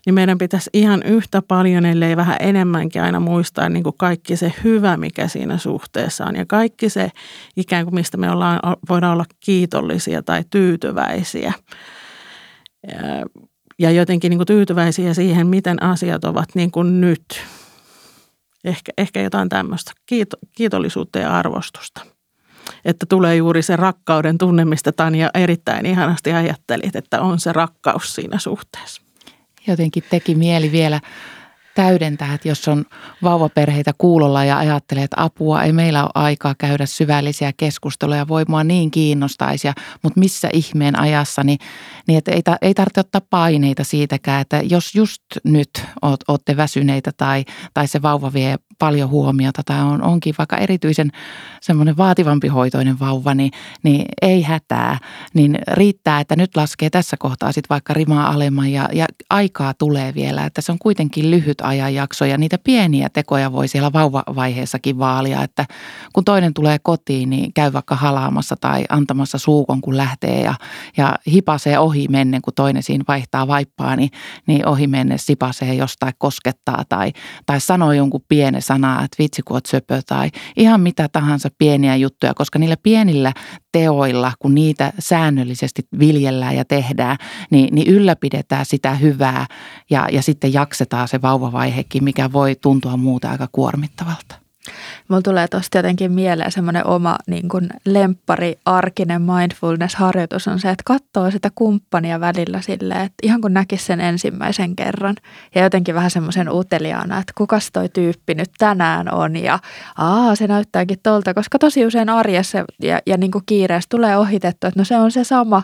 niin 0.06 0.14
meidän 0.14 0.38
pitäisi 0.38 0.70
ihan 0.72 1.02
yhtä 1.02 1.42
paljon, 1.42 1.86
ellei 1.86 2.16
vähän 2.16 2.36
enemmänkin 2.40 3.02
aina 3.02 3.20
muistaa 3.20 3.68
niin 3.68 3.82
kuin 3.82 3.94
kaikki 3.98 4.36
se 4.36 4.52
hyvä, 4.64 4.96
mikä 4.96 5.28
siinä 5.28 5.58
suhteessa 5.58 6.24
on. 6.24 6.36
Ja 6.36 6.46
kaikki 6.46 6.88
se 6.88 7.10
ikään 7.56 7.84
kuin, 7.84 7.94
mistä 7.94 8.16
me 8.16 8.30
ollaan, 8.30 8.60
voidaan 8.88 9.12
olla 9.12 9.24
kiitollisia 9.40 10.22
tai 10.22 10.44
tyytyväisiä. 10.50 11.52
Ja, 13.78 13.90
jotenkin 13.90 14.30
niin 14.30 14.38
kuin 14.38 14.46
tyytyväisiä 14.46 15.14
siihen, 15.14 15.46
miten 15.46 15.82
asiat 15.82 16.24
ovat 16.24 16.48
niin 16.54 16.70
kuin 16.70 17.00
nyt. 17.00 17.42
Ehkä, 18.64 18.92
ehkä 18.98 19.22
jotain 19.22 19.48
tämmöistä 19.48 19.92
kiito, 20.06 20.36
kiitollisuutta 20.56 21.18
ja 21.18 21.38
arvostusta. 21.38 22.06
että 22.84 23.06
tulee 23.08 23.36
juuri 23.36 23.62
se 23.62 23.76
rakkauden 23.76 24.38
tunne, 24.38 24.64
mistä 24.64 24.92
Tanja 24.92 25.30
erittäin 25.34 25.86
ihanasti 25.86 26.32
ajattelit, 26.32 26.96
että 26.96 27.20
on 27.20 27.40
se 27.40 27.52
rakkaus 27.52 28.14
siinä 28.14 28.38
suhteessa. 28.38 29.03
Jotenkin 29.66 30.02
teki 30.10 30.34
mieli 30.34 30.72
vielä 30.72 31.00
täydentää, 31.74 32.34
että 32.34 32.48
jos 32.48 32.68
on 32.68 32.84
vauvaperheitä 33.22 33.92
kuulolla 33.98 34.44
ja 34.44 34.58
ajattelee, 34.58 35.04
että 35.04 35.22
apua, 35.22 35.62
ei 35.62 35.72
meillä 35.72 36.02
ole 36.02 36.10
aikaa 36.14 36.54
käydä 36.58 36.86
syvällisiä 36.86 37.52
keskusteluja, 37.56 38.28
voi 38.28 38.44
mua 38.48 38.64
niin 38.64 38.90
kiinnostaisi, 38.90 39.68
mutta 40.02 40.20
missä 40.20 40.48
ihmeen 40.52 40.98
ajassa, 40.98 41.44
niin, 41.44 41.58
niin 42.06 42.18
että 42.18 42.32
ei, 42.32 42.42
ei 42.62 42.74
tarvitse 42.74 43.00
ottaa 43.00 43.20
paineita 43.30 43.84
siitäkään, 43.84 44.40
että 44.40 44.60
jos 44.64 44.94
just 44.94 45.22
nyt 45.44 45.70
olette 46.02 46.56
väsyneitä 46.56 47.10
tai, 47.16 47.44
tai 47.74 47.88
se 47.88 48.02
vauva 48.02 48.32
vie 48.32 48.56
paljon 48.78 49.10
huomiota. 49.10 49.62
Tai 49.66 49.82
on, 49.82 50.02
onkin 50.02 50.34
vaikka 50.38 50.56
erityisen 50.56 51.10
semmoinen 51.60 51.96
vaativampi 51.96 52.48
hoitoinen 52.48 53.00
vauva, 53.00 53.34
niin, 53.34 53.50
niin 53.82 54.06
ei 54.22 54.42
hätää, 54.42 54.98
niin 55.34 55.58
riittää, 55.72 56.20
että 56.20 56.36
nyt 56.36 56.56
laskee 56.56 56.90
tässä 56.90 57.16
kohtaa 57.16 57.52
sitten 57.52 57.68
vaikka 57.70 57.94
rimaa 57.94 58.30
alemman 58.30 58.72
ja, 58.72 58.88
ja 58.92 59.06
aikaa 59.30 59.74
tulee 59.74 60.14
vielä, 60.14 60.44
että 60.44 60.60
se 60.60 60.72
on 60.72 60.78
kuitenkin 60.78 61.30
lyhyt 61.30 61.60
ajanjakso 61.62 62.24
ja 62.24 62.38
niitä 62.38 62.58
pieniä 62.58 63.08
tekoja 63.08 63.52
voi 63.52 63.68
siellä 63.68 63.92
vauvavaiheessakin 63.92 64.98
vaalia, 64.98 65.42
että 65.42 65.66
kun 66.12 66.24
toinen 66.24 66.54
tulee 66.54 66.78
kotiin, 66.82 67.30
niin 67.30 67.52
käy 67.52 67.72
vaikka 67.72 67.96
halaamassa 67.96 68.56
tai 68.60 68.84
antamassa 68.88 69.38
suukon, 69.38 69.80
kun 69.80 69.96
lähtee 69.96 70.40
ja, 70.40 70.54
ja 70.96 71.14
hipasee 71.32 71.78
ohi 71.78 72.08
mennen, 72.08 72.42
kun 72.42 72.54
toinen 72.54 72.82
siinä 72.82 73.04
vaihtaa 73.08 73.48
vaippaa, 73.48 73.96
niin, 73.96 74.10
niin 74.46 74.66
ohi 74.66 74.86
menne 74.86 75.18
sipasee 75.18 75.74
jostain 75.74 76.12
koskettaa 76.18 76.84
tai, 76.88 77.12
tai 77.46 77.60
sanoo 77.60 77.92
jonkun 77.92 78.24
pienen 78.28 78.62
sanaa, 78.64 79.04
että 79.04 79.16
vitsi 79.18 79.42
kun 79.42 79.56
oot 79.56 79.66
söpö 79.66 80.02
tai 80.06 80.30
ihan 80.56 80.80
mitä 80.80 81.08
tahansa 81.08 81.48
pieniä 81.58 81.96
juttuja, 81.96 82.34
koska 82.34 82.58
niillä 82.58 82.76
pienillä 82.82 83.32
teoilla, 83.72 84.32
kun 84.38 84.54
niitä 84.54 84.92
säännöllisesti 84.98 85.82
viljellään 85.98 86.56
ja 86.56 86.64
tehdään, 86.64 87.16
niin, 87.50 87.74
niin 87.74 87.86
ylläpidetään 87.86 88.66
sitä 88.66 88.94
hyvää 88.94 89.46
ja, 89.90 90.08
ja 90.12 90.22
sitten 90.22 90.52
jaksetaan 90.52 91.08
se 91.08 91.22
vauvavaihekin, 91.22 92.04
mikä 92.04 92.32
voi 92.32 92.54
tuntua 92.54 92.96
muuta 92.96 93.30
aika 93.30 93.48
kuormittavalta. 93.52 94.43
Mulla 95.08 95.22
tulee 95.22 95.48
tuosta 95.48 95.78
jotenkin 95.78 96.12
mieleen 96.12 96.52
semmoinen 96.52 96.86
oma 96.86 97.18
niin 97.26 97.48
kuin 97.48 97.68
lemppari 97.86 98.58
arkinen 98.64 99.22
mindfulness-harjoitus 99.22 100.48
on 100.48 100.60
se, 100.60 100.70
että 100.70 100.82
katsoo 100.84 101.30
sitä 101.30 101.50
kumppania 101.54 102.20
välillä 102.20 102.60
silleen, 102.60 103.00
että 103.00 103.14
ihan 103.22 103.40
kun 103.40 103.54
näkisi 103.54 103.84
sen 103.84 104.00
ensimmäisen 104.00 104.76
kerran. 104.76 105.14
Ja 105.54 105.62
jotenkin 105.62 105.94
vähän 105.94 106.10
semmoisen 106.10 106.52
uteliaana, 106.52 107.18
että 107.18 107.32
kukas 107.36 107.70
toi 107.72 107.88
tyyppi 107.88 108.34
nyt 108.34 108.50
tänään 108.58 109.14
on 109.14 109.36
ja 109.36 109.58
aa 109.98 110.34
se 110.34 110.46
näyttääkin 110.46 110.98
tolta, 111.02 111.34
koska 111.34 111.58
tosi 111.58 111.86
usein 111.86 112.08
arjessa 112.08 112.64
ja, 112.82 113.00
ja 113.06 113.16
niin 113.16 113.30
kiireessä 113.46 113.88
tulee 113.90 114.16
ohitettu, 114.16 114.66
että 114.66 114.80
no 114.80 114.84
se 114.84 114.96
on 114.96 115.10
se 115.10 115.24
sama, 115.24 115.62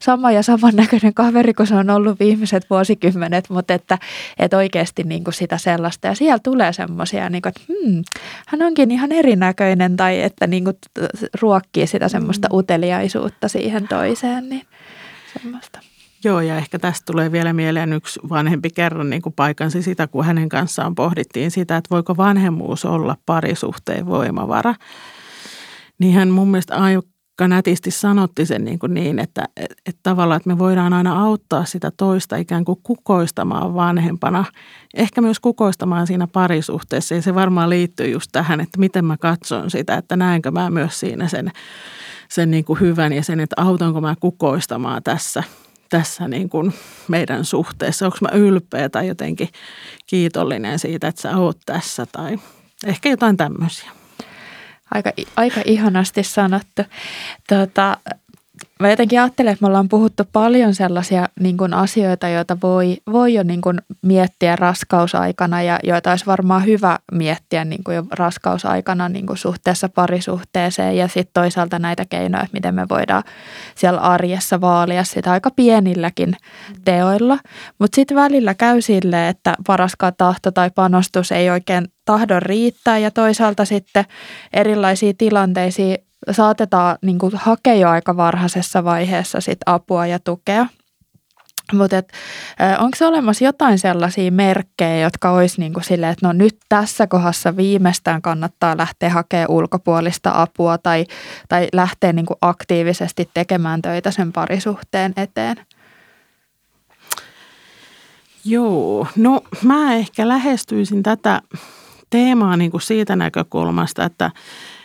sama 0.00 0.32
ja 0.32 0.42
samannäköinen 0.42 1.14
kaveri 1.14 1.54
kuin 1.54 1.66
se 1.66 1.74
on 1.74 1.90
ollut 1.90 2.20
viimeiset 2.20 2.66
vuosikymmenet, 2.70 3.50
mutta 3.50 3.74
että, 3.74 3.98
että 4.38 4.56
oikeasti 4.56 5.02
niin 5.02 5.24
sitä 5.30 5.58
sellaista. 5.58 6.06
Ja 6.06 6.14
siellä 6.14 6.38
tulee 6.42 6.72
semmoisia, 6.72 7.30
niin 7.30 7.48
että 7.48 7.60
hmm, 7.68 8.02
hän 8.46 8.62
onkin 8.82 8.90
ihan 8.90 9.12
erinäköinen 9.12 9.96
tai 9.96 10.22
että 10.22 10.46
niin 10.46 10.64
kuin 10.64 10.76
ruokkii 11.40 11.86
sitä 11.86 12.08
semmoista 12.08 12.48
mm. 12.48 12.58
uteliaisuutta 12.58 13.48
siihen 13.48 13.88
toiseen, 13.88 14.48
niin 14.48 14.62
semmoista. 15.32 15.80
Joo, 16.24 16.40
ja 16.40 16.56
ehkä 16.56 16.78
tästä 16.78 17.12
tulee 17.12 17.32
vielä 17.32 17.52
mieleen 17.52 17.92
yksi 17.92 18.20
vanhempi 18.28 18.70
kerran 18.70 19.10
niin 19.10 19.22
kuin 19.22 19.32
paikansi 19.32 19.82
sitä, 19.82 20.06
kun 20.06 20.24
hänen 20.24 20.48
kanssaan 20.48 20.94
pohdittiin 20.94 21.50
sitä, 21.50 21.76
että 21.76 21.90
voiko 21.90 22.16
vanhemmuus 22.16 22.84
olla 22.84 23.16
parisuhteen 23.26 24.06
voimavara. 24.06 24.74
Niin 25.98 26.14
hän 26.14 26.28
mun 26.28 26.48
mielestä 26.48 26.76
aika 27.42 27.48
nätisti 27.48 27.90
sanotti 27.90 28.46
sen 28.46 28.64
niin, 28.64 28.78
kuin 28.78 28.94
niin 28.94 29.18
että, 29.18 29.44
että, 29.56 30.00
tavallaan, 30.02 30.36
että 30.36 30.48
me 30.48 30.58
voidaan 30.58 30.92
aina 30.92 31.22
auttaa 31.22 31.64
sitä 31.64 31.90
toista 31.96 32.36
ikään 32.36 32.64
kuin 32.64 32.80
kukoistamaan 32.82 33.74
vanhempana. 33.74 34.44
Ehkä 34.94 35.20
myös 35.20 35.40
kukoistamaan 35.40 36.06
siinä 36.06 36.26
parisuhteessa 36.26 37.14
ja 37.14 37.22
se 37.22 37.34
varmaan 37.34 37.70
liittyy 37.70 38.08
just 38.08 38.28
tähän, 38.32 38.60
että 38.60 38.80
miten 38.80 39.04
mä 39.04 39.16
katson 39.16 39.70
sitä, 39.70 39.94
että 39.94 40.16
näenkö 40.16 40.50
mä 40.50 40.70
myös 40.70 41.00
siinä 41.00 41.28
sen, 41.28 41.52
sen 42.28 42.50
niin 42.50 42.64
kuin 42.64 42.80
hyvän 42.80 43.12
ja 43.12 43.22
sen, 43.22 43.40
että 43.40 43.62
autanko 43.62 44.00
mä 44.00 44.14
kukoistamaan 44.20 45.02
tässä 45.02 45.42
tässä 45.88 46.28
niin 46.28 46.48
kuin 46.48 46.72
meidän 47.08 47.44
suhteessa? 47.44 48.06
Onko 48.06 48.18
mä 48.20 48.28
ylpeä 48.32 48.88
tai 48.88 49.08
jotenkin 49.08 49.48
kiitollinen 50.06 50.78
siitä, 50.78 51.08
että 51.08 51.22
sä 51.22 51.36
oot 51.36 51.58
tässä 51.66 52.06
tai 52.12 52.38
ehkä 52.86 53.08
jotain 53.08 53.36
tämmöisiä. 53.36 54.05
Aika, 54.94 55.12
aika 55.36 55.60
ihanasti 55.64 56.22
sanottu. 56.22 56.82
Tota, 57.48 57.96
mä 58.80 58.90
jotenkin 58.90 59.20
ajattelen, 59.20 59.52
että 59.52 59.62
me 59.62 59.66
ollaan 59.66 59.88
puhuttu 59.88 60.22
paljon 60.32 60.74
sellaisia 60.74 61.28
niin 61.40 61.56
kuin 61.56 61.74
asioita, 61.74 62.28
joita 62.28 62.56
voi, 62.62 62.96
voi 63.12 63.34
jo 63.34 63.42
niin 63.42 63.60
kuin 63.60 63.78
miettiä 64.02 64.56
raskausaikana 64.56 65.62
ja 65.62 65.78
joita 65.82 66.10
olisi 66.10 66.26
varmaan 66.26 66.64
hyvä 66.64 66.98
miettiä 67.12 67.64
niin 67.64 67.84
kuin 67.84 67.94
jo 67.94 68.04
raskausaikana 68.10 69.08
niin 69.08 69.26
kuin 69.26 69.36
suhteessa 69.36 69.88
parisuhteeseen 69.88 70.96
ja 70.96 71.08
sitten 71.08 71.30
toisaalta 71.34 71.78
näitä 71.78 72.04
keinoja, 72.04 72.44
että 72.44 72.54
miten 72.54 72.74
me 72.74 72.86
voidaan 72.88 73.22
siellä 73.74 74.00
arjessa 74.00 74.60
vaalia 74.60 75.04
sitä 75.04 75.32
aika 75.32 75.50
pienilläkin 75.50 76.36
teoilla. 76.84 77.38
Mutta 77.78 77.96
sitten 77.96 78.16
välillä 78.16 78.54
käy 78.54 78.80
sille, 78.80 79.28
että 79.28 79.54
paraskaan 79.66 80.12
tahto 80.18 80.50
tai 80.50 80.70
panostus 80.74 81.32
ei 81.32 81.50
oikein 81.50 81.84
tahdon 82.04 82.42
riittää 82.42 82.98
ja 82.98 83.10
toisaalta 83.10 83.64
sitten 83.64 84.04
erilaisia 84.52 85.12
tilanteisiin 85.18 86.05
saatetaan 86.30 86.98
niin 87.02 87.18
kuin, 87.18 87.32
hakea 87.34 87.74
jo 87.74 87.88
aika 87.88 88.16
varhaisessa 88.16 88.84
vaiheessa 88.84 89.40
sit 89.40 89.58
apua 89.66 90.06
ja 90.06 90.18
tukea. 90.18 90.66
Mutta 91.72 91.96
onko 92.78 92.96
se 92.96 93.06
olemassa 93.06 93.44
jotain 93.44 93.78
sellaisia 93.78 94.32
merkkejä, 94.32 95.00
jotka 95.00 95.30
olisi 95.30 95.60
niin 95.60 95.72
kuin 95.72 95.84
silleen, 95.84 96.12
että 96.12 96.26
no 96.26 96.32
nyt 96.32 96.56
tässä 96.68 97.06
kohdassa 97.06 97.56
viimeistään 97.56 98.22
kannattaa 98.22 98.76
lähteä 98.76 99.10
hakemaan 99.10 99.50
ulkopuolista 99.50 100.30
apua 100.34 100.78
tai, 100.78 101.04
tai 101.48 101.68
lähteä 101.72 102.12
niin 102.12 102.26
kuin 102.26 102.38
aktiivisesti 102.40 103.30
tekemään 103.34 103.82
töitä 103.82 104.10
sen 104.10 104.32
parisuhteen 104.32 105.12
eteen? 105.16 105.56
Joo, 108.44 109.06
no 109.16 109.40
mä 109.62 109.94
ehkä 109.94 110.28
lähestyisin 110.28 111.02
tätä 111.02 111.42
teemaa 112.10 112.56
niin 112.56 112.70
kuin 112.70 112.80
siitä 112.80 113.16
näkökulmasta, 113.16 114.04
että 114.04 114.30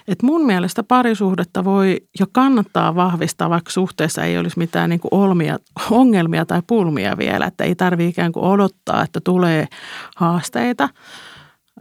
et 0.08 0.24
mun 0.24 0.46
mielestä 0.46 0.84
parisuhdetta 0.84 1.64
voi 1.64 2.02
jo 2.20 2.26
kannattaa 2.32 2.96
vahvistaa, 2.96 3.50
vaikka 3.50 3.72
suhteessa 3.72 4.24
ei 4.24 4.38
olisi 4.38 4.60
mitään 4.60 4.90
niin 4.90 5.00
kuin 5.00 5.14
olmia, 5.14 5.60
ongelmia 5.92 6.46
tai 6.46 6.62
pulmia 6.68 7.18
vielä. 7.18 7.46
Että 7.46 7.64
ei 7.64 7.76
tarvitse 7.76 8.10
ikään 8.10 8.32
kuin 8.32 8.46
odottaa, 8.46 9.04
että 9.04 9.22
tulee 9.24 9.68
haasteita. 10.16 10.90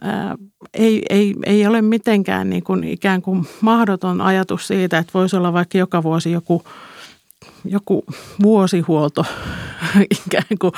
Ää, 0.03 0.37
ei, 0.75 1.03
ei, 1.11 1.35
ei 1.47 1.67
ole 1.67 1.83
mitenkään 1.83 2.51
niin 2.51 2.65
kuin 2.65 2.85
ikään 2.85 3.23
kuin 3.23 3.47
mahdoton 3.61 4.21
ajatus 4.21 4.67
siitä, 4.67 4.99
että 4.99 5.11
voisi 5.15 5.37
olla 5.37 5.53
vaikka 5.53 5.79
joka 5.79 6.03
vuosi 6.03 6.33
joku, 6.33 6.63
joku 7.65 8.05
vuosihuolto 8.43 9.25
ikään 10.27 10.59
kuin 10.61 10.73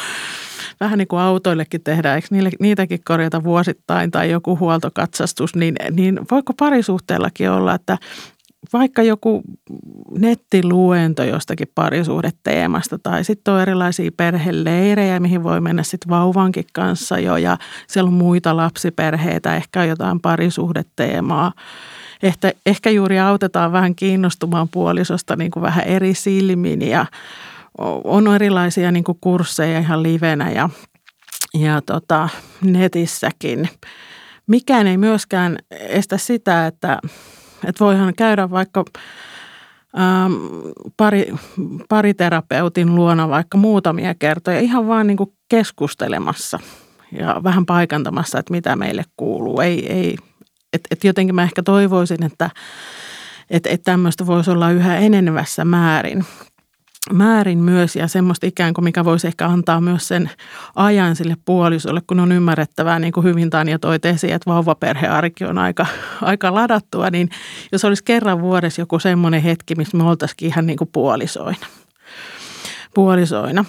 vähän 0.82 0.98
niin 0.98 1.08
kuin 1.08 1.20
autoillekin 1.20 1.82
tehdään, 1.82 2.16
eikö 2.16 2.28
niille, 2.30 2.50
niitäkin 2.60 3.00
korjata 3.04 3.44
vuosittain 3.44 4.10
tai 4.10 4.30
joku 4.30 4.58
huoltokatsastus, 4.58 5.54
niin, 5.54 5.74
niin 5.90 6.20
voiko 6.30 6.52
parisuhteellakin 6.52 7.50
olla, 7.50 7.74
että 7.74 7.98
vaikka 8.72 9.02
joku 9.02 9.42
nettiluento 10.18 11.24
jostakin 11.24 11.68
parisuhdeteemasta 11.74 12.98
tai 12.98 13.24
sitten 13.24 13.54
on 13.54 13.60
erilaisia 13.60 14.10
perheleirejä, 14.16 15.20
mihin 15.20 15.42
voi 15.42 15.60
mennä 15.60 15.82
sitten 15.82 16.10
vauvankin 16.10 16.66
kanssa 16.72 17.18
jo 17.18 17.36
ja 17.36 17.58
siellä 17.86 18.08
on 18.08 18.14
muita 18.14 18.56
lapsiperheitä, 18.56 19.56
ehkä 19.56 19.84
jotain 19.84 20.20
parisuhdeteemaa. 20.20 21.52
Ehkä, 22.22 22.52
ehkä 22.66 22.90
juuri 22.90 23.18
autetaan 23.18 23.72
vähän 23.72 23.94
kiinnostumaan 23.94 24.68
puolisosta 24.68 25.36
niin 25.36 25.50
kuin 25.50 25.62
vähän 25.62 25.84
eri 25.84 26.14
silmin 26.14 26.82
ja 26.82 27.06
on 28.04 28.34
erilaisia 28.34 28.92
niin 28.92 29.04
kuin 29.04 29.18
kursseja 29.20 29.78
ihan 29.78 30.02
livenä 30.02 30.50
ja, 30.50 30.68
ja 31.54 31.82
tota, 31.86 32.28
netissäkin. 32.64 33.68
Mikään 34.46 34.86
ei 34.86 34.96
myöskään 34.96 35.58
estä 35.70 36.18
sitä, 36.18 36.66
että, 36.66 36.98
että 37.64 37.84
voihan 37.84 38.14
käydä 38.14 38.50
vaikka 38.50 38.84
ähm, 39.98 40.32
pari, 40.96 41.34
pariterapeutin 41.88 42.94
luona 42.94 43.28
vaikka 43.28 43.58
muutamia 43.58 44.14
kertoja 44.14 44.60
ihan 44.60 44.88
vaan 44.88 45.06
niin 45.06 45.16
kuin 45.16 45.32
keskustelemassa 45.48 46.58
ja 47.18 47.40
vähän 47.44 47.66
paikantamassa, 47.66 48.38
että 48.38 48.52
mitä 48.52 48.76
meille 48.76 49.04
kuuluu. 49.16 49.60
Ei, 49.60 49.92
ei, 49.92 50.16
et, 50.72 50.80
et 50.90 51.04
jotenkin 51.04 51.34
mä 51.34 51.42
ehkä 51.42 51.62
toivoisin, 51.62 52.24
että 52.24 52.50
et, 53.50 53.66
et 53.66 53.82
tämmöistä 53.82 54.26
voisi 54.26 54.50
olla 54.50 54.70
yhä 54.70 54.96
enenevässä 54.96 55.64
määrin 55.64 56.24
määrin 57.12 57.58
myös 57.58 57.96
ja 57.96 58.08
semmoista 58.08 58.46
ikään 58.46 58.74
kuin, 58.74 58.84
mikä 58.84 59.04
voisi 59.04 59.26
ehkä 59.26 59.46
antaa 59.46 59.80
myös 59.80 60.08
sen 60.08 60.30
ajan 60.74 61.16
sille 61.16 61.36
puolisolle, 61.44 62.00
kun 62.06 62.20
on 62.20 62.32
ymmärrettävää, 62.32 62.98
niin 62.98 63.12
kuin 63.12 63.24
hyvin 63.24 63.50
Tanja 63.50 63.78
toi 63.78 63.98
esiin, 64.04 64.34
että 64.34 64.50
vauvaperhearki 64.50 65.44
on 65.44 65.58
aika, 65.58 65.86
aika 66.22 66.54
ladattua, 66.54 67.10
niin 67.10 67.28
jos 67.72 67.84
olisi 67.84 68.04
kerran 68.04 68.40
vuodessa 68.40 68.82
joku 68.82 68.98
semmoinen 68.98 69.42
hetki, 69.42 69.74
missä 69.74 69.96
me 69.96 70.04
oltaisiin 70.04 70.48
ihan 70.48 70.66
niin 70.66 70.78
kuin 70.78 70.90
puolisoina. 70.92 71.66
puolisoina. 72.94 73.64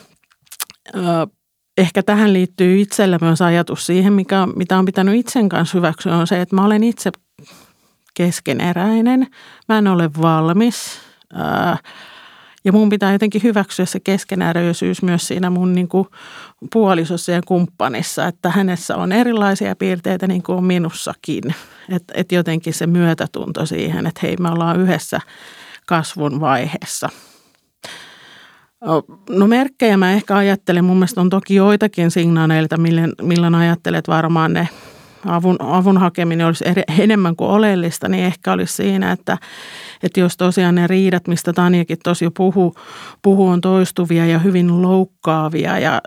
Ehkä 1.77 2.03
tähän 2.03 2.33
liittyy 2.33 2.81
itsellä 2.81 3.17
myös 3.21 3.41
ajatus 3.41 3.85
siihen, 3.85 4.13
mikä, 4.13 4.47
mitä 4.55 4.77
on 4.77 4.85
pitänyt 4.85 5.15
itsen 5.15 5.49
kanssa 5.49 5.77
hyväksyä, 5.77 6.15
on 6.15 6.27
se, 6.27 6.41
että 6.41 6.55
mä 6.55 6.65
olen 6.65 6.83
itse 6.83 7.11
keskeneräinen. 8.13 9.27
Mä 9.69 9.77
en 9.77 9.87
ole 9.87 10.09
valmis. 10.21 10.99
Ja 12.65 12.71
mun 12.71 12.89
pitää 12.89 13.11
jotenkin 13.11 13.43
hyväksyä 13.43 13.85
se 13.85 13.99
keskenäräisyys 13.99 15.01
myös 15.01 15.27
siinä 15.27 15.49
mun 15.49 15.73
niin 15.73 15.87
kuin 15.87 16.07
puolisossa 16.73 17.31
ja 17.31 17.41
kumppanissa, 17.45 18.27
että 18.27 18.49
hänessä 18.49 18.95
on 18.95 19.11
erilaisia 19.11 19.75
piirteitä 19.75 20.27
niin 20.27 20.43
kuin 20.43 20.57
on 20.57 20.63
minussakin. 20.63 21.43
Että 21.89 22.13
et 22.17 22.31
jotenkin 22.31 22.73
se 22.73 22.87
myötätunto 22.87 23.65
siihen, 23.65 24.07
että 24.07 24.19
hei 24.23 24.35
me 24.39 24.49
ollaan 24.49 24.79
yhdessä 24.79 25.19
kasvun 25.87 26.39
vaiheessa. 26.39 27.09
No 29.29 29.47
merkkejä 29.47 29.97
mä 29.97 30.11
ehkä 30.11 30.35
ajattelen, 30.37 30.85
mun 30.85 30.97
mielestä 30.97 31.21
on 31.21 31.29
toki 31.29 31.55
joitakin 31.55 32.11
signaaleilta, 32.11 32.77
milloin, 32.77 33.11
milloin 33.21 33.55
ajattelet 33.55 34.07
varmaan 34.07 34.53
ne 34.53 34.69
avun, 35.25 35.55
avun 35.59 35.97
hakeminen 35.97 36.47
olisi 36.47 36.63
eri, 36.67 36.83
enemmän 36.99 37.35
kuin 37.35 37.49
oleellista, 37.49 38.09
niin 38.09 38.23
ehkä 38.23 38.51
olisi 38.51 38.73
siinä, 38.73 39.11
että, 39.11 39.37
että 40.03 40.19
jos 40.19 40.37
tosiaan 40.37 40.75
ne 40.75 40.87
riidat, 40.87 41.27
mistä 41.27 41.53
Tanjakin 41.53 41.97
tosi 42.03 42.25
jo 42.25 42.31
puhuu, 42.31 42.75
puhuu, 43.21 43.47
on 43.47 43.61
toistuvia 43.61 44.25
ja 44.25 44.39
hyvin 44.39 44.81
loukkaavia 44.81 45.79
ja 45.79 46.01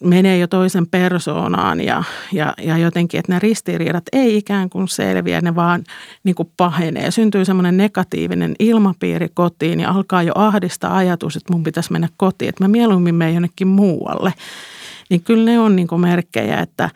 menee 0.00 0.38
jo 0.38 0.46
toisen 0.46 0.86
persoonaan 0.86 1.80
ja, 1.80 2.04
ja, 2.32 2.54
ja 2.62 2.78
jotenkin, 2.78 3.18
että 3.18 3.32
ne 3.32 3.38
ristiriidat 3.38 4.04
ei 4.12 4.36
ikään 4.36 4.70
kuin 4.70 4.88
selviä, 4.88 5.40
ne 5.40 5.54
vaan 5.54 5.84
niin 6.24 6.34
kuin 6.34 6.50
pahenee. 6.56 7.10
Syntyy 7.10 7.44
semmoinen 7.44 7.76
negatiivinen 7.76 8.54
ilmapiiri 8.58 9.28
kotiin 9.34 9.80
ja 9.80 9.90
alkaa 9.90 10.22
jo 10.22 10.32
ahdistaa 10.34 10.96
ajatus, 10.96 11.36
että 11.36 11.52
mun 11.52 11.64
pitäisi 11.64 11.92
mennä 11.92 12.08
kotiin, 12.16 12.48
että 12.48 12.64
mä 12.64 12.68
mieluummin 12.68 13.14
menen 13.14 13.34
jonnekin 13.34 13.68
muualle 13.68 14.32
niin 15.10 15.22
kyllä 15.22 15.44
ne 15.44 15.58
on 15.58 15.76
niin 15.76 15.88
kuin 15.88 16.00
merkkejä, 16.00 16.60
että, 16.60 16.90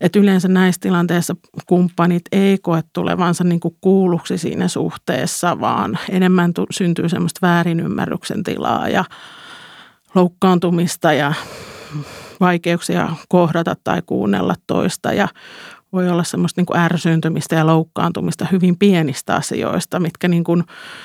että 0.00 0.18
yleensä 0.18 0.48
näissä 0.48 0.80
tilanteissa 0.80 1.36
kumppanit 1.66 2.22
ei 2.32 2.58
koe 2.58 2.82
tulevansa 2.92 3.44
niin 3.44 3.60
kuin 3.60 3.76
kuulluksi 3.80 4.38
siinä 4.38 4.68
suhteessa, 4.68 5.60
vaan 5.60 5.98
enemmän 6.10 6.52
syntyy 6.70 7.08
semmoista 7.08 7.46
väärinymmärryksen 7.46 8.42
tilaa 8.42 8.88
ja 8.88 9.04
loukkaantumista 10.14 11.12
ja 11.12 11.34
vaikeuksia 12.40 13.08
kohdata 13.28 13.76
tai 13.84 14.02
kuunnella 14.06 14.54
toista. 14.66 15.12
Ja 15.12 15.28
voi 15.92 16.08
olla 16.08 16.24
semmoista 16.24 16.60
niin 16.60 16.66
kuin 16.66 16.78
ärsyyntymistä 16.78 17.54
ja 17.54 17.66
loukkaantumista 17.66 18.46
hyvin 18.52 18.76
pienistä 18.78 19.34
asioista, 19.34 20.00
mitkä 20.00 20.28
niin 20.28 20.44
kuin 20.44 20.64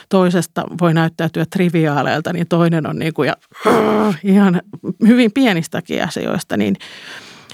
toisesta 0.10 0.64
voi 0.82 0.94
näyttäytyä 0.94 1.46
triviaaleilta, 1.46 2.34
niin 2.34 2.48
toinen 2.48 2.88
on 2.88 3.00
niin 3.00 3.14
kuin 3.14 3.28
ja, 3.28 3.36
ihan 4.24 4.62
hyvin 5.08 5.32
pienistäkin 5.32 6.04
asioista, 6.04 6.58
niin, 6.58 6.76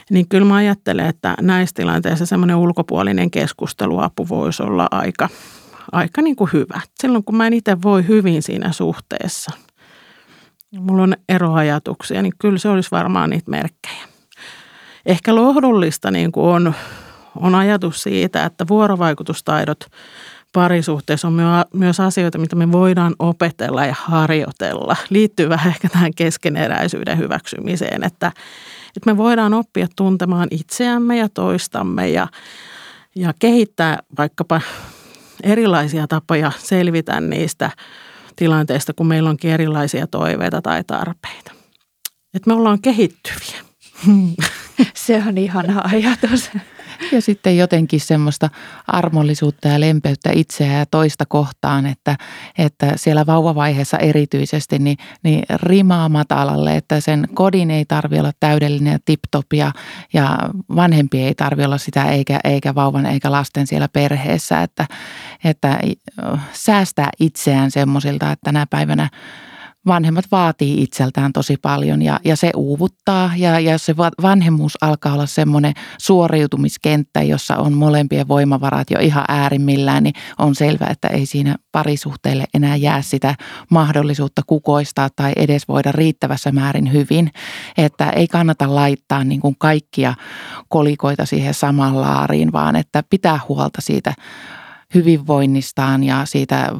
niin 0.09 0.27
kyllä 0.29 0.47
mä 0.47 0.55
ajattelen, 0.55 1.05
että 1.05 1.35
näissä 1.41 1.73
tilanteissa 1.75 2.25
semmoinen 2.25 2.55
ulkopuolinen 2.55 3.31
keskusteluapu 3.31 4.29
voisi 4.29 4.63
olla 4.63 4.87
aika, 4.91 5.29
aika 5.91 6.21
niin 6.21 6.35
kuin 6.35 6.49
hyvä. 6.53 6.81
Silloin 7.01 7.23
kun 7.23 7.35
mä 7.35 7.47
en 7.47 7.53
itse 7.53 7.81
voi 7.81 8.07
hyvin 8.07 8.43
siinä 8.43 8.71
suhteessa, 8.71 9.51
mulla 10.79 11.03
on 11.03 11.15
eroajatuksia, 11.29 12.21
niin 12.21 12.33
kyllä 12.39 12.57
se 12.57 12.69
olisi 12.69 12.91
varmaan 12.91 13.29
niitä 13.29 13.51
merkkejä. 13.51 14.09
Ehkä 15.05 15.35
lohdullista 15.35 16.11
niin 16.11 16.31
kuin 16.31 16.45
on 16.45 16.73
on 17.35 17.55
ajatus 17.55 18.03
siitä, 18.03 18.45
että 18.45 18.67
vuorovaikutustaidot 18.67 19.85
parisuhteessa 20.53 21.27
on 21.27 21.37
myös 21.73 21.99
asioita, 21.99 22.37
mitä 22.37 22.55
me 22.55 22.71
voidaan 22.71 23.15
opetella 23.19 23.85
ja 23.85 23.95
harjoitella. 23.99 24.95
Liittyy 25.09 25.49
vähän 25.49 25.69
ehkä 25.69 25.89
tähän 25.89 26.13
keskeneräisyyden 26.13 27.17
hyväksymiseen, 27.17 28.03
että, 28.03 28.27
että 28.97 29.05
me 29.11 29.17
voidaan 29.17 29.53
oppia 29.53 29.87
tuntemaan 29.95 30.47
itseämme 30.51 31.17
ja 31.17 31.29
toistamme 31.29 32.09
ja, 32.09 32.27
ja 33.15 33.33
kehittää 33.39 33.99
vaikkapa 34.17 34.61
erilaisia 35.43 36.07
tapoja 36.07 36.51
selvitä 36.57 37.21
niistä 37.21 37.71
tilanteista, 38.35 38.93
kun 38.93 39.07
meillä 39.07 39.29
onkin 39.29 39.51
erilaisia 39.51 40.07
toiveita 40.07 40.61
tai 40.61 40.83
tarpeita. 40.83 41.51
Että 42.33 42.49
me 42.49 42.53
ollaan 42.53 42.81
kehittyviä. 42.81 43.61
Se 45.05 45.23
on 45.27 45.37
ihana 45.37 45.81
ajatus. 45.93 46.49
Ja 47.11 47.21
sitten 47.21 47.57
jotenkin 47.57 47.99
semmoista 47.99 48.49
armollisuutta 48.87 49.67
ja 49.67 49.79
lempeyttä 49.79 50.29
itseä 50.33 50.77
ja 50.77 50.85
toista 50.85 51.25
kohtaan, 51.25 51.85
että, 51.85 52.17
että 52.57 52.93
siellä 52.95 53.25
vauvavaiheessa 53.25 53.97
erityisesti 53.97 54.79
niin, 54.79 54.97
niin 55.23 55.43
rimaa 55.55 56.09
matalalle, 56.09 56.75
että 56.75 56.99
sen 56.99 57.27
kodin 57.33 57.71
ei 57.71 57.85
tarvi 57.85 58.19
olla 58.19 58.31
täydellinen 58.39 58.93
ja 58.93 58.99
ja, 59.53 59.71
ja 60.13 60.37
vanhempi 60.75 61.21
ei 61.21 61.35
tarvi 61.35 61.65
olla 61.65 61.77
sitä 61.77 62.03
eikä, 62.03 62.39
eikä 62.43 62.75
vauvan 62.75 63.05
eikä 63.05 63.31
lasten 63.31 63.67
siellä 63.67 63.87
perheessä, 63.87 64.61
että, 64.63 64.87
että 65.43 65.79
säästää 66.53 67.09
itseään 67.19 67.71
semmoisilta, 67.71 68.31
että 68.31 68.43
tänä 68.43 68.65
päivänä– 68.69 69.09
vanhemmat 69.89 70.25
vaatii 70.31 70.81
itseltään 70.81 71.33
tosi 71.33 71.57
paljon 71.61 72.01
ja, 72.01 72.19
ja 72.25 72.35
se 72.35 72.51
uuvuttaa. 72.55 73.31
Ja, 73.37 73.59
ja 73.59 73.71
jos 73.71 73.85
se 73.85 73.97
vanhemmuus 73.97 74.77
alkaa 74.81 75.13
olla 75.13 75.25
semmoinen 75.25 75.73
suoriutumiskenttä, 75.97 77.21
jossa 77.21 77.55
on 77.57 77.73
molempien 77.73 78.27
voimavarat 78.27 78.91
jo 78.91 78.99
ihan 78.99 79.25
äärimmillään, 79.27 80.03
niin 80.03 80.13
on 80.37 80.55
selvää, 80.55 80.89
että 80.89 81.07
ei 81.07 81.25
siinä 81.25 81.55
parisuhteelle 81.71 82.45
enää 82.53 82.75
jää 82.75 83.01
sitä 83.01 83.35
mahdollisuutta 83.69 84.41
kukoistaa 84.47 85.09
tai 85.15 85.33
edes 85.35 85.67
voida 85.67 85.91
riittävässä 85.91 86.51
määrin 86.51 86.93
hyvin. 86.93 87.31
Että 87.77 88.09
ei 88.09 88.27
kannata 88.27 88.75
laittaa 88.75 89.23
niin 89.23 89.41
kuin 89.41 89.55
kaikkia 89.59 90.13
kolikoita 90.67 91.25
siihen 91.25 91.53
samaan 91.53 92.01
laariin, 92.01 92.51
vaan 92.51 92.75
että 92.75 93.03
pitää 93.09 93.39
huolta 93.49 93.81
siitä 93.81 94.13
hyvinvoinnistaan 94.93 96.03
ja 96.03 96.25
siitä 96.25 96.71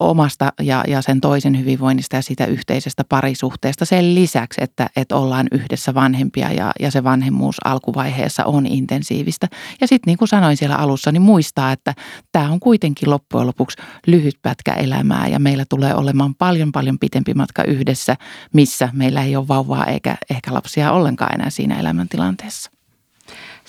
omasta 0.00 0.52
ja, 0.62 0.84
ja 0.88 1.02
sen 1.02 1.20
toisen 1.20 1.58
hyvinvoinnista 1.58 2.16
ja 2.16 2.22
siitä 2.22 2.46
yhteisestä 2.46 3.04
parisuhteesta 3.08 3.84
sen 3.84 4.14
lisäksi, 4.14 4.60
että, 4.64 4.90
että 4.96 5.16
ollaan 5.16 5.46
yhdessä 5.52 5.94
vanhempia 5.94 6.52
ja, 6.52 6.72
ja 6.80 6.90
se 6.90 7.04
vanhemmuus 7.04 7.56
alkuvaiheessa 7.64 8.44
on 8.44 8.66
intensiivistä. 8.66 9.48
Ja 9.80 9.86
sitten 9.86 10.10
niin 10.10 10.18
kuin 10.18 10.28
sanoin 10.28 10.56
siellä 10.56 10.76
alussa, 10.76 11.12
niin 11.12 11.22
muistaa, 11.22 11.72
että 11.72 11.94
tämä 12.32 12.50
on 12.50 12.60
kuitenkin 12.60 13.10
loppujen 13.10 13.46
lopuksi 13.46 13.78
lyhyt 14.06 14.36
pätkä 14.42 14.72
elämää 14.72 15.26
ja 15.28 15.38
meillä 15.38 15.64
tulee 15.68 15.94
olemaan 15.94 16.34
paljon 16.34 16.72
paljon 16.72 16.98
pitempi 16.98 17.34
matka 17.34 17.64
yhdessä, 17.64 18.16
missä 18.52 18.88
meillä 18.92 19.24
ei 19.24 19.36
ole 19.36 19.48
vauvaa 19.48 19.86
eikä 19.86 20.16
ehkä 20.30 20.54
lapsia 20.54 20.92
ollenkaan 20.92 21.34
enää 21.34 21.50
siinä 21.50 21.80
elämäntilanteessa. 21.80 22.79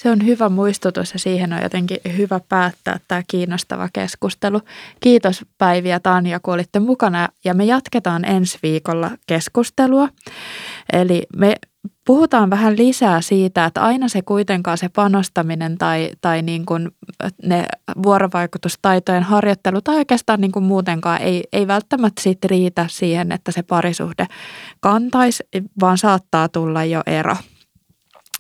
Se 0.02 0.12
on 0.12 0.26
hyvä 0.26 0.50
muistutus 0.50 1.14
ja 1.14 1.20
siihen 1.20 1.54
on 1.54 1.62
jotenkin 1.64 1.98
hyvä 2.18 2.40
päättää 2.50 3.00
tämä 3.08 3.24
kiinnostava 3.28 3.90
keskustelu. 3.94 4.62
Kiitos 5.00 5.46
Päivi 5.58 5.90
ja 5.90 6.00
Tanja, 6.00 6.40
kun 6.40 6.54
olitte 6.54 6.80
mukana 6.80 7.30
ja 7.44 7.54
me 7.54 7.66
jatketaan 7.66 8.26
ensi 8.26 8.60
viikolla 8.64 9.12
keskustelua. 9.28 10.10
Eli 10.94 11.24
me 11.38 11.56
puhutaan 12.06 12.50
vähän 12.50 12.78
lisää 12.78 13.22
siitä, 13.22 13.66
että 13.66 13.82
aina 13.82 14.08
se 14.08 14.22
kuitenkaan 14.22 14.78
se 14.78 14.90
panostaminen 14.90 15.78
tai, 15.78 16.10
tai 16.22 16.42
niin 16.42 16.66
kuin 16.66 16.92
ne 17.44 17.66
vuorovaikutustaitojen 18.04 19.24
harjoittelu 19.24 19.82
tai 19.82 19.96
oikeastaan 19.96 20.42
niin 20.42 20.52
kuin 20.52 20.66
muutenkaan 20.66 21.22
ei, 21.22 21.44
ei 21.54 21.68
välttämättä 21.68 22.22
sit 22.22 22.46
riitä 22.46 22.86
siihen, 22.90 23.32
että 23.32 23.52
se 23.52 23.64
parisuhde 23.64 24.28
kantaisi, 24.80 25.44
vaan 25.82 25.98
saattaa 25.98 26.50
tulla 26.50 26.84
jo 26.84 27.02
ero– 27.06 27.36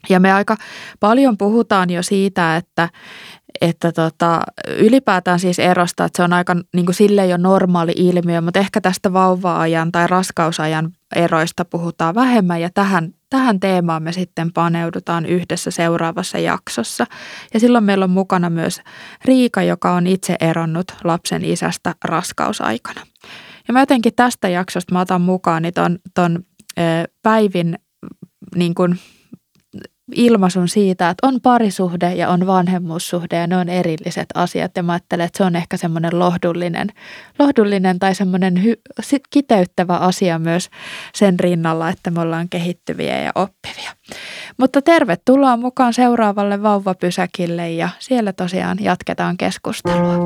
ja 0.09 0.19
me 0.19 0.33
aika 0.33 0.57
paljon 0.99 1.37
puhutaan 1.37 1.89
jo 1.89 2.03
siitä, 2.03 2.57
että, 2.57 2.89
että 3.61 3.91
tota, 3.91 4.41
ylipäätään 4.77 5.39
siis 5.39 5.59
erosta, 5.59 6.05
että 6.05 6.17
se 6.17 6.23
on 6.23 6.33
aika 6.33 6.55
niin 6.73 6.85
kuin 6.85 6.95
sille 6.95 7.25
jo 7.25 7.37
normaali 7.37 7.93
ilmiö, 7.95 8.41
mutta 8.41 8.59
ehkä 8.59 8.81
tästä 8.81 9.13
vauva-ajan 9.13 9.91
tai 9.91 10.07
raskausajan 10.07 10.91
eroista 11.15 11.65
puhutaan 11.65 12.15
vähemmän 12.15 12.61
ja 12.61 12.69
tähän, 12.73 13.13
tähän 13.29 13.59
teemaan 13.59 14.03
me 14.03 14.11
sitten 14.11 14.53
paneudutaan 14.53 15.25
yhdessä 15.25 15.71
seuraavassa 15.71 16.37
jaksossa. 16.39 17.07
Ja 17.53 17.59
silloin 17.59 17.83
meillä 17.83 18.03
on 18.03 18.09
mukana 18.09 18.49
myös 18.49 18.81
Riika, 19.25 19.63
joka 19.63 19.91
on 19.91 20.07
itse 20.07 20.35
eronnut 20.39 20.95
lapsen 21.03 21.45
isästä 21.45 21.95
raskausaikana. 22.03 23.01
Ja 23.67 23.73
mä 23.73 23.79
jotenkin 23.79 24.15
tästä 24.15 24.49
jaksosta 24.49 24.93
mä 24.93 25.01
otan 25.01 25.21
mukaan 25.21 25.61
niin 25.61 25.73
ton, 25.73 25.99
ton 26.13 26.43
Päivin 27.23 27.79
niin 28.55 28.75
kuin 28.75 28.99
ilmaisun 30.15 30.67
siitä, 30.67 31.09
että 31.09 31.27
on 31.27 31.41
parisuhde 31.41 32.13
ja 32.13 32.29
on 32.29 32.47
vanhemmuussuhde 32.47 33.37
ja 33.37 33.47
ne 33.47 33.57
on 33.57 33.69
erilliset 33.69 34.25
asiat. 34.33 34.71
Ja 34.75 34.83
mä 34.83 34.91
ajattelen, 34.91 35.25
että 35.25 35.37
se 35.37 35.43
on 35.43 35.55
ehkä 35.55 35.77
semmoinen 35.77 36.19
lohdullinen, 36.19 36.87
lohdullinen 37.39 37.99
tai 37.99 38.15
semmoinen 38.15 38.57
hy- 38.57 39.15
kiteyttävä 39.29 39.97
asia 39.97 40.39
myös 40.39 40.69
sen 41.13 41.39
rinnalla, 41.39 41.89
että 41.89 42.11
me 42.11 42.21
ollaan 42.21 42.49
kehittyviä 42.49 43.21
ja 43.21 43.31
oppivia. 43.35 43.91
Mutta 44.57 44.81
tervetuloa 44.81 45.57
mukaan 45.57 45.93
seuraavalle 45.93 46.63
vauvapysäkille 46.63 47.71
ja 47.71 47.89
siellä 47.99 48.33
tosiaan 48.33 48.77
jatketaan 48.81 49.37
keskustelua. 49.37 50.17